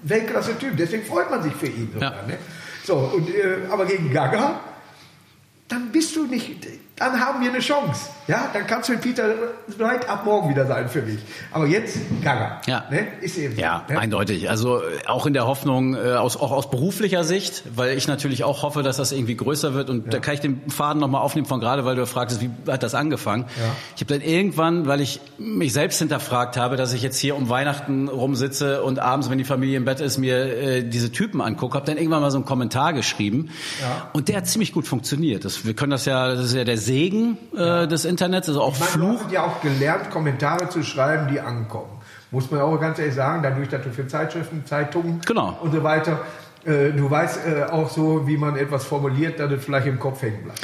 Weltklasse-Typ. 0.03 0.77
Deswegen 0.77 1.05
freut 1.05 1.31
man 1.31 1.43
sich 1.43 1.55
für 1.55 1.67
ihn. 1.67 1.89
Ja. 1.99 2.09
sogar, 2.11 2.27
Ne? 2.27 2.39
So, 2.85 2.97
und, 2.97 3.29
äh, 3.31 3.59
aber 3.71 3.87
gegen 3.87 4.13
Gaga, 4.13 4.61
dann 5.69 5.91
bist 5.91 6.17
du 6.17 6.27
nicht, 6.27 6.67
dann 6.97 7.19
haben 7.19 7.41
wir 7.41 7.51
eine 7.51 7.61
Chance. 7.61 8.11
Ja, 8.29 8.51
dann 8.53 8.67
kannst 8.67 8.89
du 8.89 8.93
mit 8.93 9.03
Peter 9.03 9.35
Wright 9.79 10.09
ab 10.09 10.25
morgen 10.25 10.51
wieder 10.51 10.67
sein 10.67 10.89
für 10.89 11.03
mich. 11.03 11.19
Aber 11.51 11.67
jetzt 11.67 11.99
Gaga. 12.23 12.61
Ja. 12.67 12.85
Ne? 12.91 13.09
Ist 13.21 13.37
eben. 13.39 13.59
Ja, 13.59 13.85
ne? 13.89 13.99
eindeutig. 13.99 14.49
Also 14.49 14.79
äh, 14.79 15.07
auch 15.07 15.27
in 15.27 15.33
der 15.33 15.47
Hoffnung, 15.47 15.95
äh, 15.95 16.13
aus, 16.13 16.37
auch 16.37 16.53
aus 16.53 16.71
beruflicher 16.71 17.25
Sicht, 17.25 17.65
weil 17.75 17.97
ich 17.97 18.07
natürlich 18.07 18.45
auch 18.45 18.63
hoffe, 18.63 18.83
dass 18.83 18.99
das 18.99 19.11
irgendwie 19.11 19.37
größer 19.37 19.75
wird. 19.75 19.91
Und 19.91 20.13
da 20.13 20.21
kann 20.21 20.35
ich 20.35 20.41
den 20.41 20.71
Faden 20.71 21.01
nochmal 21.01 21.23
aufnehmen 21.23 21.47
von 21.47 21.61
gerade, 21.61 21.85
weil 21.85 21.97
du 21.97 22.07
fragtest, 22.07 22.41
wie 22.43 22.51
hat 22.71 22.83
das 22.83 22.95
angefangen? 22.95 23.47
Ich 23.97 24.03
habe 24.03 24.19
dann 24.19 24.21
irgendwann, 24.21 24.87
weil 24.87 25.01
ich 25.01 25.21
mich 25.39 25.73
selbst 25.73 25.99
hinterfragt 25.99 26.57
habe, 26.57 26.77
dass 26.77 26.93
ich 26.93 27.03
jetzt 27.03 27.19
hier 27.19 27.37
um 27.37 27.49
Weihnachten 27.49 28.09
rumsitze 28.09 28.83
und 28.83 28.99
abends, 28.99 29.31
wenn 29.31 29.39
die 29.39 29.45
Familie 29.45 29.79
im 29.79 29.85
Bett 29.85 30.01
ist, 30.01 30.19
mir 30.19 30.37
äh, 30.37 30.83
diese 30.85 31.11
Typen 31.11 31.41
angucke, 31.41 31.75
habe 31.75 31.87
dann 31.87 31.97
irgendwann 31.97 32.21
mal 32.21 32.31
so 32.31 32.39
einen 32.39 32.45
Kommentar 32.45 32.93
geschrieben. 32.93 33.51
Und 34.13 34.29
der 34.29 34.37
hat 34.37 34.47
ziemlich 34.47 34.73
gut 34.73 34.87
funktioniert. 34.87 35.45
Das, 35.45 35.65
wir 35.65 35.75
können 35.75 35.91
das 35.91 36.05
ja, 36.05 36.35
das 36.35 36.47
ist 36.47 36.55
ja 36.55 36.65
der 36.65 36.79
Segen 36.85 37.39
äh, 37.57 37.87
des 37.87 38.05
Internets, 38.05 38.49
also 38.49 38.63
auch 38.63 38.75
Ich 38.75 38.81
meine, 38.81 38.91
Fluch. 38.93 39.25
Du 39.29 39.35
ja 39.35 39.45
auch 39.45 39.61
gelernt, 39.61 40.11
Kommentare 40.11 40.69
zu 40.69 40.83
schreiben, 40.83 41.29
die 41.33 41.41
ankommen. 41.41 41.91
Muss 42.31 42.51
man 42.51 42.61
auch 42.63 42.79
ganz 42.81 42.99
ehrlich 42.99 43.15
sagen, 43.15 43.43
dadurch, 43.43 43.69
dass 43.69 43.83
du 43.83 43.91
für 43.91 44.07
Zeitschriften, 44.07 44.65
Zeitungen 44.67 45.21
Genau. 45.27 45.59
und 45.61 45.73
so 45.73 45.83
weiter, 45.83 46.21
äh, 46.65 46.91
du 46.91 47.11
weißt 47.11 47.41
äh, 47.47 47.63
auch 47.65 47.91
so, 47.91 48.27
wie 48.27 48.37
man 48.37 48.57
etwas 48.57 48.85
formuliert, 48.85 49.39
dass 49.39 49.51
es 49.53 49.65
vielleicht 49.65 49.87
im 49.87 49.99
Kopf 49.99 50.23
hängen 50.23 50.45
bleibt. 50.45 50.61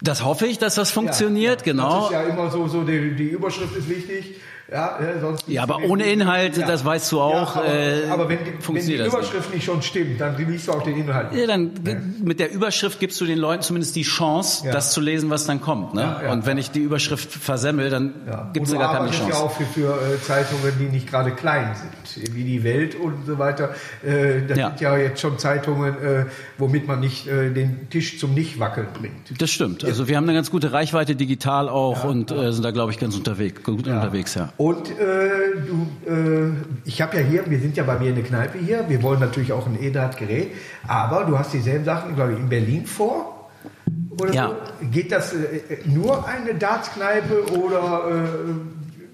Das 0.00 0.24
hoffe 0.24 0.46
ich, 0.46 0.58
dass 0.58 0.76
das 0.76 0.90
funktioniert, 0.92 1.60
ja, 1.66 1.72
genau. 1.72 1.94
Das 1.96 2.04
ist 2.06 2.12
ja 2.12 2.22
immer 2.22 2.50
so, 2.50 2.68
so 2.68 2.82
die, 2.84 3.14
die 3.16 3.28
Überschrift 3.30 3.76
ist 3.76 3.88
wichtig. 3.88 4.36
Ja, 4.70 4.98
sonst 5.20 5.48
Ja, 5.48 5.62
aber 5.62 5.78
ohne 5.82 6.04
Inhalt, 6.04 6.58
das 6.58 6.84
weißt 6.84 7.10
du 7.12 7.20
auch, 7.22 7.56
aber, 7.56 7.66
äh, 7.68 8.02
aber 8.10 8.28
wenn, 8.28 8.38
die- 8.44 8.74
wenn 8.74 8.86
die 8.86 8.94
Überschrift 8.96 9.54
nicht. 9.54 9.64
schon 9.64 9.80
stimmt, 9.80 10.20
dann 10.20 10.36
liest 10.36 10.68
du 10.68 10.72
auch 10.72 10.82
den 10.82 10.96
Inhalt. 10.98 11.32
nicht. 11.32 11.40
Ja, 11.40 11.46
dann 11.46 11.70
mit 12.22 12.38
der 12.38 12.52
Überschrift 12.52 13.00
gibst 13.00 13.18
du 13.20 13.24
den 13.24 13.38
Leuten 13.38 13.62
zumindest 13.62 13.96
die 13.96 14.02
Chance, 14.02 14.66
Ja. 14.66 14.72
das 14.72 14.92
zu 14.92 15.00
lesen, 15.00 15.30
was 15.30 15.46
dann 15.46 15.62
kommt. 15.62 15.94
Ne? 15.94 16.02
Ja, 16.02 16.22
ja, 16.24 16.32
und 16.32 16.44
wenn 16.44 16.58
ich 16.58 16.70
die 16.70 16.80
Überschrift 16.80 17.32
versemmel, 17.32 17.88
dann 17.88 18.12
Ja. 18.26 18.32
ja 18.54 18.62
du 18.62 18.78
gar 18.78 18.94
keine 18.98 19.10
Chance. 19.10 19.30
ja 19.30 19.36
auch 19.38 19.52
für, 19.52 19.64
für 19.64 19.94
äh, 19.94 20.20
Zeitungen, 20.20 20.72
die 20.78 20.84
nicht 20.84 21.08
gerade 21.08 21.30
klein 21.30 21.74
sind, 21.74 22.34
wie 22.34 22.44
die 22.44 22.62
Welt 22.62 22.94
und 22.94 23.24
so 23.26 23.38
weiter. 23.38 23.70
Äh, 24.06 24.42
das 24.46 24.58
Ja. 24.58 24.68
sind 24.68 24.80
ja 24.82 24.98
jetzt 24.98 25.20
schon 25.22 25.38
Zeitungen, 25.38 25.94
äh, 26.02 26.24
womit 26.58 26.86
man 26.86 27.00
nicht 27.00 27.26
äh, 27.26 27.50
den 27.54 27.88
Tisch 27.88 28.18
zum 28.18 28.34
Nichtwackeln 28.34 28.88
bringt. 28.92 29.40
Das 29.40 29.48
stimmt. 29.48 29.82
Also 29.82 30.08
wir 30.08 30.16
haben 30.18 30.24
eine 30.24 30.34
ganz 30.34 30.50
gute 30.50 30.72
Reichweite 30.72 31.16
digital 31.16 31.70
auch 31.70 32.04
und 32.04 32.30
Äh, 32.30 32.52
sind 32.52 32.64
da, 32.64 32.70
glaube 32.70 32.92
ich, 32.92 32.98
ganz 32.98 33.14
unterwegs, 33.16 33.62
gut 33.62 33.86
unterwegs, 33.86 34.34
ja. 34.34 34.52
Und 34.58 34.90
äh, 34.90 35.54
du, 35.66 35.86
äh, 36.12 36.50
ich 36.84 37.00
habe 37.00 37.16
ja 37.16 37.22
hier, 37.22 37.48
wir 37.48 37.60
sind 37.60 37.76
ja 37.76 37.84
bei 37.84 37.96
mir 37.98 38.08
in 38.08 38.16
der 38.16 38.24
Kneipe 38.24 38.58
hier, 38.58 38.84
wir 38.88 39.00
wollen 39.04 39.20
natürlich 39.20 39.52
auch 39.52 39.66
ein 39.68 39.80
E-Draht-Gerät, 39.80 40.50
aber 40.88 41.24
du 41.24 41.38
hast 41.38 41.52
dieselben 41.52 41.84
Sachen, 41.84 42.16
glaube 42.16 42.32
ich, 42.32 42.40
in 42.40 42.48
Berlin 42.48 42.84
vor. 42.84 43.48
Oder 44.20 44.32
Ja. 44.32 44.48
so? 44.48 44.86
Geht 44.90 45.12
das 45.12 45.32
äh, 45.32 45.60
nur 45.86 46.26
eine 46.26 46.54
Dartskneipe 46.56 47.52
oder 47.56 48.02
äh, 48.10 48.52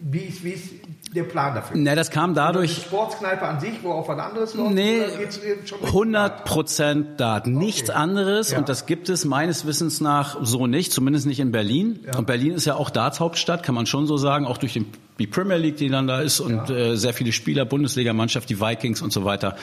wie, 0.01 0.21
ist, 0.21 0.43
wie 0.45 0.53
ist 0.53 0.71
der 1.15 1.23
Plan 1.25 1.55
dafür? 1.55 1.77
Na, 1.79 1.95
das 1.95 2.11
kam 2.11 2.35
dadurch, 2.35 2.75
Sportskneipe 2.83 3.43
an 3.47 3.61
sich, 3.61 3.73
wo 3.83 3.93
auch 3.93 4.09
was 4.09 4.19
anderes 4.19 4.55
läuft? 4.55 4.75
Nee, 4.75 5.01
oder 5.03 5.17
geht's 5.17 5.41
schon 5.69 5.79
Richtung 5.79 5.87
100 5.87 6.45
Prozent 6.45 7.21
Dart. 7.21 7.47
Nichts 7.47 7.89
anderes 7.91 8.51
Ja. 8.51 8.59
und 8.59 8.69
das 8.69 8.87
gibt 8.87 9.09
es 9.09 9.25
meines 9.25 9.67
Wissens 9.67 10.01
nach 10.01 10.37
so 10.43 10.67
nicht, 10.67 10.93
zumindest 10.93 11.27
nicht 11.27 11.41
in 11.41 11.53
Berlin. 11.53 12.01
Und 12.17 12.27
Berlin 12.27 12.53
ist 12.53 12.65
ja 12.65 12.75
auch 12.75 12.91
Darts-Hauptstadt, 12.91 13.63
kann 13.63 13.75
man 13.75 13.87
schon 13.87 14.07
so 14.07 14.17
sagen, 14.17 14.47
auch 14.47 14.59
durch 14.59 14.73
den, 14.75 14.87
die 15.19 15.27
Premier 15.27 15.57
League, 15.57 15.77
die 15.77 15.89
dann 15.89 16.07
da 16.07 16.21
ist 16.21 16.41
und 16.41 16.69
äh, 16.71 16.97
sehr 16.97 17.15
viele 17.15 17.33
Spieler, 17.33 17.65
Bundesligamannschaft, 17.65 18.51
die 18.51 18.61
Vikings 18.61 19.01
und 19.01 19.13
so 19.13 19.25
weiter. 19.25 19.57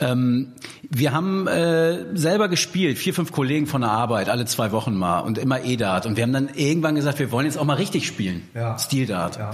Ähm, 0.00 0.52
wir 0.88 1.12
haben 1.12 1.46
äh, 1.48 2.16
selber 2.16 2.48
gespielt, 2.48 2.98
vier, 2.98 3.12
fünf 3.12 3.32
Kollegen 3.32 3.66
von 3.66 3.80
der 3.80 3.90
Arbeit, 3.90 4.28
alle 4.28 4.44
zwei 4.46 4.70
Wochen 4.72 4.94
mal 4.94 5.20
und 5.20 5.38
immer 5.38 5.64
E-Dart. 5.64 6.06
Und 6.06 6.16
wir 6.16 6.22
haben 6.22 6.32
dann 6.32 6.48
irgendwann 6.54 6.94
gesagt, 6.94 7.18
wir 7.18 7.32
wollen 7.32 7.46
jetzt 7.46 7.58
auch 7.58 7.64
mal 7.64 7.74
richtig 7.74 8.06
spielen, 8.06 8.48
Ja. 8.54 8.78
Stil-Dart. 8.78 9.36
Ja. 9.38 9.50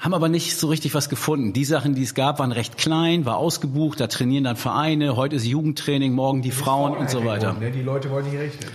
Haben 0.00 0.14
aber 0.14 0.30
nicht 0.30 0.56
so 0.56 0.68
richtig 0.68 0.94
was 0.94 1.10
gefunden. 1.10 1.52
Die 1.52 1.66
Sachen, 1.66 1.94
die 1.94 2.02
es 2.02 2.14
gab, 2.14 2.38
waren 2.38 2.52
recht 2.52 2.78
klein, 2.78 3.26
war 3.26 3.36
ausgebucht, 3.36 4.00
da 4.00 4.06
trainieren 4.06 4.44
dann 4.44 4.56
Vereine, 4.56 5.14
heute 5.14 5.36
ist 5.36 5.44
Jugendtraining, 5.44 6.14
morgen 6.14 6.40
die 6.40 6.52
Frauen 6.52 6.96
und 6.96 7.10
so 7.10 7.26
weiter. 7.26 7.52
Ne? 7.52 7.70
Die 7.70 7.82
Leute 7.82 8.10
wollen 8.10 8.24
nicht 8.24 8.38
rechnen. 8.38 8.70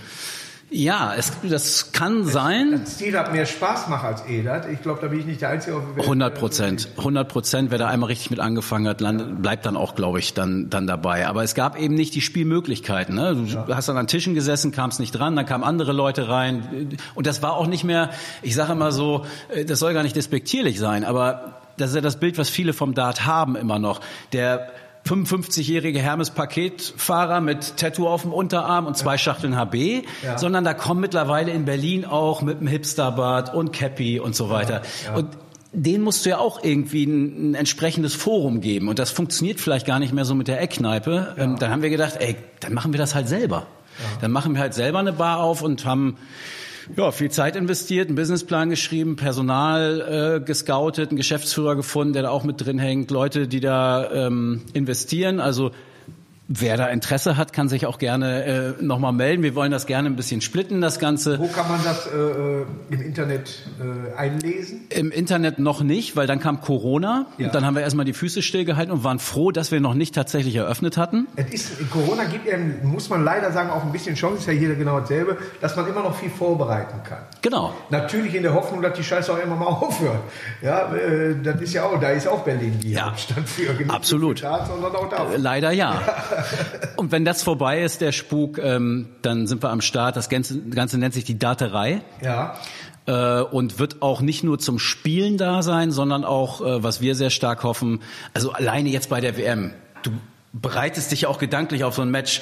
Ja, 0.76 1.14
es, 1.16 1.32
das 1.42 1.92
kann 1.92 2.24
sein. 2.24 2.84
Stil 2.86 3.18
hat 3.18 3.32
mehr 3.32 3.46
Spaß 3.46 3.88
macht 3.88 4.04
als 4.04 4.26
EDAT. 4.26 4.68
Ich 4.70 4.82
glaube, 4.82 5.00
da 5.00 5.08
bin 5.08 5.20
ich 5.20 5.24
nicht 5.24 5.40
der 5.40 5.48
Einzige 5.48 5.76
auf 5.76 5.82
der 5.82 5.96
Welt. 5.96 6.04
100 6.04 6.34
Prozent, 6.34 6.88
100 6.98 7.28
Prozent. 7.28 7.70
Wer 7.70 7.78
da 7.78 7.88
einmal 7.88 8.08
richtig 8.08 8.30
mit 8.30 8.40
angefangen 8.40 8.86
hat, 8.86 9.00
land, 9.00 9.40
bleibt 9.40 9.64
dann 9.64 9.74
auch, 9.74 9.94
glaube 9.94 10.18
ich, 10.18 10.34
dann, 10.34 10.68
dann 10.68 10.86
dabei. 10.86 11.26
Aber 11.28 11.42
es 11.42 11.54
gab 11.54 11.80
eben 11.80 11.94
nicht 11.94 12.14
die 12.14 12.20
Spielmöglichkeiten. 12.20 13.14
Ne? 13.14 13.34
Du 13.66 13.74
hast 13.74 13.88
dann 13.88 13.96
an 13.96 14.06
Tischen 14.06 14.34
gesessen, 14.34 14.70
kamst 14.70 15.00
nicht 15.00 15.12
dran, 15.12 15.34
dann 15.34 15.46
kamen 15.46 15.64
andere 15.64 15.94
Leute 15.94 16.28
rein. 16.28 16.98
Und 17.14 17.26
das 17.26 17.40
war 17.40 17.54
auch 17.54 17.66
nicht 17.66 17.84
mehr, 17.84 18.10
ich 18.42 18.54
sage 18.54 18.72
immer 18.72 18.92
so, 18.92 19.24
äh, 19.48 19.64
das 19.64 19.78
soll 19.78 19.94
gar 19.94 20.02
nicht 20.02 20.16
despektierlich 20.16 20.78
sein, 20.78 21.04
aber 21.04 21.54
das 21.78 21.90
ist 21.90 21.96
ja 21.96 22.02
das 22.02 22.20
Bild, 22.20 22.36
was 22.36 22.50
viele 22.50 22.74
vom 22.74 22.92
Dart 22.92 23.24
haben 23.24 23.56
immer 23.56 23.78
noch. 23.78 24.00
Der 24.32 24.68
55-jährige 25.06 25.98
Hermes-Paketfahrer 26.00 27.40
mit 27.40 27.76
Tattoo 27.76 28.08
auf 28.08 28.22
dem 28.22 28.32
Unterarm 28.32 28.86
und 28.86 28.96
zwei 28.96 29.16
Schachteln 29.18 29.56
HB, 29.56 30.02
Ja. 30.24 30.38
sondern 30.38 30.64
da 30.64 30.74
kommen 30.74 31.00
mittlerweile 31.00 31.52
in 31.52 31.64
Berlin 31.64 32.04
auch 32.04 32.42
mit 32.42 32.58
einem 32.58 32.66
Hipsterbart 32.68 33.54
und 33.54 33.72
Cappy 33.72 34.20
und 34.20 34.34
so 34.34 34.50
weiter. 34.50 34.82
Und 35.14 35.28
den 35.72 36.00
musst 36.02 36.24
du 36.24 36.30
ja 36.30 36.38
auch 36.38 36.64
irgendwie 36.64 37.04
ein, 37.04 37.50
ein 37.50 37.54
entsprechendes 37.54 38.14
Forum 38.14 38.60
geben. 38.60 38.88
Und 38.88 38.98
das 38.98 39.10
funktioniert 39.10 39.60
vielleicht 39.60 39.86
gar 39.86 39.98
nicht 39.98 40.12
mehr 40.12 40.24
so 40.24 40.34
mit 40.34 40.48
der 40.48 40.60
Eckkneipe. 40.60 41.34
Ähm, 41.38 41.56
dann 41.58 41.70
haben 41.70 41.82
wir 41.82 41.90
gedacht, 41.90 42.14
ey, 42.18 42.36
dann 42.60 42.72
machen 42.72 42.92
wir 42.92 42.98
das 42.98 43.14
halt 43.14 43.28
selber. 43.28 43.66
Dann 44.20 44.30
machen 44.30 44.54
wir 44.54 44.60
halt 44.60 44.74
selber 44.74 44.98
eine 44.98 45.12
Bar 45.12 45.38
auf 45.40 45.62
und 45.62 45.84
haben 45.86 46.16
ja, 46.96 47.10
viel 47.10 47.30
Zeit 47.30 47.56
investiert, 47.56 48.08
einen 48.08 48.16
Businessplan 48.16 48.70
geschrieben, 48.70 49.16
Personal 49.16 50.40
äh, 50.40 50.44
gescoutet, 50.44 51.10
einen 51.10 51.16
Geschäftsführer 51.16 51.76
gefunden, 51.76 52.12
der 52.12 52.22
da 52.22 52.30
auch 52.30 52.44
mit 52.44 52.64
drin 52.64 52.78
hängt, 52.78 53.10
Leute, 53.10 53.48
die 53.48 53.60
da 53.60 54.10
ähm, 54.12 54.62
investieren. 54.72 55.40
Also 55.40 55.72
wer 56.48 56.76
da 56.76 56.86
Interesse 56.88 57.36
hat, 57.36 57.52
kann 57.52 57.68
sich 57.68 57.86
auch 57.86 57.98
gerne 57.98 58.44
äh, 58.78 58.82
nochmal 58.82 59.12
melden. 59.12 59.42
Wir 59.42 59.54
wollen 59.54 59.70
das 59.72 59.86
gerne 59.86 60.08
ein 60.08 60.16
bisschen 60.16 60.40
splitten, 60.40 60.80
das 60.80 60.98
Ganze. 60.98 61.38
Wo 61.38 61.48
kann 61.48 61.68
man 61.68 61.80
das 61.84 62.06
äh, 62.06 62.16
äh, 62.16 62.66
im 62.90 63.02
Internet 63.02 63.62
äh, 63.80 64.16
einlesen? 64.16 64.86
Im 64.90 65.10
Internet 65.10 65.58
noch 65.58 65.82
nicht, 65.82 66.16
weil 66.16 66.26
dann 66.26 66.38
kam 66.40 66.60
Corona. 66.60 67.26
Ja. 67.38 67.46
Und 67.46 67.54
dann 67.54 67.66
haben 67.66 67.74
wir 67.74 67.82
erstmal 67.82 68.04
die 68.04 68.12
Füße 68.12 68.42
stillgehalten 68.42 68.92
und 68.92 69.04
waren 69.04 69.18
froh, 69.18 69.50
dass 69.50 69.72
wir 69.72 69.80
noch 69.80 69.94
nicht 69.94 70.14
tatsächlich 70.14 70.54
eröffnet 70.56 70.96
hatten. 70.96 71.26
Es 71.36 71.50
ist, 71.52 71.90
Corona 71.90 72.24
gibt 72.24 72.48
einem, 72.48 72.76
muss 72.84 73.08
man 73.08 73.24
leider 73.24 73.52
sagen, 73.52 73.70
auch 73.70 73.84
ein 73.84 73.92
bisschen 73.92 74.14
Chance, 74.14 74.38
ist 74.38 74.46
ja 74.46 74.52
jeder 74.52 74.74
genau 74.74 75.00
dasselbe, 75.00 75.36
dass 75.60 75.74
man 75.76 75.88
immer 75.88 76.02
noch 76.02 76.16
viel 76.16 76.30
vorbereiten 76.30 77.02
kann. 77.04 77.18
Genau. 77.42 77.72
Natürlich 77.90 78.34
in 78.34 78.42
der 78.42 78.54
Hoffnung, 78.54 78.82
dass 78.82 78.96
die 78.96 79.04
Scheiße 79.04 79.32
auch 79.32 79.38
immer 79.42 79.56
mal 79.56 79.66
aufhört. 79.66 80.20
Ja, 80.62 80.94
äh, 80.94 81.34
das 81.42 81.60
ist 81.60 81.72
ja 81.74 81.84
auch, 81.84 81.98
da 82.00 82.10
ist 82.10 82.28
auch 82.28 82.40
Berlin 82.44 82.78
die 82.80 82.92
Ja. 82.92 83.06
Hauptstadt 83.06 83.48
für. 83.48 83.74
Absolut. 83.92 84.42
Darts, 84.42 84.68
sondern 84.68 84.94
auch 84.94 85.08
da. 85.08 85.32
Äh, 85.32 85.36
Leider 85.36 85.72
ja. 85.72 86.00
Und 86.96 87.12
wenn 87.12 87.24
das 87.24 87.42
vorbei 87.42 87.82
ist, 87.82 88.00
der 88.00 88.12
Spuk, 88.12 88.58
ähm, 88.58 89.08
dann 89.22 89.46
sind 89.46 89.62
wir 89.62 89.70
am 89.70 89.80
Start. 89.80 90.16
Das 90.16 90.28
Ganze, 90.28 90.60
Ganze 90.62 90.98
nennt 90.98 91.14
sich 91.14 91.24
die 91.24 91.38
Daterei. 91.38 92.02
Ja. 92.22 92.56
äh, 93.06 93.40
und 93.40 93.78
wird 93.78 94.02
auch 94.02 94.20
nicht 94.20 94.44
nur 94.44 94.58
zum 94.58 94.78
Spielen 94.78 95.38
da 95.38 95.62
sein, 95.62 95.90
sondern 95.90 96.24
auch, 96.24 96.60
äh, 96.60 96.82
was 96.82 97.00
wir 97.00 97.14
sehr 97.14 97.30
stark 97.30 97.62
hoffen, 97.62 98.02
also 98.34 98.52
alleine 98.52 98.88
jetzt 98.88 99.08
bei 99.08 99.20
der 99.20 99.36
WM. 99.36 99.72
Du 100.02 100.10
bereitest 100.52 101.12
dich 101.12 101.26
auch 101.26 101.38
gedanklich 101.38 101.84
auf 101.84 101.94
so 101.94 102.02
ein 102.02 102.10
Match 102.10 102.40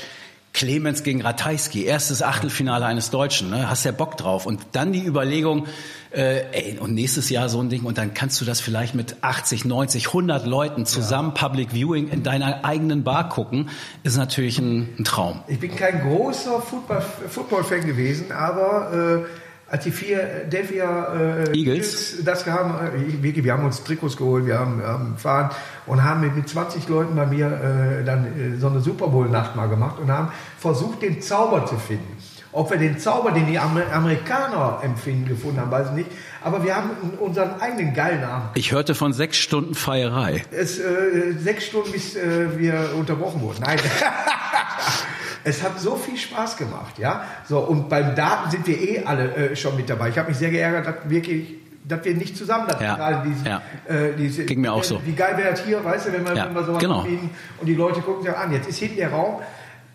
Clemens 0.54 1.02
gegen 1.02 1.20
Ratajski, 1.20 1.84
erstes 1.84 2.22
Achtelfinale 2.22 2.86
eines 2.86 3.10
Deutschen, 3.10 3.50
ne? 3.50 3.68
hast 3.68 3.84
ja 3.84 3.90
Bock 3.90 4.16
drauf. 4.16 4.46
Und 4.46 4.60
dann 4.72 4.92
die 4.92 5.04
Überlegung, 5.04 5.66
äh, 6.12 6.44
ey, 6.52 6.78
und 6.78 6.94
nächstes 6.94 7.28
Jahr 7.28 7.48
so 7.48 7.60
ein 7.60 7.68
Ding 7.68 7.82
und 7.82 7.98
dann 7.98 8.14
kannst 8.14 8.40
du 8.40 8.44
das 8.44 8.60
vielleicht 8.60 8.94
mit 8.94 9.16
80, 9.20 9.64
90, 9.64 10.06
100 10.06 10.46
Leuten 10.46 10.86
zusammen 10.86 11.32
ja. 11.34 11.48
Public 11.48 11.72
Viewing 11.72 12.08
in 12.08 12.22
deiner 12.22 12.64
eigenen 12.64 13.02
Bar 13.02 13.28
gucken, 13.28 13.68
ist 14.04 14.16
natürlich 14.16 14.60
ein, 14.60 14.94
ein 14.96 15.04
Traum. 15.04 15.42
Ich 15.48 15.58
bin 15.58 15.74
kein 15.74 16.00
großer 16.00 16.62
Football-Fan 16.62 17.84
gewesen, 17.84 18.30
aber 18.30 19.24
äh, 19.26 19.43
als 19.74 19.82
die 19.82 19.90
vier 19.90 20.44
Delphia 20.52 21.46
äh, 21.46 21.58
Eagles. 21.58 22.22
das 22.24 22.46
haben, 22.46 22.74
äh, 22.96 23.42
wir 23.42 23.52
haben 23.52 23.64
uns 23.64 23.82
Trikots 23.82 24.16
geholt, 24.16 24.46
wir 24.46 24.56
haben, 24.56 24.78
wir 24.78 24.86
haben 24.86 25.16
fahren 25.16 25.50
und 25.86 26.04
haben 26.04 26.20
mit, 26.20 26.36
mit 26.36 26.48
20 26.48 26.88
Leuten 26.88 27.16
bei 27.16 27.26
mir 27.26 27.46
äh, 27.46 28.04
dann 28.04 28.24
äh, 28.24 28.56
so 28.56 28.68
eine 28.68 28.78
Super 28.78 29.08
Bowl-Nacht 29.08 29.56
mal 29.56 29.66
gemacht 29.66 29.98
und 29.98 30.12
haben 30.12 30.28
versucht, 30.60 31.02
den 31.02 31.20
Zauber 31.20 31.66
zu 31.66 31.76
finden. 31.76 32.16
Ob 32.52 32.70
wir 32.70 32.76
den 32.76 33.00
Zauber, 33.00 33.32
den 33.32 33.48
die 33.48 33.58
Amerikaner 33.58 34.78
empfinden, 34.84 35.26
gefunden 35.26 35.60
haben, 35.60 35.72
weiß 35.72 35.88
ich 35.88 35.94
nicht. 35.94 36.10
Aber 36.40 36.62
wir 36.62 36.76
haben 36.76 36.90
unseren 37.18 37.60
eigenen 37.60 37.94
geilen 37.94 38.22
Abend. 38.22 38.50
Ich 38.54 38.70
hörte 38.70 38.94
von 38.94 39.12
sechs 39.12 39.38
Stunden 39.38 39.74
Feierei. 39.74 40.44
Es, 40.52 40.78
äh, 40.78 41.32
sechs 41.36 41.66
Stunden, 41.66 41.90
bis 41.90 42.14
äh, 42.14 42.56
wir 42.56 42.90
unterbrochen 42.96 43.40
wurden. 43.40 43.58
Nein. 43.66 43.80
Es 45.44 45.62
hat 45.62 45.78
so 45.78 45.96
viel 45.96 46.16
Spaß 46.16 46.56
gemacht, 46.56 46.98
ja. 46.98 47.24
So, 47.46 47.60
und 47.60 47.88
beim 47.88 48.14
Daten 48.16 48.50
sind 48.50 48.66
wir 48.66 48.80
eh 48.80 49.04
alle 49.04 49.34
äh, 49.34 49.56
schon 49.56 49.76
mit 49.76 49.88
dabei. 49.90 50.08
Ich 50.08 50.18
habe 50.18 50.28
mich 50.28 50.38
sehr 50.38 50.50
geärgert, 50.50 50.86
dass 50.86 51.10
wirklich 51.10 51.54
dass 51.86 52.02
wir 52.04 52.14
nicht 52.14 52.36
zusammen 52.36 52.66
das 52.66 52.80
ja. 52.80 52.96
gerade 52.96 53.28
diese, 53.28 53.46
ja. 53.46 53.62
äh, 53.86 54.14
diese, 54.16 54.44
Ging 54.46 54.62
mir 54.62 54.72
auch 54.72 54.82
so. 54.82 55.00
Wie 55.04 55.12
geil 55.12 55.36
wäre 55.36 55.50
das 55.50 55.64
hier, 55.64 55.84
weißt 55.84 56.06
du, 56.06 56.12
wenn 56.14 56.26
wir, 56.26 56.34
ja. 56.34 56.46
wenn 56.46 56.54
wir 56.54 56.64
sowas 56.64 56.80
genau. 56.80 57.00
anbieten 57.00 57.30
und 57.60 57.66
die 57.66 57.74
Leute 57.74 58.00
gucken 58.00 58.24
sich 58.24 58.34
an. 58.34 58.52
Jetzt 58.52 58.68
ist 58.68 58.78
hinten 58.78 58.96
der 58.96 59.10
Raum. 59.10 59.42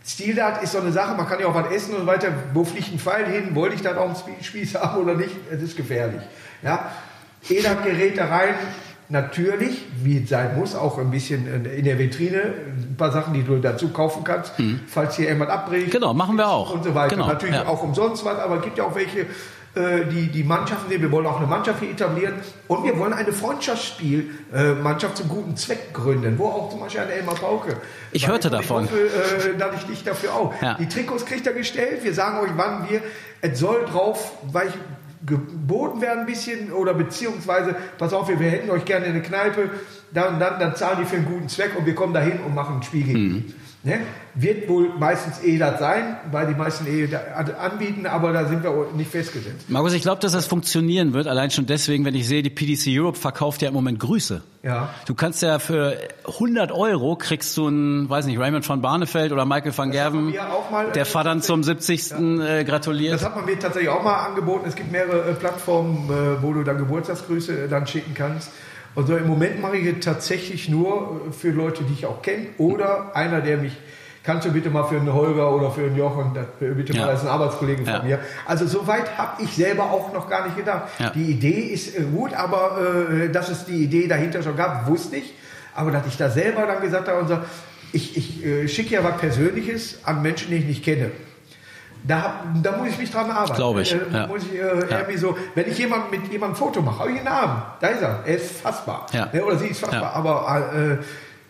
Stildat 0.06 0.64
ist 0.64 0.72
so 0.72 0.80
eine 0.80 0.92
Sache, 0.92 1.16
man 1.16 1.28
kann 1.28 1.40
ja 1.40 1.48
auch 1.48 1.56
was 1.56 1.72
essen 1.72 1.96
und 1.96 2.08
weiter. 2.08 2.30
Wo 2.54 2.64
fliegt 2.64 2.94
ein 2.94 3.00
Pfeil 3.00 3.26
hin? 3.26 3.56
Wollte 3.56 3.76
ich 3.76 3.82
dann 3.82 3.98
auch 3.98 4.06
einen 4.06 4.44
Spieß 4.44 4.76
haben 4.76 5.02
oder 5.02 5.16
nicht? 5.16 5.32
Es 5.52 5.62
ist 5.62 5.76
gefährlich. 5.76 6.22
Ja? 6.62 6.92
EDAC-Gerät 7.48 8.18
da 8.18 8.26
rein, 8.26 8.54
natürlich, 9.10 9.86
wie 10.04 10.24
es 10.24 10.30
sein 10.30 10.58
muss, 10.58 10.76
auch 10.76 10.98
ein 10.98 11.12
bisschen 11.12 11.66
in 11.66 11.84
der 11.84 11.98
Vitrine, 11.98 12.42
ein 12.42 12.96
paar 12.98 13.12
Sachen, 13.12 13.34
die 13.34 13.44
du 13.44 13.58
dazu 13.58 13.90
kaufen 13.90 14.24
kannst, 14.24 14.58
mhm. 14.60 14.82
falls 14.88 15.16
hier 15.16 15.30
jemand 15.30 15.52
abbricht. 15.52 15.92
Genau, 15.92 16.14
machen 16.14 16.38
wir 16.38 16.48
auch. 16.48 16.74
Und 16.74 16.84
so 16.84 16.94
weiter. 16.96 17.16
Genau, 17.16 17.28
natürlich 17.28 17.56
ja. 17.56 17.66
auch 17.66 17.84
umsonst 17.84 18.24
was, 18.24 18.38
aber 18.40 18.58
es 18.58 18.64
gibt 18.64 18.78
ja 18.78 18.86
auch 18.86 18.96
welche, 18.96 19.22
äh, 19.76 20.06
die, 20.12 20.28
die 20.28 20.44
Mannschaften 20.44 20.90
sehen. 20.90 21.02
Wir 21.02 21.12
wollen 21.12 21.26
auch 21.26 21.38
eine 21.38 21.48
Mannschaft 21.48 21.80
hier 21.80 21.92
etablieren 21.92 22.36
und 22.68 22.84
wir 22.84 22.98
wollen 23.00 23.14
eine 23.14 23.34
Freundschaftsspielmannschaft 23.34 25.18
zum 25.18 25.28
guten 25.28 25.56
Zweck 25.58 25.94
gründen, 25.94 26.38
wo 26.38 26.48
auch 26.48 26.70
zum 26.70 26.80
Beispiel 26.80 27.02
eine 27.02 27.14
Elmar 27.14 27.36
Pauke. 27.36 27.78
Ich 28.12 28.28
hörte 28.28 28.50
davon. 28.50 28.86
Ich 28.86 28.92
hoffe, 28.92 29.50
äh, 29.54 29.58
dass 29.58 29.76
ich 29.76 29.86
dich 29.86 30.04
dafür 30.04 30.34
auch. 30.34 30.54
Ja. 30.62 30.76
Die 30.76 30.88
Trikots 30.88 31.26
kriegt 31.26 31.48
er 31.48 31.54
gestellt. 31.54 32.04
Wir 32.04 32.14
sagen 32.14 32.40
euch, 32.40 32.52
wann 32.56 32.88
wir, 32.90 33.02
es 33.42 33.60
soll 33.60 33.86
drauf, 33.86 34.34
weil 34.52 34.68
ich 34.68 34.74
geboten 35.26 36.02
werden 36.02 36.22
ein 36.22 36.26
bisschen 36.26 36.72
oder 36.72 36.94
beziehungsweise, 36.94 37.76
pass 37.98 38.14
auf, 38.14 38.30
wir, 38.30 38.38
hätten 38.38 38.70
euch 38.70 38.86
gerne 38.86 39.06
in 39.06 39.12
eine 39.14 39.22
Kneipe, 39.22 39.70
dann, 40.14 40.40
dann, 40.40 40.60
dann 40.60 40.76
zahlen 40.76 41.00
die 41.02 41.06
für 41.06 41.18
einen 41.18 41.26
guten 41.26 41.50
Zweck 41.50 41.72
und 41.78 41.86
wir 41.86 41.96
kommen 41.96 42.14
dahin 42.14 42.40
und 42.40 42.56
machen 42.56 42.78
ein 42.78 42.84
Spiel 42.84 43.04
gegen 43.04 43.20
mhm. 43.20 43.54
Ne? 43.82 44.02
Wird 44.36 44.68
wohl 44.68 44.90
meistens 45.00 45.42
eh 45.42 45.58
das 45.58 45.80
sein, 45.80 46.18
weil 46.32 46.48
die 46.48 46.54
meisten 46.54 46.86
eh 46.86 47.08
anbieten, 47.58 48.08
aber 48.08 48.34
da 48.34 48.46
sind 48.46 48.62
wir 48.62 48.88
nicht 48.94 49.10
festgesetzt. 49.10 49.70
Markus, 49.70 49.94
ich 49.94 50.02
glaube, 50.02 50.20
dass 50.20 50.34
das 50.34 50.48
funktionieren 50.48 51.14
wird, 51.14 51.28
allein 51.28 51.50
schon 51.50 51.66
deswegen, 51.66 52.04
wenn 52.04 52.14
ich 52.14 52.28
sehe, 52.28 52.44
die 52.44 52.50
PDC 52.50 52.88
Europe 52.90 53.18
verkauft 53.18 53.62
ja 53.62 53.70
im 53.70 53.74
Moment 53.74 54.00
Grüße. 54.00 54.42
Ja. 54.64 54.90
Du 55.06 55.16
kannst 55.16 55.42
ja 55.42 55.60
für 55.60 55.98
100 56.28 56.74
Euro 56.74 57.16
kriegst 57.16 57.56
du 57.56 57.68
einen, 57.68 58.10
weiß 58.10 58.26
nicht, 58.26 58.38
Raymond 58.38 58.66
von 58.66 58.82
Barnefeld 58.82 59.32
oder 59.32 59.46
Michael 59.46 59.78
van 59.78 59.92
Gerven, 59.92 60.36
mal, 60.70 60.92
der 60.92 61.06
Vater 61.06 61.40
zum 61.40 61.64
70. 61.64 62.10
Ja. 62.10 62.60
Äh, 62.60 62.64
gratuliert. 62.66 63.14
Das 63.14 63.24
hat 63.24 63.38
man 63.38 63.46
mir 63.46 63.58
tatsächlich 63.58 63.90
auch 63.90 64.04
mal 64.04 64.26
angeboten. 64.26 64.66
Es 64.68 64.76
gibt 64.76 64.92
mehrere 64.92 65.30
äh, 65.30 65.34
Plattformen, 65.36 66.10
äh, 66.10 66.44
wo 66.44 66.52
du 66.52 66.64
dann 66.64 66.78
Geburtstagsgrüße 66.78 67.70
dann 67.70 67.88
schicken 67.88 68.14
kannst. 68.14 68.52
Also 68.96 69.16
im 69.16 69.28
Moment 69.28 69.62
mache 69.62 69.78
ich 69.78 69.86
es 69.86 70.04
tatsächlich 70.04 70.70
nur 70.70 71.32
für 71.32 71.52
Leute, 71.52 71.84
die 71.84 71.94
ich 71.94 72.06
auch 72.06 72.22
kenne 72.22 72.48
oder 72.58 73.16
einer, 73.16 73.42
der 73.42 73.58
mich 73.58 73.78
kannst 74.24 74.46
du 74.46 74.52
bitte 74.52 74.70
mal 74.70 74.84
für 74.84 74.98
einen 74.98 75.12
Holger 75.12 75.56
oder 75.56 75.72
für 75.72 75.86
einen 75.86 75.98
Jochen, 75.98 76.34
bitte 76.60 76.94
mal, 76.94 77.00
ja. 77.00 77.08
das 77.08 77.22
ist 77.22 77.28
ein 77.28 77.32
Arbeitskollege 77.32 77.84
von 77.84 77.94
ja. 77.94 78.04
mir. 78.04 78.20
Also 78.46 78.68
soweit 78.68 79.18
habe 79.18 79.42
ich 79.42 79.52
selber 79.56 79.86
auch 79.86 80.14
noch 80.14 80.30
gar 80.30 80.46
nicht 80.46 80.58
gedacht. 80.58 80.84
Ja. 81.00 81.10
Die 81.10 81.32
Idee 81.32 81.62
ist 81.62 81.98
äh, 81.98 82.04
gut, 82.04 82.34
aber 82.34 82.78
äh, 83.12 83.30
dass 83.30 83.50
es 83.50 83.66
die 83.66 83.84
Idee 83.84 84.08
dahinter 84.08 84.44
schon 84.44 84.56
gab, 84.56 84.88
wusste 84.88 85.16
ich. 85.16 85.34
Aber 85.74 85.92
dass 85.92 86.06
ich 86.06 86.18
da 86.18 86.30
selber 86.30 86.66
dann 86.68 86.82
gesagt 86.82 87.08
habe, 87.08 87.46
ich, 87.92 88.18
ich 88.18 88.46
äh, 88.46 88.68
schicke 88.68 88.96
ja 88.96 89.04
was 89.04 89.18
Persönliches 89.18 90.00
an 90.04 90.22
Menschen, 90.22 90.52
die 90.52 90.58
ich 90.58 90.66
nicht 90.66 90.84
kenne. 90.84 91.12
Da, 92.04 92.46
da 92.62 92.78
muss 92.78 92.90
ich 92.90 92.98
mich 92.98 93.12
dran 93.12 93.30
arbeiten. 93.30 93.56
Glaube 93.56 93.82
ich. 93.82 93.94
Äh, 93.94 94.00
ja. 94.12 94.28
muss 94.28 94.44
ich 94.44 94.54
äh, 94.54 94.60
irgendwie 94.62 95.18
so, 95.18 95.38
wenn 95.56 95.70
ich 95.70 95.78
jemand 95.78 96.12
mit 96.12 96.32
jemandem 96.32 96.54
ein 96.54 96.56
Foto 96.56 96.82
mache, 96.82 97.00
habe 97.00 97.12
ich 97.12 97.18
einen 97.18 97.26
Namen. 97.26 97.62
Da 97.80 97.88
ist 97.88 98.02
er. 98.02 98.24
Er 98.26 98.36
ist 98.36 98.62
fassbar. 98.62 99.06
Ja. 99.12 99.30
Oder 99.42 99.58
sie 99.58 99.68
ist 99.68 99.80
fassbar. 99.80 100.16
Aber 100.16 100.72
äh, 100.74 100.98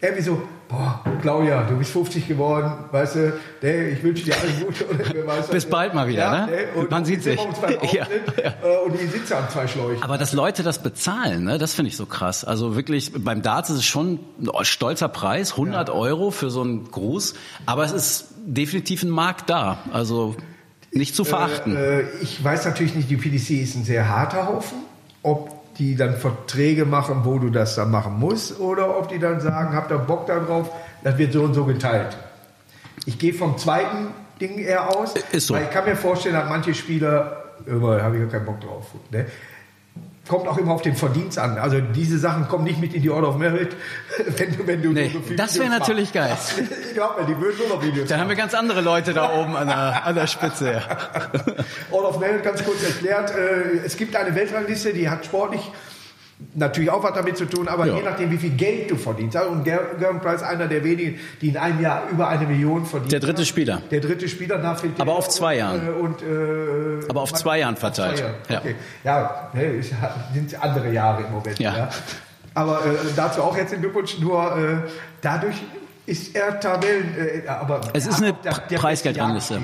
irgendwie 0.06 0.24
so, 0.24 0.42
boah, 0.70 1.04
Claudia, 1.22 1.64
du 1.64 1.76
bist 1.76 1.92
50 1.92 2.28
geworden, 2.28 2.72
weißt 2.92 3.16
du, 3.16 3.34
der, 3.62 3.92
ich 3.92 4.04
wünsche 4.04 4.24
dir 4.24 4.36
alles 4.40 4.66
Gute. 4.66 4.86
Und, 4.86 5.28
weißt 5.28 5.52
Bis 5.52 5.66
bald 5.66 5.94
mal 5.94 6.08
wieder, 6.08 6.20
ja, 6.20 6.46
ne? 6.46 6.68
Und 6.76 6.92
Man 6.92 7.04
sieht 7.04 7.24
sich. 7.24 7.40
ja, 7.92 7.92
ja. 7.92 8.54
Äh, 8.64 8.86
und 8.86 8.94
die 9.00 9.08
sitzt 9.08 9.34
an 9.34 9.50
zwei 9.50 9.68
Schläuchen. 9.68 10.02
Aber 10.04 10.18
dass 10.18 10.32
Leute 10.32 10.64
das 10.64 10.82
bezahlen, 10.82 11.44
ne, 11.44 11.58
das 11.58 11.74
finde 11.74 11.90
ich 11.90 11.98
so 11.98 12.06
krass. 12.06 12.46
Also 12.46 12.76
wirklich, 12.76 13.12
beim 13.18 13.42
Darts 13.42 13.72
ist 13.72 13.78
es 13.78 13.86
schon 13.86 14.20
ein 14.40 14.66
stolzer 14.66 15.10
Preis, 15.10 15.52
100 15.52 15.90
ja. 15.90 15.94
Euro 15.94 16.32
für 16.32 16.52
so 16.52 16.62
einen 16.62 16.90
Gruß, 16.92 17.34
aber 17.66 17.84
es 17.84 17.92
ist 17.92 18.28
definitiv 18.46 19.04
ein 19.04 19.10
Markt 19.10 19.50
da. 19.50 19.80
Also 19.92 20.36
nicht 20.92 21.16
zu 21.16 21.24
verachten. 21.24 21.76
Äh, 21.76 22.02
äh, 22.02 22.06
ich 22.22 22.44
weiß 22.44 22.66
natürlich 22.66 22.94
nicht, 22.96 23.10
die 23.10 23.18
PDC 23.18 23.62
ist 23.62 23.76
ein 23.76 23.86
sehr 23.86 24.08
harter 24.08 24.48
Haufen. 24.48 24.78
Ob 25.24 25.59
die 25.80 25.96
dann 25.96 26.16
Verträge 26.18 26.86
machen, 26.86 27.22
wo 27.24 27.40
du 27.40 27.50
das 27.50 27.76
dann 27.76 27.90
machen 27.90 28.20
musst, 28.20 28.60
oder 28.60 28.98
ob 28.98 29.08
die 29.10 29.18
dann 29.18 29.40
sagen, 29.40 29.74
habt 29.76 29.92
ihr 29.92 29.98
Bock 29.98 30.28
darauf, 30.28 30.70
das 31.04 31.18
wird 31.18 31.34
so 31.34 31.44
und 31.44 31.54
so 31.54 31.66
geteilt. 31.66 32.18
Ich 33.06 33.18
gehe 33.18 33.34
vom 33.34 33.58
zweiten 33.58 34.08
Ding 34.40 34.60
eher 34.60 34.96
aus, 34.96 35.14
Ist 35.32 35.48
so. 35.48 35.54
weil 35.54 35.64
ich 35.64 35.70
kann 35.72 35.86
mir 35.86 35.96
vorstellen, 35.96 36.36
dass 36.36 36.50
manche 36.50 36.74
Spieler, 36.74 37.44
immer 37.66 38.02
habe 38.04 38.18
ich 38.18 38.24
ja 38.24 38.28
keinen 38.30 38.46
Bock 38.46 38.60
drauf. 38.62 38.88
Ne? 39.10 39.26
Kommt 40.30 40.48
auch 40.48 40.58
immer 40.58 40.74
auf 40.74 40.84
den 40.84 40.96
Verdienst 40.96 41.38
an. 41.40 41.58
Also 41.58 41.82
diese 41.82 42.20
Sachen 42.20 42.48
kommen 42.48 42.64
nicht 42.64 42.80
mit 42.80 42.94
in 42.94 43.02
die 43.02 43.10
Order 43.10 43.30
of 43.30 43.38
Merit, 43.38 43.76
wenn 44.38 44.56
du, 44.56 44.68
wenn 44.68 44.82
du 44.82 44.94
nee, 44.94 45.10
so 45.12 45.20
viel 45.20 45.36
Das 45.36 45.60
wäre 45.60 45.70
natürlich 45.70 46.14
geil. 46.14 46.38
Ich 46.90 46.96
glaube, 46.96 47.26
die 47.26 47.40
würden 47.40 47.58
nur 47.60 47.78
noch 47.78 47.84
Videos 47.84 48.10
Da 48.10 48.18
haben 48.18 48.30
wir 48.30 48.36
ganz 48.36 48.54
andere 48.54 48.82
Leute 48.82 49.14
da 49.14 49.34
oben 49.40 49.56
an 49.56 49.68
der, 49.68 50.06
an 50.06 50.16
der 50.16 50.28
Spitze. 50.28 50.72
Ja. 50.74 50.82
Order 51.92 52.10
of 52.10 52.20
Merit 52.20 52.44
ganz 52.44 52.64
kurz 52.64 52.84
erklärt. 52.84 53.32
Äh, 53.32 53.86
es 53.86 53.96
gibt 53.98 54.16
eine 54.16 54.36
Weltrangliste, 54.36 54.94
die 54.94 55.10
hat 55.10 55.26
sportlich 55.26 55.72
natürlich 56.56 56.90
auch 56.90 57.04
was 57.04 57.14
damit 57.14 57.38
zu 57.38 57.46
tun, 57.46 57.68
aber 57.68 57.86
ja. 57.86 57.98
je 57.98 58.04
nachdem, 58.04 58.32
wie 58.32 58.38
viel 58.38 58.52
Geld 58.52 58.90
du 58.90 58.96
verdienst. 58.96 59.38
Und 59.38 59.64
Gern 59.64 60.22
Price 60.22 60.42
einer 60.42 60.68
der 60.68 60.84
wenigen, 60.84 61.20
die 61.42 61.50
in 61.50 61.58
einem 61.58 61.82
Jahr 61.82 62.04
über 62.12 62.28
eine 62.30 62.46
Million 62.46 62.86
verdienen. 62.86 63.10
Der 63.10 63.20
dritte 63.20 63.46
Spieler. 63.46 63.82
Der 63.92 64.00
dritte 64.00 64.28
Spieler 64.28 64.58
nach 64.58 64.82
Aber 64.98 65.16
auf 65.16 65.30
zwei 65.30 65.58
Jahren. 65.58 65.88
Äh, 65.88 65.92
und, 65.92 66.22
äh, 66.22 67.08
aber 67.10 67.22
auf 67.22 67.34
zwei 67.34 67.60
Jahren 67.60 67.76
verteilt. 67.76 68.18
Zwei 68.18 68.54
Jahren. 68.54 68.64
Okay. 68.64 68.76
Ja, 69.04 69.22
ja 69.22 69.50
ne, 69.54 69.84
sind 70.34 70.64
andere 70.64 70.92
Jahre 70.92 71.24
im 71.24 71.32
Moment. 71.32 71.60
Ja. 71.60 71.78
ja. 71.78 71.90
Aber 72.54 72.86
äh, 72.86 72.90
dazu 73.16 73.42
auch 73.42 73.56
jetzt 73.56 73.74
den 73.74 73.82
Glückwunsch. 73.82 74.20
Nur 74.20 74.58
äh, 74.58 74.90
dadurch 75.22 75.56
ist 76.10 76.36
er 76.36 76.60
Tabellen, 76.60 77.16
äh, 77.18 77.48
aber 77.48 77.82
es 77.94 78.08
ist 78.08 78.18
eine 78.18 78.34
der, 78.34 78.64
der 78.70 78.78
Preisgeldrangliste. 78.78 79.62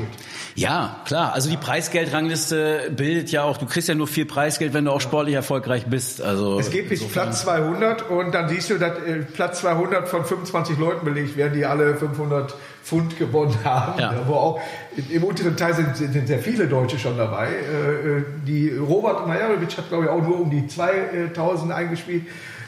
Ja, 0.53 1.01
klar. 1.05 1.34
Also 1.34 1.49
die 1.49 1.58
Preisgeldrangliste 1.58 2.91
bildet 2.95 3.31
ja 3.31 3.43
auch. 3.43 3.58
Du 3.58 3.65
kriegst 3.65 3.89
ja 3.89 3.95
nur 3.95 4.08
viel 4.08 4.25
Preisgeld, 4.25 4.73
wenn 4.73 4.86
du 4.86 4.91
auch 4.91 5.01
sportlich 5.01 5.36
erfolgreich 5.36 5.88
bist. 5.88 6.21
Also 6.21 6.60
es 6.60 6.69
geht 6.69 6.88
bis 6.88 7.01
insofern. 7.01 7.29
Platz 7.29 7.41
200 7.41 8.10
und 8.10 8.34
dann 8.34 8.47
siehst 8.47 8.69
du, 8.69 8.77
dass 8.77 8.97
äh, 8.99 9.23
Platz 9.34 9.62
200 9.62 10.08
von 10.08 10.23
25 10.23 10.77
Leuten 10.77 11.03
belegt 11.03 11.36
werden, 11.36 11.53
die 11.55 11.65
alle 11.65 11.95
500 11.95 12.53
Pfund 12.84 13.17
gewonnen 13.17 13.58
haben. 13.63 13.99
Ja. 13.99 14.13
Wo 14.27 14.34
auch 14.34 14.62
im 15.10 15.23
unteren 15.23 15.58
Teil 15.58 15.73
sind, 15.73 15.97
sind, 15.97 16.27
sehr 16.27 16.39
viele 16.39 16.67
Deutsche 16.67 16.99
schon 16.99 17.17
dabei. 17.17 17.47
Äh, 17.47 18.19
äh 18.19 18.23
die 18.45 18.69
Robert 18.69 19.27
Majerovic 19.27 19.77
hat 19.77 19.89
glaube 19.89 20.05
ich 20.05 20.10
auch 20.10 20.21
nur 20.21 20.41
um 20.41 20.51
die 20.51 20.67
2000 20.67 21.71
eingespielt 21.71 22.27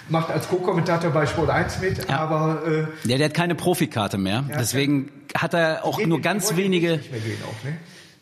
macht 0.10 0.32
als 0.32 0.48
Co-Kommentator 0.48 1.12
bei 1.12 1.26
Sport 1.26 1.50
1 1.50 1.80
mit, 1.82 2.10
ja. 2.10 2.20
aber 2.20 2.64
äh, 2.66 3.10
ja, 3.10 3.18
der 3.18 3.26
hat 3.26 3.34
keine 3.34 3.56
Profikarte 3.56 4.18
mehr. 4.18 4.46
Ja, 4.50 4.58
Deswegen 4.58 5.12
hat 5.36 5.54
er 5.54 5.84
auch 5.86 6.04
nur 6.06 6.22
ganz 6.22 6.56
wenige. 6.56 7.00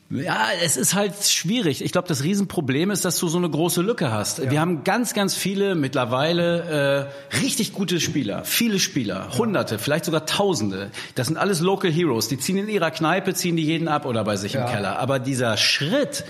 Ne? 0.07 0.23
Ja, 0.23 0.49
es 0.63 0.77
ist 0.77 0.93
halt 0.93 1.15
schwierig. 1.23 1.83
Ich 1.83 1.91
glaube, 1.91 2.07
das 2.07 2.23
Riesenproblem 2.23 2.91
ist, 2.91 3.05
dass 3.05 3.17
du 3.17 3.27
so 3.27 3.39
eine 3.39 3.49
große 3.49 3.81
Lücke 3.81 4.11
hast. 4.11 4.37
Ja. 4.37 4.51
Wir 4.51 4.61
haben 4.61 4.83
ganz, 4.83 5.15
ganz 5.15 5.33
viele 5.33 5.73
mittlerweile 5.73 7.09
äh, 7.33 7.37
richtig 7.37 7.73
gute 7.73 7.99
Spieler, 7.99 8.45
viele 8.45 8.77
Spieler, 8.77 9.35
Hunderte, 9.35 9.79
vielleicht 9.79 10.05
sogar 10.05 10.27
Tausende. 10.27 10.91
Das 11.15 11.25
sind 11.25 11.37
alles 11.37 11.59
Local 11.59 11.91
Heroes. 11.91 12.27
Die 12.27 12.37
ziehen 12.37 12.57
in 12.57 12.69
ihrer 12.69 12.91
Kneipe, 12.91 13.33
ziehen 13.33 13.55
die 13.55 13.65
jeden 13.65 13.87
ab 13.87 14.05
oder 14.05 14.23
bei 14.23 14.35
sich 14.35 14.53
ja. 14.53 14.65
im 14.65 14.71
Keller. 14.71 14.99
Aber 14.99 15.17
dieser 15.17 15.57
Schritt, 15.57 16.23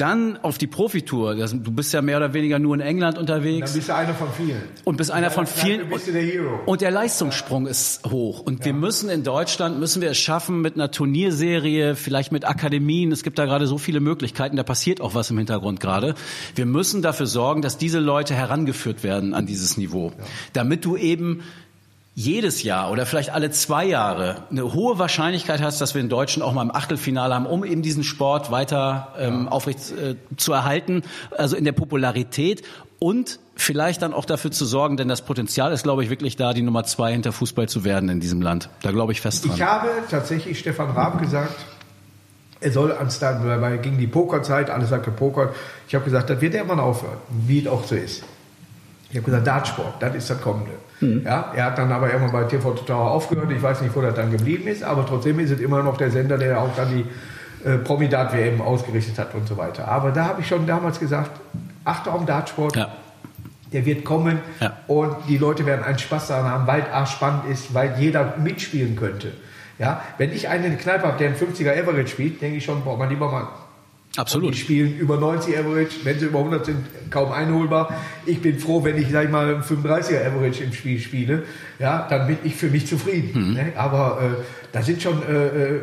Dann 0.00 0.38
auf 0.38 0.56
die 0.56 0.66
Profitour. 0.66 1.34
Das, 1.34 1.50
du 1.50 1.72
bist 1.72 1.92
ja 1.92 2.00
mehr 2.00 2.16
oder 2.16 2.32
weniger 2.32 2.58
nur 2.58 2.74
in 2.74 2.80
England 2.80 3.18
unterwegs. 3.18 3.72
Dann 3.72 3.78
bist 3.78 3.88
du 3.90 3.94
einer 3.94 4.14
von 4.14 4.28
vielen. 4.32 4.62
Und 4.84 4.96
bist 4.96 5.10
einer 5.10 5.30
von 5.30 5.46
vielen. 5.46 5.90
Bist 5.90 6.08
du 6.08 6.12
der 6.12 6.22
Hero. 6.22 6.60
Und 6.64 6.80
der 6.80 6.90
Leistungssprung 6.90 7.66
ist 7.66 8.04
hoch. 8.06 8.40
Und 8.40 8.64
wir 8.64 8.72
müssen 8.72 9.10
in 9.10 9.24
Deutschland, 9.24 9.78
müssen 9.78 10.00
wir 10.00 10.10
es 10.10 10.16
schaffen 10.16 10.62
mit 10.62 10.76
einer 10.76 10.90
Turnierserie, 10.90 11.96
vielleicht 11.96 12.32
mit 12.32 12.48
Akademien. 12.48 13.12
Es 13.12 13.22
gibt 13.22 13.38
da 13.38 13.44
gerade 13.44 13.66
so 13.66 13.76
viele 13.76 14.00
Möglichkeiten. 14.00 14.56
Da 14.56 14.62
passiert 14.62 15.02
auch 15.02 15.14
was 15.14 15.30
im 15.30 15.36
Hintergrund 15.36 15.80
gerade. 15.80 16.14
Wir 16.54 16.64
müssen 16.64 17.02
dafür 17.02 17.26
sorgen, 17.26 17.60
dass 17.60 17.76
diese 17.76 17.98
Leute 17.98 18.34
herangeführt 18.34 19.02
werden 19.02 19.34
an 19.34 19.44
dieses 19.44 19.76
Niveau. 19.76 20.12
Damit 20.54 20.86
du 20.86 20.96
eben 20.96 21.42
jedes 22.20 22.62
Jahr 22.62 22.90
oder 22.90 23.06
vielleicht 23.06 23.30
alle 23.30 23.50
zwei 23.50 23.86
Jahre 23.86 24.44
eine 24.50 24.74
hohe 24.74 24.98
Wahrscheinlichkeit 24.98 25.62
hast, 25.62 25.80
dass 25.80 25.94
wir 25.94 26.00
einen 26.00 26.10
Deutschen 26.10 26.42
auch 26.42 26.52
mal 26.52 26.62
im 26.62 26.74
Achtelfinale 26.74 27.34
haben, 27.34 27.46
um 27.46 27.64
eben 27.64 27.80
diesen 27.82 28.04
Sport 28.04 28.50
weiter 28.50 29.14
ähm, 29.18 29.48
aufrecht 29.48 29.90
äh, 29.92 30.16
zu 30.36 30.52
erhalten, 30.52 31.02
also 31.36 31.56
in 31.56 31.64
der 31.64 31.72
Popularität 31.72 32.62
und 32.98 33.40
vielleicht 33.56 34.02
dann 34.02 34.12
auch 34.12 34.26
dafür 34.26 34.50
zu 34.50 34.66
sorgen, 34.66 34.98
denn 34.98 35.08
das 35.08 35.22
Potenzial 35.22 35.72
ist, 35.72 35.82
glaube 35.82 36.04
ich, 36.04 36.10
wirklich 36.10 36.36
da, 36.36 36.52
die 36.52 36.60
Nummer 36.60 36.84
zwei 36.84 37.12
hinter 37.12 37.32
Fußball 37.32 37.68
zu 37.68 37.84
werden 37.84 38.10
in 38.10 38.20
diesem 38.20 38.42
Land. 38.42 38.68
Da 38.82 38.90
glaube 38.90 39.12
ich 39.12 39.22
fest 39.22 39.46
dran. 39.46 39.54
Ich 39.56 39.62
habe 39.62 39.88
tatsächlich 40.10 40.58
Stefan 40.58 40.90
Raab 40.90 41.18
gesagt, 41.20 41.54
er 42.60 42.72
soll 42.72 42.92
ans 42.92 43.16
Start, 43.16 43.42
weil 43.42 43.78
ging 43.78 43.96
die 43.96 44.06
Pokerzeit, 44.06 44.68
alles 44.68 44.90
hat 44.90 45.04
gepokert. 45.04 45.54
Ich 45.88 45.94
habe 45.94 46.04
gesagt, 46.04 46.28
das 46.28 46.40
wird 46.42 46.52
er 46.52 46.60
irgendwann 46.60 46.80
aufhören, 46.80 47.16
wie 47.46 47.60
es 47.60 47.66
auch 47.66 47.84
so 47.84 47.94
ist. 47.94 48.22
Ich 49.08 49.16
habe 49.16 49.24
gesagt, 49.24 49.46
Dartsport, 49.46 49.94
das 50.02 50.14
ist 50.14 50.28
das 50.28 50.40
Kommende. 50.42 50.72
Hm. 51.00 51.22
Ja, 51.24 51.52
er 51.54 51.64
hat 51.66 51.78
dann 51.78 51.90
aber 51.92 52.12
irgendwann 52.12 52.32
bei 52.32 52.44
TV 52.44 52.72
Total 52.72 53.08
aufgehört. 53.08 53.50
Ich 53.50 53.62
weiß 53.62 53.80
nicht, 53.80 53.94
wo 53.96 54.00
das 54.00 54.14
dann 54.14 54.30
geblieben 54.30 54.68
ist, 54.68 54.82
aber 54.82 55.04
trotzdem 55.06 55.38
ist 55.40 55.50
es 55.50 55.60
immer 55.60 55.82
noch 55.82 55.96
der 55.96 56.10
Sender, 56.10 56.38
der 56.38 56.60
auch 56.60 56.74
dann 56.76 56.88
die 56.90 57.04
äh, 57.68 57.78
Promi-Dart-WM 57.78 58.60
ausgerichtet 58.60 59.18
hat 59.18 59.34
und 59.34 59.48
so 59.48 59.56
weiter. 59.56 59.88
Aber 59.88 60.10
da 60.12 60.26
habe 60.26 60.40
ich 60.42 60.48
schon 60.48 60.66
damals 60.66 61.00
gesagt, 61.00 61.30
achte 61.84 62.10
auf 62.10 62.18
den 62.18 62.26
Dartsport. 62.26 62.76
Ja. 62.76 62.88
Der 63.72 63.86
wird 63.86 64.04
kommen 64.04 64.40
Ja. 64.60 64.76
und 64.88 65.14
die 65.28 65.38
Leute 65.38 65.64
werden 65.64 65.84
einen 65.84 65.98
Spaß 65.98 66.28
daran 66.28 66.50
haben, 66.50 66.66
weil 66.66 66.84
es 67.02 67.10
spannend 67.10 67.44
ist, 67.50 67.72
weil 67.72 67.94
jeder 67.98 68.34
mitspielen 68.42 68.96
könnte. 68.96 69.32
Ja, 69.78 70.02
wenn 70.18 70.32
ich 70.32 70.48
einen 70.48 70.76
Kneipe 70.76 71.06
habe, 71.06 71.16
der 71.18 71.28
einen 71.28 71.36
50er 71.36 71.70
Average 71.80 72.08
spielt, 72.08 72.42
denke 72.42 72.58
ich 72.58 72.64
schon, 72.64 72.82
braucht 72.82 72.98
man 72.98 73.08
lieber 73.08 73.30
mal 73.30 73.48
Absolut. 74.16 74.54
die 74.54 74.58
spielen 74.58 74.98
über 74.98 75.18
90 75.18 75.56
Average, 75.56 75.90
wenn 76.02 76.18
sie 76.18 76.26
über 76.26 76.40
100 76.40 76.66
sind, 76.66 76.78
kaum 77.10 77.30
einholbar. 77.30 77.94
Ich 78.26 78.42
bin 78.42 78.58
froh, 78.58 78.82
wenn 78.82 78.98
ich, 78.98 79.08
sag 79.10 79.24
ich 79.26 79.30
mal, 79.30 79.60
35er 79.60 80.26
Average 80.26 80.64
im 80.64 80.72
Spiel 80.72 80.98
spiele. 80.98 81.44
Ja, 81.78 82.06
dann 82.10 82.26
bin 82.26 82.38
ich 82.42 82.56
für 82.56 82.66
mich 82.68 82.86
zufrieden. 82.88 83.54
Ne? 83.54 83.72
Aber 83.76 84.20
äh, 84.20 84.42
da 84.72 84.82
sind 84.82 85.00
schon 85.00 85.22
äh, 85.22 85.46
äh, 85.76 85.80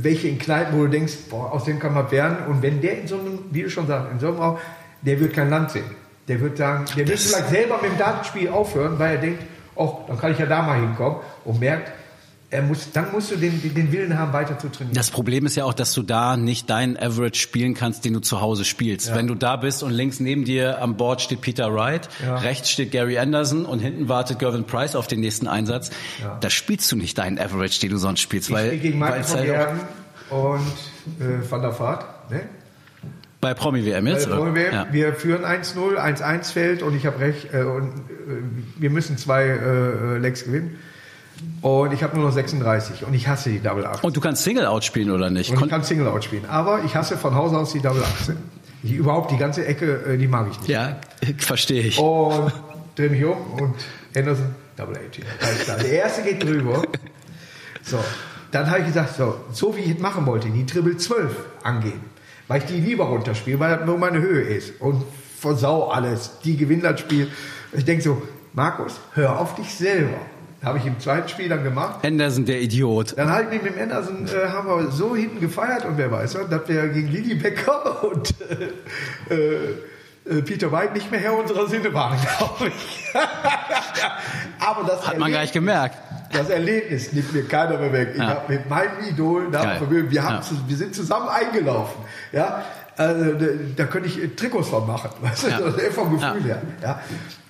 welche 0.00 0.26
in 0.28 0.38
Kneipen, 0.38 0.76
wo 0.76 0.84
du 0.84 0.90
denkst, 0.90 1.14
boah, 1.30 1.52
aus 1.52 1.64
dem 1.64 1.78
kann 1.78 1.94
man 1.94 2.10
werden. 2.10 2.38
Und 2.48 2.62
wenn 2.62 2.80
der 2.80 3.00
in 3.00 3.06
so 3.06 3.16
einem, 3.18 3.38
wie 3.52 3.62
du 3.62 3.70
schon 3.70 3.86
sagst, 3.86 4.10
in 4.12 4.18
so 4.18 4.26
einem 4.28 4.38
Raum, 4.38 4.58
der 5.02 5.20
wird 5.20 5.32
kein 5.34 5.48
Land 5.48 5.70
sehen. 5.70 5.84
Der 6.26 6.40
wird 6.40 6.56
sagen, 6.58 6.84
der 6.96 7.06
wird 7.06 7.10
Das- 7.16 7.26
vielleicht 7.26 7.48
selber 7.50 7.78
mit 7.80 7.92
dem 7.92 7.98
Datenspiel 7.98 8.48
aufhören, 8.48 8.98
weil 8.98 9.14
er 9.16 9.20
denkt, 9.20 9.42
oh, 9.76 9.98
dann 10.08 10.18
kann 10.18 10.32
ich 10.32 10.38
ja 10.40 10.46
da 10.46 10.62
mal 10.62 10.80
hinkommen 10.80 11.18
und 11.44 11.60
merkt, 11.60 11.92
er 12.50 12.62
muss, 12.62 12.90
dann 12.92 13.12
musst 13.12 13.30
du 13.30 13.36
den, 13.36 13.60
den 13.74 13.92
Willen 13.92 14.18
haben, 14.18 14.32
weiter 14.32 14.58
zu 14.58 14.68
trainieren. 14.70 14.94
Das 14.94 15.10
Problem 15.10 15.44
ist 15.44 15.54
ja 15.56 15.64
auch, 15.64 15.74
dass 15.74 15.92
du 15.92 16.02
da 16.02 16.36
nicht 16.38 16.70
deinen 16.70 16.96
Average 16.96 17.38
spielen 17.38 17.74
kannst, 17.74 18.06
den 18.06 18.14
du 18.14 18.20
zu 18.20 18.40
Hause 18.40 18.64
spielst. 18.64 19.14
Wenn 19.14 19.26
du 19.26 19.34
da 19.34 19.56
bist 19.56 19.82
und 19.82 19.90
links 19.90 20.18
neben 20.18 20.44
dir 20.44 20.80
am 20.80 20.96
Board 20.96 21.20
steht 21.20 21.42
Peter 21.42 21.74
Wright, 21.74 22.08
Ja. 22.24 22.36
rechts 22.36 22.70
steht 22.70 22.90
Gary 22.90 23.18
Anderson 23.18 23.66
und 23.66 23.80
hinten 23.80 24.08
wartet 24.08 24.38
Gervin 24.38 24.64
Price 24.64 24.96
auf 24.96 25.06
den 25.06 25.20
nächsten 25.20 25.46
Einsatz, 25.46 25.90
da 26.40 26.48
spielst 26.48 26.90
du 26.90 26.96
nicht 26.96 27.18
deinen 27.18 27.38
Average, 27.38 27.80
den 27.80 27.90
du 27.90 27.98
sonst 27.98 28.20
spielst. 28.20 28.48
Ich 28.48 28.54
weil, 28.54 28.68
spiele 28.68 28.80
gegen 28.82 29.02
es 29.02 29.30
von 29.30 29.38
halt 29.40 29.80
und 30.30 30.60
äh, 31.20 31.50
Van 31.50 31.62
der 31.62 31.78
Vaart. 31.78 32.30
Ne? 32.30 32.40
bei 33.40 33.54
Promi 33.54 33.84
WM 33.84 34.04
Bei 34.04 34.10
jetzt? 34.10 34.26
der 34.26 34.32
oder? 34.32 34.42
Promi-WM, 34.42 34.72
Ja. 34.74 34.86
Wir 34.90 35.12
führen 35.12 35.44
1-0, 35.44 35.96
1-1 35.96 36.52
fällt 36.52 36.82
und 36.82 36.96
ich 36.96 37.06
habe 37.06 37.20
recht. 37.20 37.52
Äh, 37.54 37.62
und, 37.62 37.88
äh, 37.88 38.42
wir 38.78 38.90
müssen 38.90 39.16
zwei 39.16 39.44
äh, 39.44 40.18
Legs 40.18 40.44
gewinnen. 40.44 40.78
Und 41.60 41.92
ich 41.92 42.02
habe 42.02 42.16
nur 42.16 42.26
noch 42.26 42.32
36 42.32 43.04
und 43.04 43.14
ich 43.14 43.26
hasse 43.26 43.50
die 43.50 43.60
Double 43.60 43.84
8. 43.84 44.04
Und 44.04 44.16
du 44.16 44.20
kannst 44.20 44.44
Single 44.44 44.66
Out 44.66 44.84
spielen 44.84 45.10
oder 45.10 45.28
nicht? 45.30 45.50
Und 45.50 45.62
ich 45.62 45.68
kann 45.68 45.82
Single 45.82 46.06
Out 46.08 46.24
spielen. 46.24 46.44
Aber 46.46 46.84
ich 46.84 46.94
hasse 46.94 47.16
von 47.16 47.34
Haus 47.34 47.52
aus 47.52 47.72
die 47.72 47.80
Double 47.80 48.02
18. 48.02 48.36
Ich, 48.84 48.92
überhaupt 48.92 49.32
die 49.32 49.36
ganze 49.36 49.66
Ecke, 49.66 50.04
äh, 50.06 50.16
die 50.16 50.28
mag 50.28 50.46
ich 50.50 50.58
nicht. 50.60 50.68
ja, 50.68 50.96
verstehe 51.38 51.82
ich. 51.82 51.98
Und 51.98 52.52
drehe 52.94 53.10
mich 53.10 53.24
um 53.24 53.36
und 53.60 53.74
Anderson, 54.16 54.54
Double 54.76 54.96
18. 54.96 55.24
Alles 55.40 55.64
klar. 55.64 55.76
Der 55.78 55.90
erste 55.90 56.22
geht 56.22 56.42
drüber. 56.44 56.82
So, 57.82 57.98
dann 58.52 58.70
habe 58.70 58.80
ich 58.80 58.86
gesagt, 58.86 59.16
so, 59.16 59.36
so 59.52 59.76
wie 59.76 59.80
ich 59.80 59.90
es 59.96 59.98
machen 59.98 60.26
wollte, 60.26 60.48
die 60.50 60.64
Triple 60.64 60.96
12 60.96 61.34
angehen. 61.64 62.00
Weil 62.46 62.60
ich 62.60 62.66
die 62.66 62.80
lieber 62.80 63.04
runterspiele, 63.04 63.58
weil 63.58 63.76
das 63.76 63.86
nur 63.86 63.98
meine 63.98 64.20
Höhe 64.20 64.42
ist. 64.42 64.80
Und 64.80 65.04
versau 65.38 65.88
alles. 65.88 66.38
Die 66.44 66.56
gewinnen 66.56 66.82
das 66.82 67.00
Spiel. 67.00 67.28
Ich 67.72 67.84
denke 67.84 68.02
so, 68.02 68.22
Markus, 68.54 68.94
hör 69.14 69.38
auf 69.38 69.54
dich 69.54 69.74
selber. 69.74 70.16
Habe 70.64 70.78
ich 70.78 70.86
im 70.86 70.98
zweiten 70.98 71.28
Spiel 71.28 71.48
dann 71.48 71.62
gemacht. 71.62 72.04
Anderson, 72.04 72.44
der 72.44 72.60
Idiot. 72.60 73.16
Dann 73.16 73.30
halt 73.30 73.50
mit 73.52 73.64
dem 73.64 73.80
Anderson 73.80 74.26
äh, 74.26 74.48
haben 74.48 74.66
wir 74.68 74.90
so 74.90 75.14
hinten 75.14 75.40
gefeiert 75.40 75.84
und 75.84 75.96
wer 75.98 76.10
weiß, 76.10 76.34
was, 76.34 76.48
dass 76.48 76.68
wir 76.68 76.88
gegen 76.88 77.08
Lili 77.08 77.34
Becker 77.36 78.02
und 78.10 78.34
äh, 79.30 79.34
äh, 80.28 80.42
Peter 80.42 80.70
White 80.72 80.94
nicht 80.94 81.10
mehr 81.10 81.20
Herr 81.20 81.38
unserer 81.38 81.68
Sinne 81.68 81.94
waren, 81.94 82.18
glaube 82.38 82.68
ich. 82.76 83.14
Aber 84.66 84.84
das 84.86 85.06
Hat 85.06 85.18
man 85.18 85.30
gar 85.32 85.42
nicht 85.42 85.52
gemerkt. 85.52 85.96
Das 86.32 86.50
Erlebnis 86.50 87.12
nimmt 87.12 87.32
mir 87.32 87.44
keiner 87.44 87.78
mehr 87.78 87.92
weg. 87.92 88.08
Ich 88.12 88.18
Ja. 88.20 88.28
habe 88.28 88.52
mit 88.52 88.68
meinem 88.68 88.98
Idol, 89.08 89.50
da 89.50 89.62
Geil. 89.78 89.80
wir, 90.10 90.22
haben 90.24 90.42
Ja. 90.42 90.58
wir 90.66 90.76
sind 90.76 90.94
zusammen 90.94 91.28
eingelaufen. 91.28 92.02
Ja, 92.32 92.64
also, 92.98 93.24
da, 93.76 93.84
könnte 93.84 94.08
ich 94.08 94.22
äh, 94.22 94.28
Trikots 94.28 94.68
von 94.68 94.86
machen, 94.86 95.10
weißt 95.20 95.44
du, 95.44 95.48
Ja. 95.48 95.58
vom 95.92 96.10
Gefühl 96.18 96.40
Ja. 96.40 96.56
her. 96.56 96.62
Ja. 96.82 97.00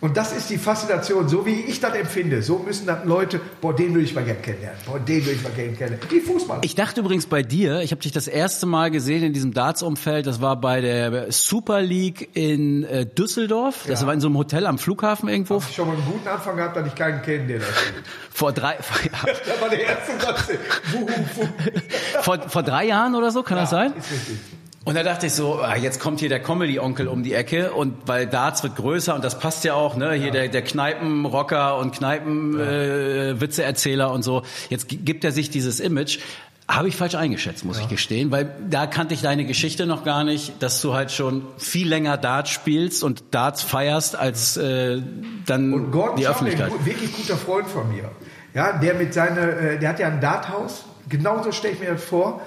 Und 0.01 0.17
das 0.17 0.31
ist 0.33 0.49
die 0.49 0.59
Faszination, 0.59 1.29
so 1.29 1.45
wie 1.45 1.63
ich 1.63 1.81
das 1.81 1.93
empfinde. 1.95 2.41
So 2.43 2.59
müssen 2.59 2.87
dann 2.87 3.09
Leute, 3.09 3.41
boah, 3.61 3.75
den 3.75 3.95
will 3.97 4.05
ich 4.05 4.15
mal 4.15 4.23
gerne 4.23 4.39
kennenlernen, 4.39 4.79
boah, 4.87 5.01
den 5.01 5.27
will 5.27 5.33
ich 5.33 5.43
mal 5.43 5.51
gerne 5.51 5.73
kennenlernen. 5.73 6.09
Die 6.13 6.21
Fußballer. 6.21 6.61
Ich 6.63 6.77
dachte 6.77 7.01
übrigens 7.01 7.27
bei 7.27 7.43
dir, 7.43 7.81
ich 7.81 7.91
habe 7.91 8.01
dich 8.01 8.13
das 8.13 8.29
erste 8.29 8.67
Mal 8.67 8.93
gesehen 8.93 9.25
in 9.25 9.33
diesem 9.33 9.53
Darts-Umfeld, 9.53 10.27
das 10.29 10.41
war 10.41 10.55
bei 10.61 10.81
der 10.81 11.33
Super 11.33 11.81
League 11.83 12.29
in 12.35 12.85
äh, 12.85 13.07
Düsseldorf. 13.07 13.87
Das 13.89 14.03
Ja. 14.03 14.07
war 14.07 14.15
in 14.15 14.21
so 14.21 14.29
einem 14.29 14.37
Hotel 14.39 14.67
am 14.67 14.79
Flughafen 14.79 15.29
irgendwo. 15.29 15.57
Hab 15.57 15.69
ich 15.69 15.75
schon 15.75 15.89
mal 15.89 15.95
einen 15.95 16.05
guten 16.05 16.29
Anfang 16.29 16.55
gehabt, 16.57 16.77
dass 16.77 16.87
ich 16.87 16.95
keinen 16.95 17.21
kenne, 17.23 17.47
der 17.49 17.59
das. 17.59 17.69
Vor 18.33 18.53
drei, 18.53 18.77
vor, 18.81 19.01
ja, 19.03 19.35
Das 19.47 19.61
war 19.61 19.69
der 19.69 19.81
erste 19.81 20.13
Satz. 20.25 20.49
Wuhu, 20.93 21.09
wuhu. 21.35 21.49
vor, 22.23 22.39
vor 22.49 22.63
drei 22.63 22.85
Jahren 22.87 23.17
oder 23.17 23.33
so, 23.33 23.43
kann 23.43 23.57
das 23.57 23.71
sein? 23.71 23.95
Ist 23.97 24.13
richtig. 24.13 24.37
Und 24.88 24.94
da 24.94 25.03
dachte 25.03 25.27
ich 25.27 25.35
so, 25.35 25.61
ah, 25.61 25.77
jetzt 25.77 26.01
kommt 26.01 26.20
hier 26.20 26.31
der 26.31 26.40
Comedy-Onkel 26.42 27.09
um 27.09 27.22
die 27.22 27.35
Ecke 27.35 27.72
und 27.72 27.94
weil 28.07 28.27
Darts 28.27 28.62
wird 28.62 28.77
größer 28.77 29.14
und 29.14 29.22
das 29.22 29.38
passt 29.38 29.64
ja 29.64 29.74
auch, 29.74 29.96
ne? 29.96 30.12
Hier 30.14 30.31
der, 30.31 30.48
der 30.48 30.62
Kneipenrocker 30.62 31.77
und 31.77 31.94
Kneipenwitzeerzähler 31.94 33.31
äh, 33.37 33.40
Witzeerzähler 33.40 34.11
und 34.12 34.22
so. 34.22 34.42
Jetzt 34.70 34.88
gi- 34.88 34.96
gibt 34.96 35.24
er 35.24 35.33
sich 35.33 35.51
dieses 35.51 35.81
Image. 35.81 36.20
Habe 36.66 36.88
ich 36.88 36.96
falsch 36.96 37.14
eingeschätzt, 37.14 37.64
muss 37.64 37.79
ich 37.79 37.88
gestehen, 37.88 38.31
weil 38.31 38.55
da 38.68 38.87
kannte 38.87 39.14
ich 39.14 39.22
deine 39.22 39.46
Geschichte 39.46 39.87
noch 39.87 40.05
gar 40.05 40.22
nicht, 40.24 40.62
dass 40.62 40.83
du 40.83 40.92
halt 40.94 41.11
schon 41.11 41.42
viel 41.57 41.88
länger 41.88 42.16
Darts 42.18 42.51
spielst 42.51 43.03
und 43.05 43.24
Darts 43.31 43.62
feierst 43.62 44.16
als 44.16 44.57
äh, 44.59 45.01
dann 45.46 45.72
Und 45.72 45.90
Gordon 45.92 46.16
die 46.16 46.27
Öffentlichkeit. 46.29 46.70
ein 46.72 46.85
wirklich 46.87 47.12
guter 47.14 47.37
Freund 47.38 47.66
von 47.68 47.90
mir. 47.90 48.11
Ja, 48.55 48.79
der 48.79 48.94
mit 48.94 49.14
seiner, 49.14 49.48
äh, 49.48 49.79
der 49.79 49.88
hat 49.90 49.98
ja 49.98 50.09
ein 50.09 50.20
Darthaus. 50.20 50.85
Genauso 51.09 51.53
stelle 51.53 51.74
ich 51.74 51.81
mir 51.81 51.92
das 51.92 52.05
vor. 52.05 52.40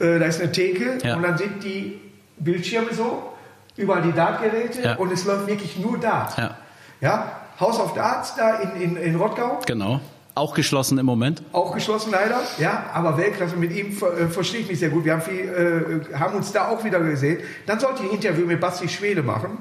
Äh, 0.00 0.18
da 0.18 0.26
ist 0.26 0.40
eine 0.40 0.52
Theke 0.52 0.98
Ja. 1.02 1.16
und 1.16 1.22
dann 1.22 1.36
sind 1.38 1.62
die 1.64 2.00
Bildschirme 2.38 2.92
so, 2.94 3.32
überall 3.76 4.02
die 4.02 4.12
Dartgeräte 4.12 4.82
Ja. 4.82 4.96
und 4.96 5.12
es 5.12 5.24
läuft 5.24 5.46
wirklich 5.46 5.78
nur 5.78 5.98
Dart. 5.98 6.36
Ja. 6.38 6.56
Ja, 7.00 7.32
House 7.60 7.78
of 7.80 7.94
Darts 7.94 8.34
da 8.36 8.56
in, 8.56 8.80
in, 8.80 8.96
in 8.96 9.16
Rottgau, 9.16 9.60
Genau. 9.66 10.00
Auch 10.34 10.54
geschlossen 10.54 10.98
im 10.98 11.06
Moment. 11.06 11.42
auch 11.52 11.74
geschlossen 11.74 12.12
leider, 12.12 12.40
ja, 12.58 12.84
aber 12.94 13.16
Weltklasse 13.18 13.56
mit 13.56 13.72
ihm 13.74 13.88
äh, 13.88 14.28
verstehe 14.28 14.60
ich 14.60 14.68
mich 14.68 14.78
sehr 14.78 14.90
gut. 14.90 15.04
Wir 15.04 15.14
haben, 15.14 15.22
viel, 15.22 15.40
äh, 16.12 16.16
haben 16.16 16.36
uns 16.36 16.52
da 16.52 16.68
auch 16.68 16.84
wieder 16.84 17.00
gesehen. 17.00 17.38
Dann 17.66 17.80
sollte 17.80 18.04
ich 18.04 18.10
ein 18.10 18.14
Interview 18.14 18.46
mit 18.46 18.60
Basti 18.60 18.88
Schwede 18.88 19.24
machen. 19.24 19.58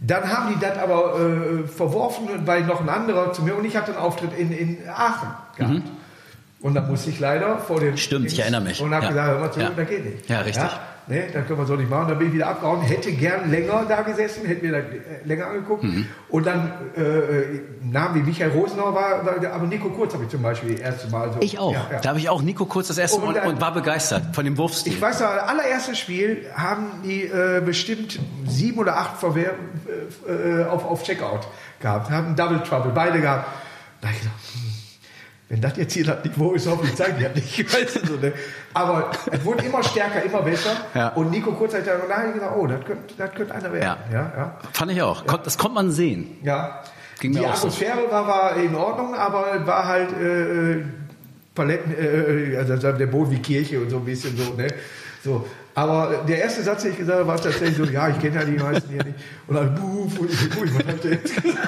Dann 0.00 0.28
haben 0.28 0.52
die 0.52 0.58
das 0.58 0.76
aber 0.78 1.14
äh, 1.20 1.68
verworfen, 1.68 2.28
weil 2.46 2.64
noch 2.64 2.80
ein 2.80 2.88
anderer 2.88 3.32
zu 3.32 3.42
mir 3.42 3.54
und 3.56 3.64
ich 3.64 3.76
hatte 3.76 3.92
einen 3.92 4.00
Auftritt 4.00 4.36
in, 4.36 4.50
in 4.50 4.78
Aachen 4.88 5.28
gehabt. 5.56 5.82
Und 6.62 6.74
dann 6.74 6.86
musste 6.88 7.10
ich 7.10 7.18
leider 7.18 7.58
vor 7.58 7.80
dem. 7.80 7.90
Mhm. 7.92 7.96
Stimmt, 7.96 8.26
ich 8.32 8.38
erinnere 8.38 8.60
mich. 8.60 8.80
Und 8.80 8.94
habe 8.94 9.04
Ja. 9.04 9.10
gesagt, 9.10 9.28
hör 9.28 9.38
mal 9.40 9.50
zu, 9.52 9.60
Ja. 9.60 9.70
das 9.76 9.88
geht 9.88 10.04
nicht. 10.04 10.28
Ja, 10.30 10.40
richtig. 10.42 10.62
nee, 11.08 11.24
das 11.32 11.44
können 11.48 11.58
wir 11.58 11.66
so 11.66 11.74
nicht 11.74 11.90
machen. 11.90 12.06
Dann 12.08 12.18
bin 12.18 12.28
ich 12.28 12.34
wieder 12.34 12.46
abgehauen, 12.46 12.80
hätte 12.82 13.10
gern 13.10 13.50
länger 13.50 13.84
da 13.88 14.02
gesessen, 14.02 14.46
hätte 14.46 14.64
mir 14.64 14.70
das 14.70 14.82
äh, 14.84 15.26
länger 15.26 15.46
angeguckt. 15.48 15.82
Mhm. 15.82 16.06
Und 16.28 16.46
dann 16.46 16.70
äh, 16.96 17.60
Namen 17.82 18.14
wie 18.14 18.20
Michael 18.28 18.52
Rosenauer 18.52 18.94
war, 18.94 19.52
aber 19.52 19.66
Nico 19.66 19.88
Kurz 19.88 20.14
habe 20.14 20.22
ich 20.22 20.30
zum 20.30 20.40
Beispiel 20.42 20.74
das 20.76 20.80
erste 20.82 21.08
Mal 21.10 21.32
so. 21.32 21.38
Ich 21.40 21.58
auch. 21.58 21.72
Ja, 21.72 21.86
ja. 21.90 21.98
Da 22.00 22.10
habe 22.10 22.20
ich 22.20 22.28
auch 22.28 22.40
Nico 22.42 22.64
kurz 22.66 22.86
das 22.86 22.98
erste 22.98 23.16
Und 23.16 23.22
Mal 23.24 23.28
und, 23.30 23.36
dann- 23.38 23.48
und 23.48 23.60
war 23.60 23.74
begeistert 23.74 24.22
von 24.32 24.44
dem 24.44 24.56
Wurfstil. 24.56 24.92
Ich 24.92 25.02
weiß 25.02 25.18
noch, 25.20 25.34
das 25.34 25.48
allererste 25.48 25.96
Spiel 25.96 26.46
haben 26.54 26.86
die 27.04 27.24
äh, 27.24 27.60
bestimmt 27.64 28.20
sieben 28.46 28.78
oder 28.78 28.96
acht 28.98 29.16
Verwehr, 29.18 29.54
äh, 30.28 30.32
äh, 30.60 30.64
auf, 30.66 30.84
auf 30.88 31.02
Checkout 31.02 31.40
gehabt, 31.80 32.08
haben 32.10 32.36
Double 32.36 32.60
Trouble, 32.62 32.92
beide 32.94 33.20
gehabt. 33.20 33.48
Da 34.00 34.06
hab 34.08 34.14
ich 34.14 34.20
gedacht, 34.20 34.36
hm, 34.52 34.71
wenn 35.52 35.60
das 35.60 35.76
jetzt 35.76 35.92
hier 35.92 36.06
das 36.06 36.24
Niveau 36.24 36.52
ist, 36.52 36.66
hoffentlich 36.66 36.96
zeigen 36.96 37.18
die 37.18 37.24
das 37.24 37.34
nicht. 37.34 37.74
Weißt 37.74 37.96
du, 37.96 38.06
so, 38.06 38.16
ne? 38.16 38.32
Aber 38.72 39.10
es 39.30 39.44
wurde 39.44 39.66
immer 39.66 39.82
stärker, 39.82 40.22
immer 40.22 40.40
besser. 40.40 40.70
Ja. 40.94 41.08
Und 41.08 41.30
Nico 41.30 41.52
Kurz 41.52 41.74
hat 41.74 41.86
dann 41.86 42.32
gesagt, 42.32 42.56
oh, 42.56 42.66
das 42.66 42.82
könnte, 42.86 43.14
das 43.18 43.34
könnte 43.34 43.54
einer 43.54 43.70
werden. 43.70 43.98
Ja. 44.10 44.18
Ja, 44.18 44.32
ja. 44.34 44.58
Fand 44.72 44.92
ich 44.92 45.02
auch. 45.02 45.22
Das 45.44 45.58
konnte 45.58 45.74
man 45.74 45.90
sehen. 45.90 46.38
ja. 46.42 46.82
Ging 47.20 47.32
die 47.32 47.40
auch 47.40 47.54
so. 47.54 47.68
Atmosphäre 47.68 48.10
war, 48.10 48.26
war 48.26 48.56
in 48.56 48.74
Ordnung, 48.74 49.14
aber 49.14 49.66
war 49.66 49.86
halt 49.86 50.08
äh, 50.18 50.72
äh, 50.72 50.84
Paletten, 51.54 51.94
äh, 51.96 52.56
also 52.56 52.74
der 52.90 53.06
Boden 53.06 53.30
wie 53.32 53.38
Kirche 53.38 53.78
und 53.78 53.90
so 53.90 53.98
ein 53.98 54.06
bisschen 54.06 54.34
so, 54.36 54.54
ne? 54.54 54.68
So. 55.22 55.46
Aber 55.74 56.24
der 56.26 56.38
erste 56.38 56.62
Satz, 56.62 56.82
den 56.82 56.92
ich 56.92 56.98
gesagt 56.98 57.18
habe, 57.18 57.28
war 57.28 57.36
tatsächlich 57.36 57.76
so, 57.76 57.84
ja, 57.84 58.08
ich 58.08 58.18
kenne 58.18 58.36
ja 58.36 58.44
die 58.44 58.52
meisten 58.52 58.88
hier 58.88 59.04
nicht. 59.04 59.18
Und 59.46 59.56
dann, 59.56 59.74
buh, 59.74 60.06
buh, 60.06 60.24
buh, 60.24 60.64
was 60.64 60.86
hat 60.86 61.04
der 61.04 61.10
jetzt 61.12 61.42
gesagt? 61.42 61.58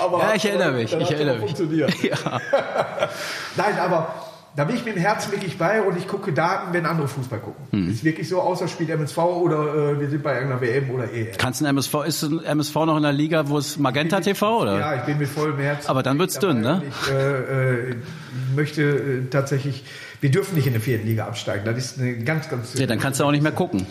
Aber, 0.00 0.18
Ja, 0.20 0.34
ich 0.34 0.44
erinnere 0.44 0.68
aber 0.68 0.76
mich. 0.78 0.92
Ich 0.92 1.10
erinnere 1.10 1.38
mich. 1.38 1.44
Funktioniert. 1.44 1.94
Ja. 2.02 2.16
Nein, 3.56 3.78
aber 3.80 4.14
da 4.56 4.64
bin 4.64 4.74
ich 4.74 4.84
mit 4.84 4.96
dem 4.96 5.02
Herzen 5.02 5.30
wirklich 5.30 5.56
bei 5.56 5.82
und 5.82 5.96
ich 5.96 6.08
gucke 6.08 6.32
Daten, 6.32 6.72
wenn 6.72 6.84
andere 6.84 7.06
Fußball 7.06 7.38
gucken. 7.38 7.64
Hm. 7.70 7.90
Ist 7.90 8.02
wirklich 8.02 8.28
so, 8.28 8.40
außer 8.40 8.66
spielt 8.66 8.90
MSV 8.90 9.18
oder 9.18 9.92
äh, 9.92 10.00
wir 10.00 10.10
sind 10.10 10.22
bei 10.22 10.34
irgendeiner 10.34 10.60
WM 10.60 10.90
oder 10.90 11.12
EM. 11.12 11.28
Kannst 11.38 11.60
du 11.60 11.64
ein 11.64 11.68
MSV, 11.70 11.94
ist 12.06 12.22
ein 12.24 12.42
MSV 12.42 12.74
noch 12.74 12.96
in 12.96 13.04
der 13.04 13.12
Liga, 13.12 13.48
wo 13.48 13.58
es 13.58 13.78
Magenta 13.78 14.20
TV 14.20 14.62
oder? 14.62 14.78
Ja, 14.80 14.94
ich 14.96 15.02
bin 15.02 15.18
mit 15.18 15.28
vollem 15.28 15.58
Herzen. 15.58 15.88
Aber 15.88 16.02
dann 16.02 16.18
wird's 16.18 16.38
dünn, 16.40 16.60
ne? 16.60 16.82
Ich 16.88 17.12
äh, 17.12 17.90
äh, 17.90 17.96
möchte 18.56 18.82
äh, 18.82 19.30
tatsächlich, 19.30 19.84
wir 20.20 20.30
dürfen 20.30 20.56
nicht 20.56 20.66
in 20.66 20.72
der 20.72 20.82
vierten 20.82 21.06
Liga 21.06 21.26
absteigen. 21.26 21.64
Das 21.64 21.76
ist 21.76 22.00
eine 22.00 22.18
ganz, 22.18 22.48
ganz. 22.48 22.74
Ja, 22.74 22.86
dann 22.86 22.98
kannst 22.98 23.20
du 23.20 23.24
auch 23.24 23.30
nicht 23.30 23.42
mehr 23.42 23.52
gucken. 23.52 23.86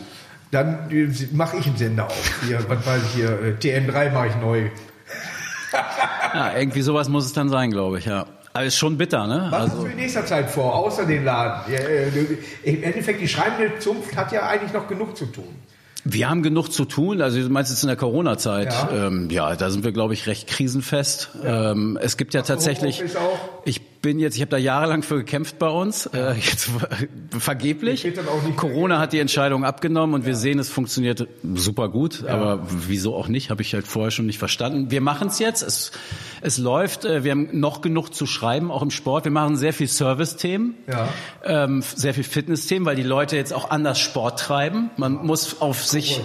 Dann 0.52 0.90
äh, 0.92 1.08
mache 1.34 1.58
ich 1.58 1.68
einen 1.68 1.78
Sender 1.78 2.08
auf. 2.08 2.42
Hier, 2.46 2.60
was 2.68 2.86
weiß 2.86 3.02
ich 3.04 3.14
hier, 3.16 3.30
äh, 3.42 3.54
TN3 3.62 4.12
mache 4.12 4.28
ich 4.28 4.36
neu. 4.38 4.70
Ja, 6.34 6.58
irgendwie 6.58 6.82
sowas 6.82 7.10
muss 7.10 7.26
es 7.26 7.34
dann 7.34 7.50
sein, 7.50 7.72
glaube 7.72 8.00
ich, 8.00 8.06
ja. 8.06 8.26
Aber 8.54 8.66
ist 8.66 8.78
schon 8.78 8.98
bitter, 8.98 9.28
ne? 9.28 9.48
Was 9.50 9.60
hast 9.64 9.72
Also, 9.72 9.84
du 9.84 9.90
in 9.92 9.98
nächster 9.98 10.26
Zeit 10.26 10.50
vor, 10.50 10.74
außer 10.76 11.06
den 11.06 11.24
Laden? 11.26 11.72
Ja, 11.72 11.80
äh, 11.80 12.08
Im 12.64 12.84
Endeffekt, 12.84 13.22
die 13.22 13.28
schreibende 13.28 13.78
Zunft 13.80 14.16
hat 14.16 14.32
ja 14.32 14.48
eigentlich 14.48 14.74
noch 14.74 14.88
genug 14.88 15.16
zu 15.16 15.26
tun. 15.28 15.56
wir 16.06 16.30
haben 16.30 16.42
genug 16.42 16.72
zu 16.72 16.86
tun. 16.86 17.22
Also 17.22 17.40
du 17.40 17.50
meinst 17.50 17.70
jetzt 17.70 17.84
in 17.84 17.88
der 17.88 17.98
Corona-Zeit. 17.98 18.72
Ja. 18.74 18.90
Ja, 18.92 19.08
ähm, 19.08 19.30
ja 19.30 19.56
da 19.56 19.70
sind 19.70 19.84
wir, 19.84 19.92
glaube 19.92 20.14
ich, 20.14 20.26
recht 20.26 20.48
krisenfest. 20.48 21.30
Ähm, 21.44 22.00
es 22.02 22.18
gibt 22.18 22.34
ja 22.34 22.42
tatsächlich. 22.42 23.00
Homeoffice 23.00 23.18
auch? 23.18 23.57
Ich 23.98 24.02
bin 24.02 24.20
jetzt, 24.20 24.36
ich 24.36 24.42
habe 24.42 24.52
da 24.52 24.58
jahrelang 24.58 25.02
für 25.02 25.16
gekämpft 25.18 25.58
bei 25.58 25.70
uns, 25.70 26.06
äh, 26.06 26.34
jetzt 26.36 26.70
vergeblich. 27.40 28.08
Corona 28.56 29.00
hat 29.00 29.12
die 29.12 29.20
Entscheidung 29.20 29.66
abgenommen 29.66 30.14
und 30.14 30.26
wir 30.28 30.36
sehen, 30.36 30.60
es 30.60 30.70
funktioniert 30.70 31.28
super 31.56 31.90
gut. 31.90 32.24
Aber 32.26 32.62
wieso 32.70 33.16
auch 33.16 33.28
nicht, 33.28 33.50
habe 33.50 33.64
ich 33.64 33.74
halt 33.74 33.88
vorher 33.88 34.12
schon 34.12 34.28
nicht 34.28 34.38
verstanden. 34.38 34.92
Wir 34.92 35.02
machen 35.02 35.30
es 35.30 35.40
jetzt, 35.40 35.64
es, 35.64 35.92
es 36.42 36.60
läuft. 36.60 37.06
Äh, 37.06 37.24
wir 37.24 37.32
haben 37.32 37.50
noch 37.60 37.82
genug 37.82 38.14
zu 38.14 38.28
schreiben, 38.28 38.70
auch 38.70 38.84
im 38.84 38.92
Sport. 38.92 39.26
Wir 39.26 39.32
machen 39.32 39.58
sehr 39.58 39.74
viel 39.74 39.88
Service-Themen, 39.88 40.76
Ja. 40.88 41.10
ähm, 41.44 41.82
sehr 41.82 42.14
viel 42.14 42.24
Fitness-Themen, 42.24 42.86
weil 42.86 42.96
die 42.96 43.04
Leute 43.04 43.36
jetzt 43.36 43.52
auch 43.52 43.72
anders 43.72 43.98
Sport 44.00 44.40
treiben. 44.40 44.92
Man 44.98 45.14
muss 45.26 45.60
auf 45.60 45.84
sich 45.84 46.22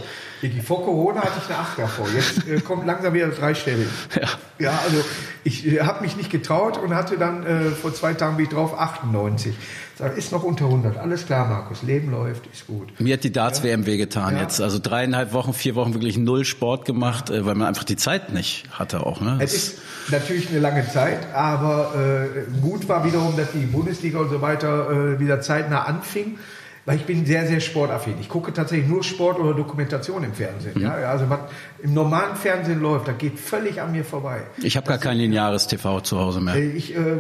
vor 0.65 0.85
Corona 0.85 1.21
hatte 1.23 1.41
ich 1.45 1.49
eine 1.51 1.59
8 1.59 1.79
davor. 1.79 2.07
Jetzt 2.15 2.47
äh, 2.49 2.61
kommt 2.61 2.87
langsam 2.87 3.15
wieder 3.15 3.29
dreistellig. 3.29 3.87
Ja. 4.21 4.29
Ja, 4.59 4.79
also 4.85 5.05
ich 5.45 5.67
äh, 5.67 5.81
habe 5.81 6.03
mich 6.03 6.17
nicht 6.17 6.31
getraut 6.31 6.79
und 6.79 6.95
hatte 6.95 7.17
dann 7.19 7.45
äh, 7.45 7.71
vor 7.71 7.93
zwei 7.95 8.15
Tagen 8.15 8.37
bin 8.37 8.45
ich 8.47 8.53
drauf 8.53 8.79
98. 8.79 9.55
Sag, 9.99 10.17
ist 10.17 10.31
noch 10.33 10.43
unter 10.43 10.67
100. 10.67 10.99
Alles 10.99 11.27
klar, 11.27 11.49
Markus. 11.49 11.83
Leben 11.83 12.11
läuft, 12.11 12.47
ist 12.53 12.67
gut. 12.67 12.93
Mir 13.01 13.15
hat 13.15 13.25
die 13.25 13.33
Darts-WM 13.33 13.87
wehgetan 13.87 14.37
Ja. 14.37 14.43
jetzt. 14.43 14.61
Also 14.61 14.79
dreieinhalb 14.81 15.33
Wochen, 15.33 15.53
vier 15.53 15.75
Wochen 15.75 15.95
wirklich 15.95 16.17
null 16.17 16.45
Sport 16.45 16.85
gemacht, 16.85 17.31
äh, 17.31 17.45
weil 17.45 17.55
man 17.55 17.67
einfach 17.69 17.85
die 17.85 17.97
Zeit 17.97 18.33
nicht 18.33 18.67
hatte 18.71 19.05
auch. 19.07 19.21
Ne? 19.21 19.39
Es 19.41 19.55
ist 19.55 19.79
natürlich 20.11 20.49
eine 20.51 20.61
lange 20.61 20.89
Zeit, 20.89 21.33
aber 21.35 21.93
äh, 21.97 22.61
gut 22.61 22.89
war 22.89 23.05
wiederum, 23.05 23.37
dass 23.37 23.53
die 23.53 23.67
Bundesliga 23.67 24.19
und 24.19 24.31
so 24.31 24.41
weiter 24.43 24.91
äh, 25.15 25.21
wieder 25.21 25.41
zeitnah 25.41 25.83
anfing. 25.85 26.39
Weil 26.85 26.97
ich 26.97 27.05
bin 27.05 27.25
sehr, 27.25 27.47
sehr 27.47 27.61
sportaffin. 27.61 28.15
Ich 28.21 28.29
gucke 28.29 28.53
tatsächlich 28.53 28.89
nur 28.89 29.05
Sport 29.05 29.39
oder 29.39 29.55
Dokumentation 29.55 30.25
im 30.25 30.33
Fernsehen. 30.33 30.81
Ja, 30.81 30.95
also 30.95 31.31
was 31.31 31.39
im 31.81 31.95
normalen 31.95 32.35
Fernsehen 32.35 32.81
läuft, 32.81 33.07
das 33.07 33.19
geht 33.19 33.39
völlig 33.39 33.81
an 33.81 33.93
mir 33.93 34.05
vorbei. 34.05 34.41
ich 34.61 34.77
habe 34.77 34.89
gar 34.89 34.99
kein 34.99 35.17
lineares 35.17 35.69
TV 35.69 36.01
zu 36.01 36.19
Hause 36.19 36.41
mehr. 36.41 36.57
Äh, 36.57 36.73
Ich 36.73 36.97
äh, 36.97 37.19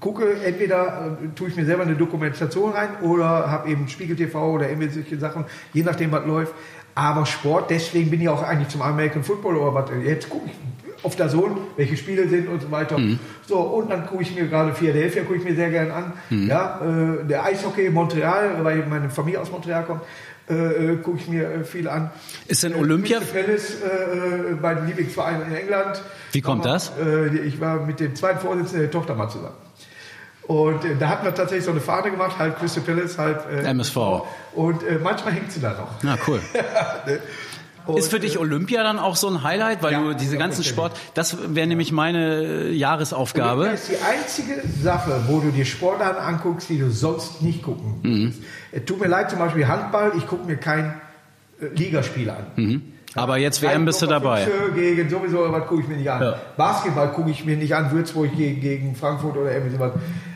gucke, 0.00 0.24
entweder 0.44 1.16
äh, 1.22 1.28
tue 1.36 1.48
ich 1.48 1.54
mir 1.54 1.64
selber 1.64 1.84
eine 1.84 1.94
Dokumentation 1.94 2.72
rein 2.72 2.88
oder 3.02 3.48
habe 3.50 3.70
eben 3.70 3.86
Spiegel 3.88 4.16
TV 4.16 4.50
oder 4.50 4.68
irgendwelche 4.68 5.18
Sachen, 5.18 5.44
je 5.72 5.84
nachdem, 5.84 6.10
was 6.10 6.26
läuft. 6.26 6.52
Aber 6.96 7.24
Sport, 7.26 7.70
deswegen 7.70 8.10
bin 8.10 8.20
ich 8.20 8.28
auch 8.28 8.42
eigentlich 8.42 8.68
zum 8.68 8.82
American 8.82 9.22
Football 9.22 9.56
oder 9.56 9.74
was. 9.74 9.90
Jetzt 10.04 10.28
gucke 10.28 10.46
ich 10.46 10.52
auf 11.04 11.14
der 11.16 11.28
Sohn, 11.28 11.56
welche 11.76 11.96
Spiele 11.96 12.28
sind 12.28 12.48
und 12.48 12.60
so 12.62 12.70
weiter. 12.72 12.98
So, 13.46 13.58
und 13.60 13.90
dann 13.90 14.06
gucke 14.06 14.22
ich 14.22 14.34
mir 14.34 14.46
gerade 14.48 14.74
Philadelphia, 14.74 15.22
gucke 15.22 15.36
ich 15.38 15.44
mir 15.44 15.54
sehr 15.54 15.70
gern 15.70 15.90
an. 15.92 16.12
Ja, 16.30 16.80
äh, 16.82 17.24
der 17.26 17.44
Eishockey 17.44 17.86
in 17.86 17.92
Montreal, 17.92 18.64
weil 18.64 18.84
meine 18.86 19.10
Familie 19.10 19.40
aus 19.40 19.50
Montreal 19.52 19.84
kommt, 19.84 20.00
äh, 20.50 20.54
äh, 20.92 20.96
gucke 20.96 21.18
ich 21.18 21.28
mir 21.28 21.48
äh, 21.50 21.64
viel 21.64 21.88
an. 21.88 22.10
Ist 22.48 22.62
denn 22.64 22.74
Olympia- 22.74 23.18
Crystal 23.20 23.42
Palace, 23.44 23.76
äh, 23.82 24.50
äh, 24.52 24.54
bei 24.60 24.74
den 24.74 24.86
Lieblingsvereinen 24.88 25.46
in 25.48 25.54
England. 25.56 26.02
Wie 26.32 26.40
kommt 26.40 26.64
das? 26.66 26.92
Äh, 27.02 27.36
ich 27.46 27.60
war 27.60 27.84
mit 27.86 28.00
dem 28.00 28.14
zweiten 28.16 28.40
Vorsitzenden 28.40 28.80
der 28.80 28.90
Tochter 28.90 29.14
mal 29.14 29.28
zusammen. 29.28 29.54
Und 30.46 30.84
äh, 30.84 30.96
da 31.00 31.08
hatten 31.08 31.24
wir 31.24 31.34
tatsächlich 31.34 31.64
so 31.64 31.70
eine 31.70 31.80
Fahne 31.80 32.10
gemacht, 32.10 32.38
halb 32.38 32.58
Crystal 32.58 32.82
Palace, 32.82 33.16
halb 33.16 33.46
äh, 33.50 33.62
MSV. 33.70 33.96
Und 34.54 34.82
äh, 34.82 34.98
manchmal 35.02 35.32
hängt 35.32 35.50
sie 35.50 35.60
da 35.60 35.70
noch. 35.70 35.88
Na 36.02 36.18
cool. 36.28 36.40
Und, 37.86 37.98
Ist 37.98 38.10
für 38.10 38.20
dich 38.20 38.36
äh, 38.36 38.38
Olympia 38.38 38.82
dann 38.82 38.98
auch 38.98 39.14
so 39.16 39.28
ein 39.28 39.42
Highlight, 39.42 39.82
weil 39.82 39.92
Ja, 39.92 40.02
du 40.02 40.14
diese 40.14 40.38
ganzen. 40.38 40.64
Sport, 40.64 40.92
das 41.14 41.36
wäre 41.54 41.66
nämlich 41.66 41.92
meine 41.92 42.42
äh, 42.42 42.72
Jahresaufgabe. 42.72 43.62
Olympia 43.62 43.74
ist 43.74 43.90
die 43.90 43.96
einzige 44.02 44.62
Sache, 44.82 45.20
wo 45.28 45.40
du 45.40 45.50
dir 45.50 45.64
Sportarten 45.66 46.22
anguckst, 46.22 46.68
die 46.70 46.78
du 46.78 46.90
sonst 46.90 47.42
nicht 47.42 47.62
gucken 47.62 48.00
Mhm. 48.02 48.34
Es 48.72 48.84
tut 48.86 49.00
mir 49.00 49.08
leid, 49.08 49.30
zum 49.30 49.38
Beispiel 49.38 49.68
Handball, 49.68 50.12
ich 50.16 50.26
gucke 50.26 50.46
mir 50.46 50.56
kein 50.56 50.94
äh, 51.60 51.66
Ligaspiel 51.74 52.30
an. 52.30 52.46
Mhm. 52.56 52.82
Aber 53.14 53.36
jetzt 53.38 53.62
WM 53.62 53.84
bist 53.84 54.02
du 54.02 54.06
1,5 54.06 54.08
dabei. 54.08 54.48
Gegen 54.74 55.08
sowieso, 55.08 55.52
was 55.52 55.66
gucke 55.66 55.82
ich 55.82 55.88
mir 55.88 55.96
nicht 55.98 56.10
an. 56.10 56.20
Ja. 56.22 56.34
Basketball 56.56 57.12
gucke 57.12 57.30
ich 57.30 57.44
mir 57.44 57.56
nicht 57.56 57.74
an, 57.74 57.92
Würzburg 57.92 58.34
gegen, 58.36 58.60
gegen 58.60 58.96
Frankfurt 58.96 59.36
oder 59.36 59.52
irgendwie 59.52 59.76
sowas. 59.76 59.92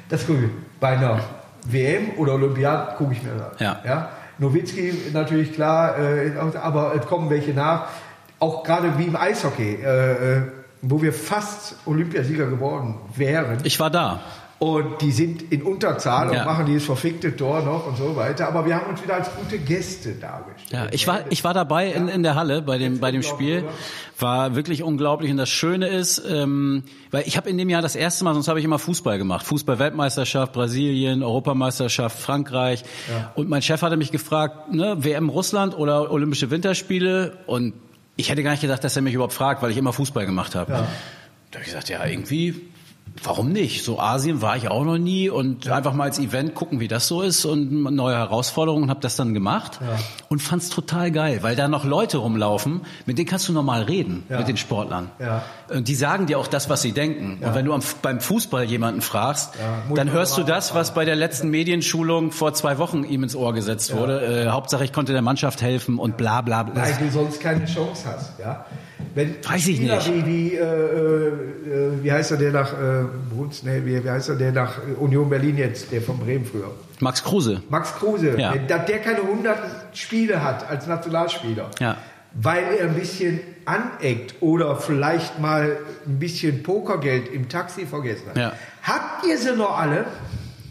Das 0.09 0.27
gucke 0.27 0.45
ich. 0.45 0.51
Bei 0.79 0.91
einer 0.91 1.19
WM 1.65 2.11
oder 2.19 2.35
Olympiade 2.35 2.95
gucke 2.97 3.15
ich 3.15 3.23
mir 3.23 3.33
an. 3.33 3.41
Ja. 3.59 3.81
Ja? 3.85 4.09
Nowitzki 4.39 4.93
natürlich 5.13 5.53
klar, 5.53 5.99
äh, 5.99 6.33
aber 6.39 6.95
es 6.95 7.07
kommen 7.07 7.29
welche 7.31 7.53
nach. 7.53 7.89
Auch 8.39 8.63
gerade 8.63 8.97
wie 8.99 9.05
im 9.05 9.17
Eishockey, 9.17 9.79
äh, 9.83 10.37
äh, 10.37 10.43
wo 10.83 11.03
wir 11.03 11.13
fast 11.13 11.75
Olympiasieger 11.87 12.47
geworden 12.47 12.95
wären. 13.17 13.59
Ich 13.65 13.81
war 13.81 13.91
da. 13.91 14.21
Und 14.61 15.03
die 15.03 15.13
sind 15.13 15.53
in 15.53 15.63
Unterzahl 15.63 16.33
Ja. 16.35 16.41
und 16.41 16.47
machen 16.47 16.67
dieses 16.67 16.85
verfickte 16.85 17.37
Tor 17.37 17.63
noch 17.63 17.87
und 17.87 17.97
so 17.97 18.17
weiter. 18.17 18.49
Aber 18.49 18.67
wir 18.67 18.75
haben 18.75 18.91
uns 18.91 19.01
wieder 19.05 19.15
als 19.15 19.31
gute 19.37 19.57
Gäste 19.59 20.15
dargestellt. 20.15 20.73
Ja, 20.73 20.89
ich 20.91 21.07
war, 21.07 21.21
ich 21.31 21.45
war 21.45 21.55
dabei 21.55 21.93
in, 21.93 22.09
in 22.09 22.25
der 22.25 22.35
Halle 22.35 22.61
bei 22.63 22.77
dem, 22.77 22.99
bei 22.99 23.13
dem 23.13 23.23
Spiel. 23.23 23.65
War 24.19 24.57
wirklich 24.57 24.83
unglaublich. 24.83 25.31
Und 25.31 25.37
das 25.37 25.49
Schöne 25.49 25.87
ist, 25.87 26.21
ähm, 26.29 26.83
weil 27.13 27.23
ich 27.29 27.37
habe 27.37 27.49
in 27.49 27.57
dem 27.57 27.69
Jahr 27.71 27.83
das 27.83 27.95
erste 27.95 28.25
Mal, 28.25 28.35
sonst 28.35 28.49
habe 28.49 28.59
ich 28.59 28.65
immer 28.65 28.81
Fußball 28.81 29.17
gemacht. 29.17 29.47
Fußball-Weltmeisterschaft, 29.47 30.53
Brasilien, 30.53 31.23
Europameisterschaft, 31.23 32.19
Frankreich. 32.19 32.83
Und 33.37 33.49
mein 33.49 33.63
Chef 33.63 33.81
hatte 33.83 33.97
mich 33.97 34.11
gefragt, 34.11 34.73
ne, 34.73 34.97
WM 35.05 35.29
Russland 35.29 35.79
oder 35.79 36.11
Olympische 36.11 36.51
Winterspiele. 36.51 37.39
Und 37.47 37.75
ich 38.17 38.29
hätte 38.31 38.43
gar 38.43 38.51
nicht 38.51 38.63
gedacht, 38.63 38.83
dass 38.83 38.97
er 38.97 39.03
mich 39.03 39.15
überhaupt 39.15 39.35
fragt, 39.35 39.63
weil 39.63 39.71
ich 39.71 39.77
immer 39.77 39.93
Fußball 39.93 40.27
gemacht 40.27 40.57
habe. 40.57 40.73
Da 40.73 40.79
habe 40.79 40.89
ich 41.61 41.67
gesagt, 41.67 41.89
ja, 41.89 42.05
irgendwie 42.05 42.61
Warum 43.23 43.51
nicht? 43.53 43.85
So 43.85 43.99
Asien 43.99 44.43
war 44.43 44.57
ich 44.57 44.69
auch 44.71 44.85
noch 44.85 44.99
nie 44.99 45.29
und 45.29 45.69
einfach 45.69 45.93
mal 45.93 46.05
als 46.05 46.19
Event 46.19 46.55
gucken, 46.55 46.79
wie 46.81 46.89
das 46.89 47.09
so 47.09 47.23
ist 47.23 47.45
und 47.45 47.83
neue 47.95 48.17
Herausforderungen 48.17 48.91
habe 48.91 49.01
das 49.01 49.17
dann 49.17 49.35
gemacht 49.35 49.81
und 50.29 50.41
fand's 50.41 50.69
total 50.71 51.11
geil, 51.11 51.39
weil 51.43 51.57
da 51.57 51.69
noch 51.69 51.85
Leute 51.85 52.19
rumlaufen, 52.19 52.83
mit 53.07 53.19
denen 53.19 53.29
kannst 53.29 53.49
du 53.49 53.53
normal 53.53 53.83
reden, 53.83 54.25
Ja. 54.29 54.39
mit 54.39 54.49
den 54.49 54.57
Sportlern. 54.57 55.11
Ja. 55.19 55.43
Und 55.69 55.89
die 55.89 55.95
sagen 55.95 56.27
dir 56.27 56.39
auch 56.39 56.47
das, 56.47 56.71
was 56.71 56.83
sie 56.83 56.93
denken. 56.93 57.39
Und 57.45 57.55
wenn 57.55 57.65
du 57.65 57.73
am, 57.75 57.83
beim 58.03 58.21
Fußball 58.21 58.65
jemanden 58.65 59.01
fragst, 59.01 59.55
dann 59.95 60.11
hörst 60.13 60.39
du 60.39 60.43
das, 60.43 60.75
was 60.75 60.95
bei 60.95 61.05
der 61.05 61.17
letzten 61.17 61.49
Medienschulung 61.51 62.31
vor 62.33 62.55
zwei 62.55 62.79
Wochen 62.79 63.05
ihm 63.05 63.23
ins 63.25 63.35
Ohr 63.37 63.53
gesetzt 63.53 63.95
wurde. 63.95 64.45
Äh, 64.45 64.49
Hauptsache, 64.51 64.85
ich 64.85 64.93
konnte 64.93 65.13
der 65.13 65.23
Mannschaft 65.23 65.61
helfen 65.63 65.99
und 65.99 66.17
bla 66.17 66.41
bla 66.41 66.63
bla. 66.63 66.83
Weil 66.83 66.95
du 67.01 67.11
sonst 67.11 67.41
keine 67.41 67.65
Chance 67.67 68.05
hast. 68.07 68.39
Ja? 68.39 68.65
Wenn 69.15 69.37
Weiß 69.49 69.67
ich 69.69 69.77
Spieler 69.77 69.97
nicht. 69.97 70.13
Wie, 70.15 70.27
wie, 70.27 70.55
äh, 70.55 70.63
äh, 70.63 72.03
wie 72.03 72.13
heißt 72.13 72.31
er, 72.33 72.37
der 72.37 72.53
nach 72.53 72.73
äh, 72.73 72.98
Bruns, 73.31 73.63
nee, 73.63 73.83
wie, 73.85 74.03
wie 74.03 74.11
heißt 74.11 74.29
er, 74.31 74.37
der 74.37 74.53
nach 74.53 74.79
äh, 74.79 74.95
Union 74.99 75.29
Berlin 75.29 75.57
jetzt, 75.59 75.91
der 75.93 76.01
von 76.03 76.19
Bremen 76.19 76.45
früher? 76.45 76.71
Max 77.01 77.23
Kruse. 77.23 77.63
Max 77.69 77.95
Kruse, 77.95 78.39
Ja. 78.39 78.55
dass 78.57 78.87
der 78.87 78.99
keine 78.99 79.19
100 79.21 79.57
Spiele 79.97 80.43
hat 80.43 80.69
als 80.69 80.87
Nationalspieler, 80.87 81.71
Ja. 81.81 81.97
weil 82.35 82.65
er 82.79 82.89
ein 82.89 82.95
bisschen 82.95 83.41
aneckt 83.65 84.37
oder 84.41 84.77
vielleicht 84.77 85.39
mal 85.41 85.77
ein 86.07 86.19
bisschen 86.19 86.63
Pokergeld 86.63 87.29
im 87.29 87.49
Taxi 87.49 87.87
vergessen 87.87 88.29
hat. 88.31 88.37
Ja. 88.39 88.53
Habt 88.83 89.27
ihr 89.27 89.37
sie 89.39 89.55
noch 89.55 89.79
alle? 89.79 90.07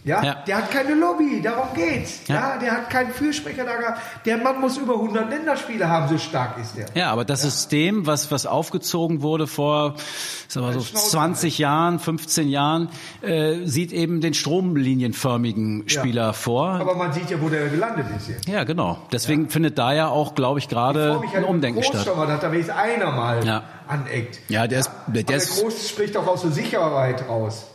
Ja? 0.08 0.24
Ja. 0.24 0.34
der 0.48 0.58
hat 0.58 0.72
keine 0.72 0.96
Lobby, 0.96 1.41
darum 1.41 1.67
geht's. 1.76 2.22
Ja. 2.28 2.36
Ja. 2.36 2.58
der 2.58 2.72
hat 2.72 2.89
keinen 2.89 3.12
Fürsprecher 3.12 3.65
da 3.65 3.76
gehabt. 3.76 4.00
Der 4.26 4.38
Mann 4.38 4.60
muss 4.62 4.78
über 4.78 4.93
100 4.93 5.30
Länderspiele 5.30 5.88
haben, 5.89 6.08
so 6.08 6.17
stark 6.17 6.58
ist 6.60 6.78
der. 6.78 6.86
Ja, 6.96 7.12
aber 7.12 7.26
das 7.26 7.41
System, 7.41 8.08
was, 8.08 8.32
was 8.32 8.46
aufgezogen 8.46 9.22
wurde 9.22 9.48
vor 9.48 9.96
sag 10.48 10.63
mal 10.63 10.74
so 10.74 10.80
Schnauze 10.82 11.10
20 11.10 11.58
Jahren, 11.58 12.00
15 12.00 12.48
Jahren, 12.48 12.89
äh, 13.22 13.65
sieht 13.65 13.91
eben 13.91 14.22
den 14.22 14.34
stromlinienförmigen 14.34 15.88
Spieler 15.89 16.34
vor. 16.34 16.70
Aber 16.70 16.96
man 16.96 17.12
sieht 17.13 17.30
ja, 17.30 17.41
wo 17.41 17.50
der 17.50 17.67
gelandet 17.67 18.06
ist 18.15 18.30
jetzt. 18.30 18.48
Ja, 18.48 18.63
genau. 18.63 18.98
Deswegen 19.12 19.50
findet 19.50 19.78
da 19.78 19.93
ja 19.93 20.08
auch, 20.08 20.36
glaube 20.36 20.60
ich, 20.60 20.70
gerade 20.70 21.20
ein 21.36 21.43
Umdenken 21.43 21.84
statt. 21.84 22.08
mal, 22.15 22.28
dass 22.28 22.39
da 22.39 22.52
wenigstens 22.52 22.76
einer 22.78 23.12
mal 23.12 23.46
Ja. 23.46 23.63
aneckt. 23.88 24.39
Ja, 24.48 24.67
der 24.67 24.80
ist, 24.80 24.91
der, 25.08 25.24
der 25.24 25.38
ist 25.38 25.62
Groß 25.62 25.89
spricht 25.89 26.15
doch 26.15 26.28
aus 26.28 26.41
der 26.41 26.52
Sicherheit 26.52 27.28
raus. 27.28 27.65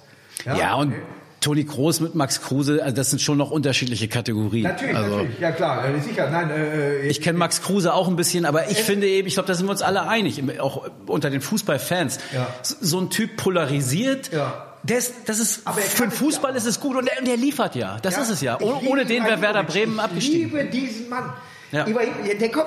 ja, 0.47 0.75
und 0.75 0.95
Toni 1.43 1.65
Kroos 1.65 2.01
mit 2.01 2.15
Max 2.15 2.41
Kruse, 2.41 2.83
also 2.83 2.97
das 2.97 3.11
sind 3.11 3.21
schon 3.21 3.37
noch 3.37 3.51
unterschiedliche 3.51 4.09
Kategorien. 4.09 4.63
Natürlich, 4.63 4.97
also, 4.97 5.17
natürlich, 5.19 5.39
ja 5.41 5.51
klar, 5.53 5.85
äh, 5.87 6.01
sicher, 6.01 6.31
nein, 6.31 6.49
äh, 6.51 7.01
Ich 7.09 7.21
kenne 7.21 7.39
Max 7.39 7.61
Kruse 7.61 7.93
auch 7.93 8.09
ein 8.09 8.17
bisschen, 8.17 8.47
aber 8.47 8.71
ich 8.71 8.79
finde 8.79 9.07
eben, 9.09 9.29
ich 9.29 9.35
glaube, 9.35 9.47
da 9.49 9.55
sind 9.55 9.67
wir 9.67 9.73
uns 9.73 9.83
alle 9.83 10.09
einig, 10.09 10.43
auch 10.61 10.89
unter 11.07 11.29
den 11.29 11.43
Fußballfans. 11.43 12.19
Ja. 12.35 12.47
So- 12.63 12.99
ein 13.01 13.11
Typ 13.11 13.37
polarisiert. 13.37 14.33
Ja. 14.33 14.69
Der 14.85 14.99
ist, 14.99 15.15
das 15.27 15.39
ist, 15.39 15.61
Aber 15.67 15.81
für 15.81 16.05
den 16.05 16.11
Fußball 16.11 16.53
ja. 16.53 16.57
ist 16.57 16.67
es 16.67 16.81
gut 16.81 16.97
und 16.97 17.05
der, 17.07 17.19
und 17.21 17.29
der 17.29 17.37
liefert 17.37 17.77
ja. 17.77 17.99
Das 18.03 18.19
ist 18.19 18.31
es 18.31 18.41
ja. 18.41 18.57
Ich 18.61 18.67
Oh- 18.67 18.81
Ohne 18.89 19.05
den 19.05 19.25
wäre 19.25 19.41
Werder. 19.41 19.63
Bremen 19.65 20.01
abgestiegen. 20.01 20.47
Ich 20.49 20.53
liebe 20.53 20.65
diesen 20.71 21.09
Mann. 21.09 21.33
Ja. 21.71 21.85
Der 21.85 22.51
kommt, 22.51 22.67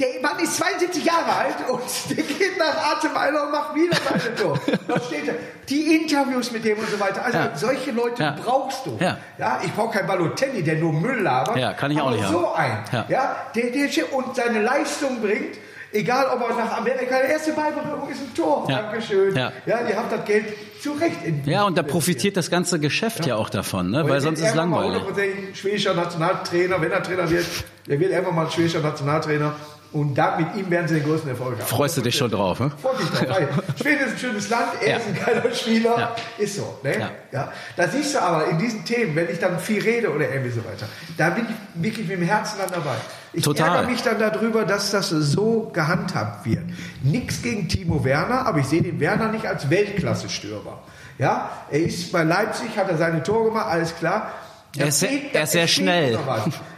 der 0.00 0.20
Mann 0.22 0.38
ist 0.42 0.56
72 0.56 1.04
Jahre 1.04 1.32
alt 1.36 1.56
und 1.68 1.80
der 2.10 2.24
geht 2.24 2.58
nach 2.58 2.92
Atemeiler 2.96 3.44
und 3.44 3.52
macht 3.52 3.74
wieder 3.74 3.96
seine 3.96 4.34
Tor. 4.40 4.58
Was 4.88 5.06
steht 5.06 5.28
da? 5.28 5.32
Die 5.68 5.96
Interviews 5.96 6.50
mit 6.50 6.64
dem 6.64 6.78
und 6.78 6.88
so 6.88 6.98
weiter. 6.98 7.24
Also 7.24 7.38
Ja. 7.38 7.50
solche 7.54 7.90
Leute 7.92 8.22
Ja. 8.22 8.36
brauchst 8.44 8.86
du. 8.86 8.98
Ja. 9.00 9.18
ich 9.64 9.72
brauche 9.72 9.96
keinen 9.98 10.06
Balotelli, 10.08 10.62
der 10.62 10.76
nur 10.76 10.92
Müll 10.92 11.20
labert. 11.20 11.56
Ja, 11.56 11.72
kann 11.74 11.90
ich 11.90 12.00
auch 12.00 12.08
aber 12.08 12.16
nicht 12.16 12.28
so 12.28 12.56
haben. 12.56 12.72
ein, 12.72 12.84
Ja. 12.92 13.04
ja. 13.08 13.36
der, 13.54 13.70
der 13.70 14.12
und 14.14 14.34
seine 14.34 14.62
Leistung 14.62 15.20
bringt. 15.20 15.56
Egal, 15.92 16.26
ob 16.32 16.40
er 16.48 16.54
nach 16.54 16.78
Amerika, 16.78 17.18
der 17.18 17.30
erste 17.30 17.52
Ballberührung 17.52 18.08
ist 18.10 18.20
ein 18.20 18.32
Tor. 18.32 18.64
Ja. 18.68 18.82
Dankeschön. 18.82 19.34
Ja. 19.34 19.52
ja, 19.66 19.80
ihr 19.88 19.96
habt 19.96 20.12
das 20.12 20.24
Geld 20.24 20.44
zu 20.80 20.92
Recht 20.92 21.24
in 21.24 21.42
Ja, 21.46 21.64
und 21.64 21.76
da 21.76 21.82
profitiert 21.82 22.36
das 22.36 22.48
ganze 22.48 22.78
Geschäft 22.78 23.26
ja, 23.26 23.34
auch 23.34 23.50
davon, 23.50 23.90
ne? 23.90 24.04
weil 24.04 24.14
er 24.14 24.20
sonst 24.20 24.38
ist 24.38 24.46
es 24.50 24.54
mal 24.54 24.62
langweilig. 24.88 25.02
ein 25.48 25.54
schwedischer 25.54 25.94
Nationaltrainer, 25.94 26.80
wenn 26.80 26.92
er 26.92 27.02
Trainer 27.02 27.28
wird, 27.28 27.44
der 27.88 27.98
wird 27.98 28.12
einfach 28.12 28.30
mal 28.30 28.44
ein 28.46 28.52
schwedischer 28.52 28.78
Nationaltrainer 28.80 29.52
und 29.92 30.14
da 30.16 30.38
mit 30.38 30.54
ihm 30.56 30.70
werden 30.70 30.86
sie 30.88 30.94
den 30.94 31.04
größten 31.04 31.30
Erfolg 31.30 31.58
haben. 31.58 31.66
Freust 31.66 31.96
du 31.96 32.00
dich 32.00 32.16
schon 32.16 32.30
drauf, 32.30 32.60
ne? 32.60 32.70
Freut 32.80 32.98
mich 33.00 33.10
drauf. 33.10 33.28
weil 33.28 33.48
Schweden 33.80 34.06
ist 34.06 34.12
ein 34.12 34.18
schönes 34.18 34.48
Land, 34.48 34.68
er 34.80 34.88
Ja. 34.90 34.96
ist 34.98 35.06
ein 35.08 35.18
geiler 35.24 35.54
Spieler, 35.54 35.98
Ja. 35.98 36.16
ist 36.38 36.56
so. 36.56 36.78
Ne? 36.82 36.98
Ja. 36.98 37.10
Ja. 37.32 37.52
Da 37.76 37.88
siehst 37.88 38.14
du 38.14 38.22
aber 38.22 38.46
in 38.46 38.58
diesen 38.58 38.84
Themen, 38.84 39.16
wenn 39.16 39.28
ich 39.30 39.38
dann 39.38 39.58
viel 39.58 39.82
rede 39.82 40.10
oder 40.12 40.28
irgendwie 40.30 40.50
so 40.50 40.60
weiter, 40.64 40.86
da 41.16 41.30
bin 41.30 41.46
ich 41.48 41.82
wirklich 41.82 42.06
mit 42.08 42.18
dem 42.18 42.26
Herzen 42.26 42.56
dann 42.58 42.70
dabei. 42.70 42.96
Ich 43.32 43.44
Total. 43.44 43.76
ärgere 43.76 43.90
mich 43.90 44.02
dann 44.02 44.18
darüber, 44.18 44.64
dass 44.64 44.90
das 44.90 45.08
so 45.10 45.70
gehandhabt 45.72 46.46
wird. 46.46 46.62
Nichts 47.02 47.42
gegen 47.42 47.68
Timo 47.68 48.04
Werner, 48.04 48.46
aber 48.46 48.58
ich 48.58 48.66
sehe 48.66 48.82
den 48.82 48.98
Werner 49.00 49.28
nicht 49.30 49.46
als 49.46 49.70
Weltklasse-Stürmer. 49.70 50.78
Ja, 51.18 51.50
er 51.70 51.80
ist 51.80 52.10
bei 52.12 52.22
Leipzig, 52.24 52.76
hat 52.78 52.88
er 52.88 52.96
seine 52.96 53.22
Tore 53.22 53.46
gemacht, 53.50 53.66
alles 53.68 53.94
klar. 53.94 54.30
Er 54.76 54.86
ist 54.86 55.00
sehr- 55.00 55.10
er 55.32 55.42
ist 55.42 55.52
sehr 55.52 55.66
schnell. 55.68 56.18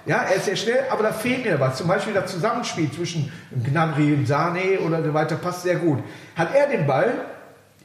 Ja, 0.07 0.23
er 0.23 0.35
ist 0.37 0.47
sehr 0.47 0.57
schnell, 0.57 0.85
aber 0.91 1.03
da 1.05 1.13
fehlt 1.13 1.45
mir 1.45 1.61
was. 1.61 1.77
Zum 1.79 1.87
Beispiel 1.89 2.13
das 2.15 2.31
Zusammenspiel 2.33 2.91
zwischen 2.91 3.31
Gnabry 3.65 4.15
und 4.15 4.27
Sane 4.27 4.81
oder 4.85 5.03
so 5.03 5.13
weiter 5.15 5.37
passt 5.37 5.63
sehr 5.63 5.77
gut. 5.77 5.99
Hat 6.35 6.55
er 6.55 6.67
den 6.69 6.87
Ball, 6.87 7.13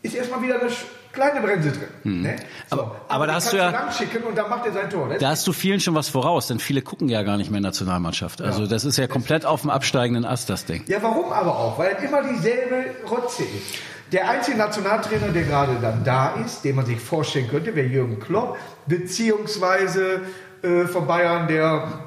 ist 0.01 0.15
erstmal 0.15 0.41
wieder 0.41 0.59
eine 0.59 0.69
kleine 1.11 1.41
Bremse 1.41 1.71
drin. 1.71 2.21
Ne? 2.21 2.35
So. 2.69 2.77
Hm. 2.77 2.83
Aber- 2.83 2.95
aber 3.07 3.27
da 3.27 3.33
hast 3.33 3.51
du 3.51 3.57
ja- 3.57 3.69
lang 3.69 3.91
schicken 3.91 4.23
und 4.23 4.37
dann 4.37 4.49
macht 4.49 4.65
er 4.65 4.71
sein 4.73 4.89
Tor. 4.89 5.09
Das 5.09 5.19
Da 5.19 5.29
hast 5.29 5.45
du 5.47 5.51
vielen 5.53 5.79
schon 5.79 5.93
was 5.95 6.09
voraus, 6.09 6.47
denn 6.47 6.59
viele 6.59 6.81
gucken 6.81 7.09
ja 7.09 7.23
gar 7.23 7.37
nicht 7.37 7.51
mehr 7.51 7.61
Nationalmannschaft. 7.61 8.41
Also 8.41 8.65
das 8.67 8.85
ist 8.85 8.97
ja 8.97 9.07
komplett 9.07 9.45
auf 9.45 9.61
dem 9.61 9.69
absteigenden 9.71 10.25
Ast, 10.25 10.49
das 10.49 10.65
Ding. 10.65 10.83
Ja, 10.87 10.97
warum 11.01 11.31
aber 11.31 11.55
auch? 11.57 11.77
Weil 11.79 11.97
immer 12.03 12.21
dieselbe 12.23 12.85
Rotze 13.09 13.43
ist. 13.43 13.79
Der 14.11 14.29
einzige 14.29 14.57
Nationaltrainer, 14.57 15.29
der 15.29 15.43
gerade 15.43 15.77
dann 15.81 16.03
da 16.03 16.35
ist, 16.35 16.63
den 16.63 16.75
man 16.75 16.85
sich 16.85 16.99
vorstellen 16.99 17.49
könnte, 17.49 17.75
wäre 17.75 17.87
Jürgen 17.87 18.19
Klopp, 18.19 18.57
beziehungsweise 18.85 20.21
äh, 20.61 20.85
von 20.85 21.05
Bayern 21.07 21.47
der, 21.47 21.99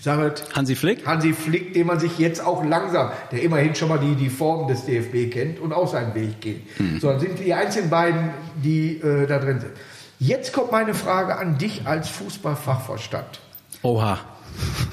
sag 0.00 0.18
mal, 0.18 0.34
Hansi 0.54 0.74
Flick? 0.74 1.06
Hansi 1.06 1.32
Flick, 1.32 1.72
den 1.72 1.86
man 1.86 2.00
sich 2.00 2.18
jetzt 2.18 2.44
auch 2.44 2.64
langsam, 2.64 3.10
der 3.30 3.42
immerhin 3.42 3.74
schon 3.74 3.88
mal 3.88 3.98
die, 3.98 4.16
die 4.16 4.30
Form 4.30 4.66
des 4.66 4.84
DFB 4.84 5.32
kennt 5.32 5.60
und 5.60 5.72
auch 5.72 5.90
seinen 5.90 6.14
Weg 6.14 6.40
geht. 6.40 6.62
So, 7.00 7.08
dann 7.08 7.20
sind 7.20 7.38
die 7.38 7.54
einzigen 7.54 7.88
beiden, 7.88 8.30
die 8.56 9.00
äh, 9.00 9.26
da 9.26 9.38
drin 9.38 9.60
sind. 9.60 9.72
Jetzt 10.18 10.52
kommt 10.52 10.72
meine 10.72 10.94
Frage 10.94 11.36
an 11.36 11.58
dich 11.58 11.86
als 11.86 12.08
Fußballfachverstand. 12.08 13.40
Oha. 13.82 14.18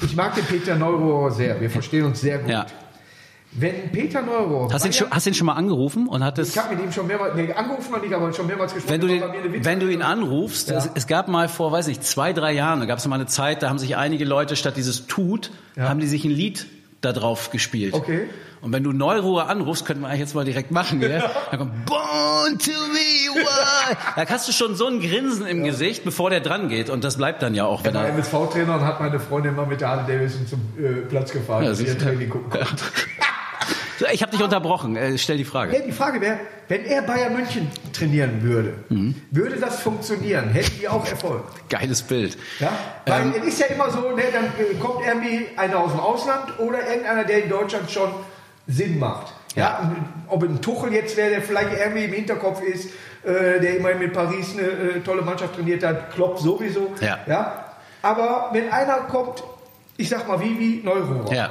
Ich 0.02 0.14
mag 0.14 0.34
den 0.34 0.44
Peter 0.44 0.76
Neurohrer 0.76 1.30
sehr, 1.30 1.60
wir 1.60 1.70
verstehen 1.70 2.04
uns 2.04 2.20
sehr 2.20 2.38
gut. 2.38 2.50
Ja. 2.50 2.66
Wenn 3.54 3.90
Peter 3.92 4.22
Neurohrer... 4.22 4.72
Hast 4.72 4.84
du 4.84 4.88
ihn 4.88 4.92
schon, 4.94 5.10
hast 5.10 5.26
ihn 5.26 5.34
schon 5.34 5.46
mal 5.46 5.52
angerufen 5.54 6.08
und 6.08 6.24
hat 6.24 6.38
es... 6.38 6.50
Ich 6.50 6.58
habe 6.58 6.74
mit 6.74 6.84
ihm 6.84 6.90
schon 6.92 7.06
mehrmals, 7.06 7.34
nee, 7.34 7.52
angerufen 7.52 7.92
noch 7.92 8.00
nicht, 8.00 8.14
aber 8.14 8.32
schon 8.32 8.46
mehrmals 8.46 8.72
gesprochen. 8.72 8.92
Wenn 8.94 9.00
du, 9.02 9.08
den, 9.08 9.64
wenn 9.64 9.78
du 9.80 9.88
ihn 9.92 10.00
anrufst, 10.00 10.70
Ja. 10.70 10.78
es, 10.78 10.88
es 10.94 11.06
gab 11.06 11.28
mal 11.28 11.48
vor, 11.48 11.70
weiß 11.70 11.86
nicht, 11.88 12.02
zwei, 12.02 12.32
drei 12.32 12.52
Jahren, 12.52 12.80
da 12.80 12.86
gab 12.86 12.98
es 12.98 13.06
mal 13.06 13.16
eine 13.16 13.26
Zeit, 13.26 13.62
da 13.62 13.68
haben 13.68 13.78
sich 13.78 13.96
einige 13.96 14.24
Leute 14.24 14.56
statt 14.56 14.76
dieses 14.78 15.06
Tut, 15.06 15.50
Ja. 15.76 15.88
haben 15.90 16.00
die 16.00 16.06
sich 16.06 16.24
ein 16.24 16.30
Lied 16.30 16.66
da 17.02 17.12
drauf 17.12 17.50
gespielt. 17.50 17.92
Okay. 17.94 18.28
Und 18.62 18.72
wenn 18.72 18.84
du 18.84 18.92
Neuruhr 18.92 19.50
anrufst, 19.50 19.84
könnten 19.84 20.02
wir 20.02 20.08
eigentlich 20.08 20.20
jetzt 20.20 20.34
mal 20.36 20.44
direkt 20.44 20.70
machen, 20.70 21.00
gell? 21.00 21.20
Dann 21.50 21.58
kommt 21.58 21.84
Born 21.84 22.58
to 22.58 22.70
be 22.70 23.34
wild. 23.34 23.96
Da 24.16 24.24
hast 24.32 24.48
du 24.48 24.52
schon 24.52 24.76
so 24.76 24.86
ein 24.86 25.00
Grinsen 25.00 25.46
im 25.46 25.64
Gesicht, 25.64 26.04
bevor 26.04 26.30
der 26.30 26.40
dran 26.40 26.68
geht. 26.68 26.88
Und 26.88 27.02
das 27.04 27.16
bleibt 27.16 27.42
dann 27.42 27.54
ja 27.56 27.64
auch, 27.66 27.82
wenn 27.84 27.92
war 27.94 28.04
er... 28.06 28.14
MSV-Trainer 28.14 28.76
und 28.76 28.86
hat 28.86 29.00
meine 29.00 29.18
Freundin 29.18 29.56
mal 29.56 29.66
mit 29.66 29.80
der 29.80 29.88
Harley 29.88 30.06
Davidson 30.16 30.46
zum 30.46 30.60
äh, 30.82 31.02
Platz 31.08 31.32
gefahren, 31.32 31.64
Ja, 31.64 31.70
dass 31.70 31.78
sie 31.78 31.86
ihr. 31.86 31.98
Training 31.98 32.30
gucken 32.30 32.50
konnte. 32.50 32.68
Ich 34.12 34.22
habe 34.22 34.32
dich 34.32 34.42
unterbrochen. 34.42 34.96
Äh, 34.96 35.18
stell 35.18 35.36
die 35.36 35.44
Frage. 35.44 35.74
Ja, 35.76 35.80
die 35.82 35.92
Frage 35.92 36.20
wäre, 36.20 36.38
wenn 36.68 36.84
er 36.84 37.02
Bayern 37.02 37.34
München 37.34 37.70
trainieren 37.92 38.42
würde, 38.42 38.74
Mhm. 38.88 39.14
würde 39.30 39.56
das 39.56 39.80
funktionieren? 39.80 40.48
Hätten 40.50 40.78
die 40.80 40.88
auch 40.88 41.06
Erfolg? 41.06 41.42
Geiles 41.68 42.02
Bild. 42.02 42.36
Ja? 42.58 42.72
Weil 43.06 43.22
Ähm. 43.22 43.34
es 43.40 43.46
ist 43.48 43.60
ja 43.60 43.66
immer 43.66 43.90
so, 43.90 44.10
ne, 44.16 44.22
dann 44.32 44.46
äh, 44.46 44.74
kommt 44.80 45.06
irgendwie 45.06 45.46
einer 45.56 45.78
aus 45.78 45.90
dem 45.92 46.00
Ausland 46.00 46.58
oder 46.58 46.86
irgendeiner, 46.88 47.24
der 47.24 47.44
in 47.44 47.50
Deutschland 47.50 47.90
schon 47.90 48.10
Sinn 48.66 48.98
macht. 48.98 49.32
Ja. 49.54 49.62
Ja. 49.62 49.92
Ob 50.28 50.42
ein 50.44 50.60
Tuchel 50.62 50.92
jetzt 50.94 51.16
wäre, 51.16 51.30
der 51.30 51.42
vielleicht 51.42 51.78
irgendwie 51.78 52.04
im 52.04 52.12
Hinterkopf 52.12 52.62
ist, 52.62 52.86
äh, 53.24 53.60
der 53.60 53.76
immerhin 53.76 53.98
mit 53.98 54.12
Paris 54.14 54.56
eine 54.56 54.66
äh, 54.66 55.00
tolle 55.00 55.20
Mannschaft 55.22 55.54
trainiert 55.54 55.82
hat, 55.84 56.12
Klopp 56.14 56.38
sowieso. 56.38 56.92
Ja. 57.00 57.18
Ja? 57.26 57.64
Aber 58.00 58.48
wenn 58.52 58.72
einer 58.72 58.94
kommt, 59.10 59.44
ich 59.98 60.08
sag 60.08 60.26
mal 60.26 60.40
wie, 60.40 60.58
wie 60.58 60.80
Neurohrer, 60.82 61.32
Ja. 61.34 61.50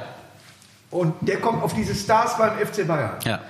Und 0.92 1.14
der 1.22 1.40
kommt 1.40 1.62
auf 1.62 1.74
diese 1.74 1.94
Stars 1.94 2.38
beim 2.38 2.52
FC 2.64 2.86
Bayern. 2.86 3.16
Ja. 3.24 3.40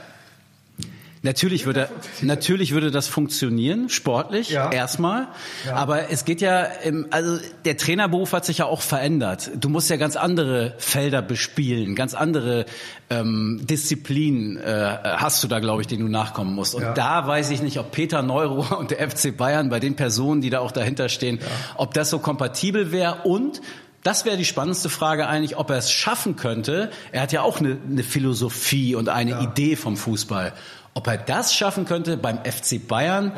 Natürlich 1.25 1.67
würde, 1.67 1.89
natürlich 2.21 2.73
würde 2.75 2.91
das 2.91 3.07
funktionieren, 3.07 3.89
sportlich, 3.89 4.51
Ja. 4.51 4.73
erstmal. 4.73 5.29
Aber 5.73 6.11
es 6.11 6.25
geht 6.25 6.41
ja, 6.41 6.65
im, 6.65 7.07
also 7.11 7.39
der 7.65 7.77
Trainerberuf 7.77 8.33
hat 8.33 8.45
sich 8.45 8.59
ja 8.59 8.65
auch 8.65 8.81
verändert. 8.81 9.49
Du 9.55 9.69
musst 9.69 9.89
ja 9.89 9.95
ganz 9.99 10.17
andere 10.17 10.75
Felder 10.79 11.23
bespielen, 11.23 11.95
ganz 11.95 12.15
andere 12.15 12.67
ähm, 13.09 13.61
Disziplinen 13.63 14.57
äh, 14.57 14.97
hast 15.05 15.45
du 15.45 15.47
da, 15.47 15.61
glaube 15.61 15.83
ich, 15.83 15.87
denen 15.87 16.03
du 16.07 16.11
nachkommen 16.11 16.57
musst. 16.57 16.75
Und 16.75 16.83
Ja. 16.83 16.93
da 16.93 17.25
weiß 17.29 17.51
ich 17.51 17.63
nicht, 17.63 17.79
ob 17.79 17.93
Peter 17.93 18.23
Neuruhr 18.23 18.77
und 18.77 18.91
der 18.91 19.09
FC 19.09 19.37
Bayern 19.37 19.69
bei 19.71 19.79
den 19.79 19.95
Personen, 19.95 20.41
die 20.41 20.51
da 20.51 20.59
auch 20.59 20.73
dahinter 20.73 21.09
stehen, 21.09 21.39
ob 21.77 21.95
das 21.95 22.11
so 22.11 22.19
kompatibel 22.19 22.91
wäre 22.91 23.19
und 23.23 23.61
das 24.03 24.25
wäre 24.25 24.37
die 24.37 24.45
spannendste 24.45 24.89
Frage 24.89 25.29
eigentlich, 25.29 25.57
ob 25.57 25.71
er 25.71 25.77
es 25.77 25.91
schaffen 25.91 26.37
könnte. 26.37 26.91
Er 27.13 27.23
hat 27.23 27.33
ja 27.33 27.43
auch 27.43 27.61
eine, 27.61 27.79
eine 27.89 28.03
Philosophie 28.03 28.95
und 28.95 29.09
eine 29.09 29.41
Idee 29.41 29.77
vom 29.77 29.97
Fußball. 29.97 30.53
Ob 30.95 31.07
er 31.07 31.17
das 31.17 31.55
schaffen 31.55 31.87
könnte, 31.87 32.19
beim 32.19 32.41
FC 32.45 32.87
Bayern 32.87 33.33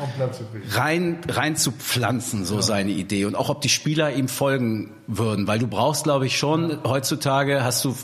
rein, 0.71 1.21
rein 1.29 1.55
zu 1.55 1.71
pflanzen, 1.71 2.43
so 2.43 2.59
seine 2.59 2.91
Idee. 2.91 3.23
Und 3.23 3.35
auch 3.35 3.47
ob 3.47 3.61
die 3.61 3.69
Spieler 3.69 4.11
ihm 4.11 4.27
folgen 4.27 4.91
würden. 5.07 5.47
Weil 5.47 5.59
du 5.59 5.67
brauchst, 5.67 6.03
glaube 6.03 6.25
ich, 6.25 6.37
schon, 6.37 6.79
heutzutage 6.83 7.63
hast 7.63 7.85
du 7.85 7.95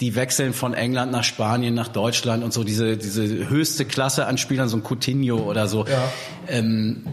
die 0.00 0.16
Wechseln 0.16 0.54
von 0.54 0.74
England 0.74 1.12
nach 1.12 1.22
Spanien, 1.22 1.74
nach 1.74 1.86
Deutschland 1.86 2.42
und 2.42 2.52
so, 2.52 2.64
diese, 2.64 2.96
diese 2.96 3.48
höchste 3.48 3.84
Klasse 3.84 4.26
an 4.26 4.38
Spielern, 4.38 4.68
so 4.68 4.76
ein 4.76 4.82
Coutinho 4.82 5.36
oder 5.36 5.68
so. 5.68 5.86
Ja. 5.86 6.02
Ähm, 6.48 7.04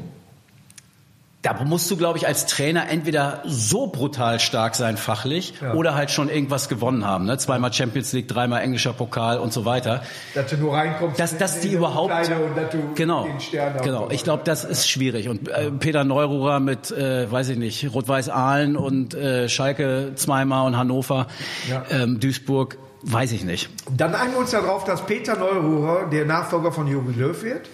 da 1.43 1.53
musst 1.65 1.91
du, 1.91 1.97
glaube 1.97 2.17
ich, 2.17 2.25
als 2.25 2.45
Trainer 2.45 2.89
entweder 2.89 3.41
so 3.45 3.87
brutal 3.87 4.39
stark 4.39 4.75
sein 4.75 4.95
fachlich 4.97 5.53
Ja. 5.61 5.73
oder 5.73 5.93
halt 5.93 6.09
schon 6.09 6.29
irgendwas 6.29 6.69
gewonnen 6.69 7.05
haben. 7.05 7.25
Ne? 7.25 7.37
Zweimal 7.37 7.71
Champions 7.73 8.13
League, 8.13 8.27
dreimal 8.29 8.61
englischer 8.61 8.93
Pokal 8.93 9.37
und 9.39 9.51
so 9.53 9.65
weiter. 9.65 10.03
Dass 10.33 10.49
du 10.49 10.57
nur 10.57 10.73
reinkommst. 10.73 11.19
Dass, 11.19 11.37
dass 11.37 11.59
die 11.59 11.73
überhaupt 11.73 12.13
und 12.29 12.57
dass 12.57 12.69
du 12.71 12.93
genau 12.95 13.25
den 13.25 13.39
Stern 13.41 13.75
genau 13.83 14.09
ich 14.09 14.23
glaube 14.23 14.43
das 14.45 14.63
ist 14.63 14.89
schwierig 14.89 15.27
und 15.27 15.49
äh, 15.49 15.69
Peter 15.71 16.03
Neururer 16.05 16.59
mit 16.61 16.91
äh, 16.91 17.29
weiß 17.31 17.49
ich 17.49 17.57
nicht 17.57 17.93
Rot-Weiß 17.93 18.29
Aalen 18.29 18.77
und 18.77 19.13
äh, 19.13 19.49
Schalke 19.49 20.13
zweimal 20.15 20.65
und 20.65 20.77
Hannover 20.77 21.27
Ja. 21.69 21.83
ähm, 21.91 22.19
Duisburg 22.21 22.77
weiß 23.01 23.33
ich 23.33 23.43
nicht 23.43 23.69
Dann 23.95 24.15
einigen 24.15 24.35
wir 24.35 24.39
uns 24.39 24.51
darauf, 24.51 24.85
dass 24.85 25.05
Peter 25.05 25.35
Neururer 25.37 26.09
der 26.09 26.25
Nachfolger 26.25 26.71
von 26.71 26.87
Jogi 26.87 27.19
Löw 27.19 27.43
wird. 27.43 27.67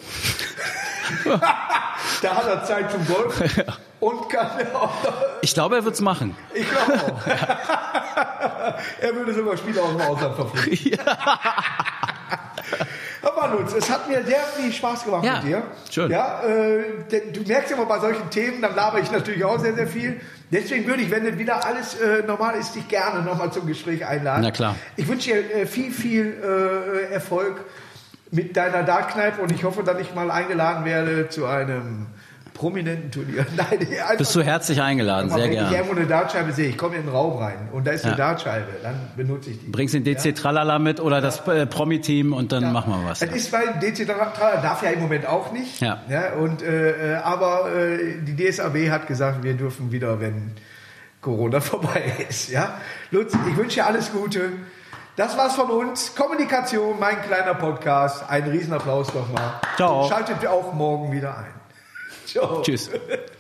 Da 2.22 2.36
hat 2.36 2.48
er 2.48 2.64
Zeit 2.66 2.92
zum 2.92 3.06
Golf 3.08 3.40
und 4.00 4.30
kann 4.30 4.50
auch 4.74 4.92
Ich 5.42 5.54
glaube, 5.54 5.78
er 5.78 5.86
wird's 5.86 6.02
machen. 6.02 6.36
ich 6.54 6.68
glaube 6.70 6.94
auch. 6.94 7.28
er 9.02 9.16
würde 9.16 9.34
sogar 9.34 9.56
Spieler 9.58 9.84
aus 9.84 9.92
dem 9.92 10.02
Ausland 10.02 10.36
verpflichten. 10.36 11.00
Aber 13.22 13.50
Lutz, 13.50 13.74
es 13.74 13.90
hat 13.90 14.08
mir 14.08 14.24
sehr 14.24 14.40
viel 14.56 14.72
Spaß 14.72 15.04
gemacht 15.04 15.26
Ja, 15.26 15.36
mit 15.36 15.44
dir. 15.46 15.64
schön. 15.92 16.10
Ja, 16.12 16.42
äh, 16.44 16.84
denn 17.12 17.34
du 17.34 17.42
merkst 17.42 17.72
immer 17.72 17.86
bei 17.86 18.00
solchen 18.00 18.30
Themen, 18.30 18.62
dann 18.62 18.76
laber 18.76 19.00
ich 19.00 19.12
natürlich 19.12 19.44
auch 19.44 19.60
sehr, 19.60 19.74
sehr 19.76 19.88
viel. 19.88 20.22
Deswegen 20.52 20.88
würde 20.88 21.02
ich, 21.04 21.12
wenn 21.12 21.26
das 21.26 21.38
wieder 21.38 21.66
alles 21.66 21.96
äh, 22.00 22.24
normal 22.26 22.56
ist, 22.56 22.76
dich 22.76 22.88
gerne 22.88 23.22
nochmal 23.22 23.52
zum 23.52 23.68
Gespräch 23.68 24.06
einladen. 24.06 24.42
Na 24.44 24.52
klar. 24.52 24.76
Ich 24.96 25.08
wünsche 25.08 25.32
dir 25.32 25.56
äh, 25.56 25.66
viel, 25.66 25.92
viel 25.92 26.42
äh, 27.10 27.14
Erfolg 27.14 27.60
mit 28.32 28.56
deiner 28.58 28.84
Dartkneipe 28.84 29.42
und 29.42 29.52
ich 29.52 29.64
hoffe, 29.64 29.84
dass 29.84 30.00
ich 30.00 30.14
mal 30.14 30.30
eingeladen 30.32 30.86
werde 30.86 31.30
zu 31.30 31.46
einem 31.46 32.08
prominenten 32.54 33.10
Turnier. 33.10 33.46
Nein, 33.56 33.88
Bist 34.18 34.36
du 34.36 34.42
herzlich 34.42 34.82
eingeladen, 34.82 35.30
sehr 35.30 35.44
wenn 35.44 35.52
ich 35.54 35.60
gerne. 35.60 35.76
irgendwo 35.78 35.96
eine 35.96 36.06
Dartscheibe 36.08 36.52
sehe, 36.52 36.68
ich 36.68 36.78
komme 36.78 36.98
in 36.98 37.04
den 37.04 37.10
Raum 37.12 37.38
rein 37.38 37.70
und 37.72 37.88
da 37.88 37.92
ist 37.92 38.04
eine 38.04 38.12
Ja. 38.14 38.18
Dartscheibe, 38.18 38.68
dann 38.84 38.96
benutze 39.16 39.52
ich 39.52 39.60
die. 39.62 39.68
Bringst 39.72 39.94
den 39.94 40.04
DC 40.04 40.36
Tralala 40.36 40.78
mit 40.78 41.00
oder 41.00 41.22
das 41.22 41.48
äh, 41.48 41.66
Promi-Team 41.66 42.34
und 42.34 42.52
dann 42.52 42.74
machen 42.74 42.92
wir 42.94 43.10
was. 43.10 43.20
Das 43.20 43.30
ist, 43.32 43.54
weil 43.54 43.80
DC 43.82 44.06
Tralala 44.06 44.62
darf 44.62 44.84
ja 44.84 44.90
im 44.90 45.00
Moment 45.00 45.26
auch 45.26 45.52
nicht. 45.54 45.80
Ja. 45.82 46.00
und, 46.38 46.62
äh, 46.62 47.14
äh, 47.14 47.16
aber 47.16 47.70
äh, 47.74 48.18
die 48.22 48.36
DSAB 48.36 48.90
hat 48.90 49.08
gesagt, 49.08 49.42
wir 49.42 49.54
dürfen 49.54 49.92
wieder, 49.94 50.20
wenn 50.20 50.52
Corona 51.22 51.62
vorbei 51.62 52.04
ist. 52.28 52.50
Ja? 52.50 52.74
Lutz, 53.12 53.34
ich 53.50 53.56
wünsche 53.58 53.76
dir 53.76 53.86
alles 53.88 54.12
Gute. 54.12 54.52
Das 55.20 55.36
war's 55.36 55.54
von 55.54 55.70
uns. 55.70 56.16
Kommunikation, 56.16 56.98
mein 56.98 57.22
kleiner 57.22 57.54
Podcast. 57.54 58.24
Einen 58.30 58.52
Riesenapplaus 58.52 59.14
nochmal. 59.14 59.60
Ciao. 59.76 60.08
Schaltet 60.08 60.48
auch 60.48 60.72
morgen 60.72 61.12
wieder 61.12 61.38
ein. 61.38 61.54
Ciao. 62.26 62.62
Tschüss. 62.62 62.90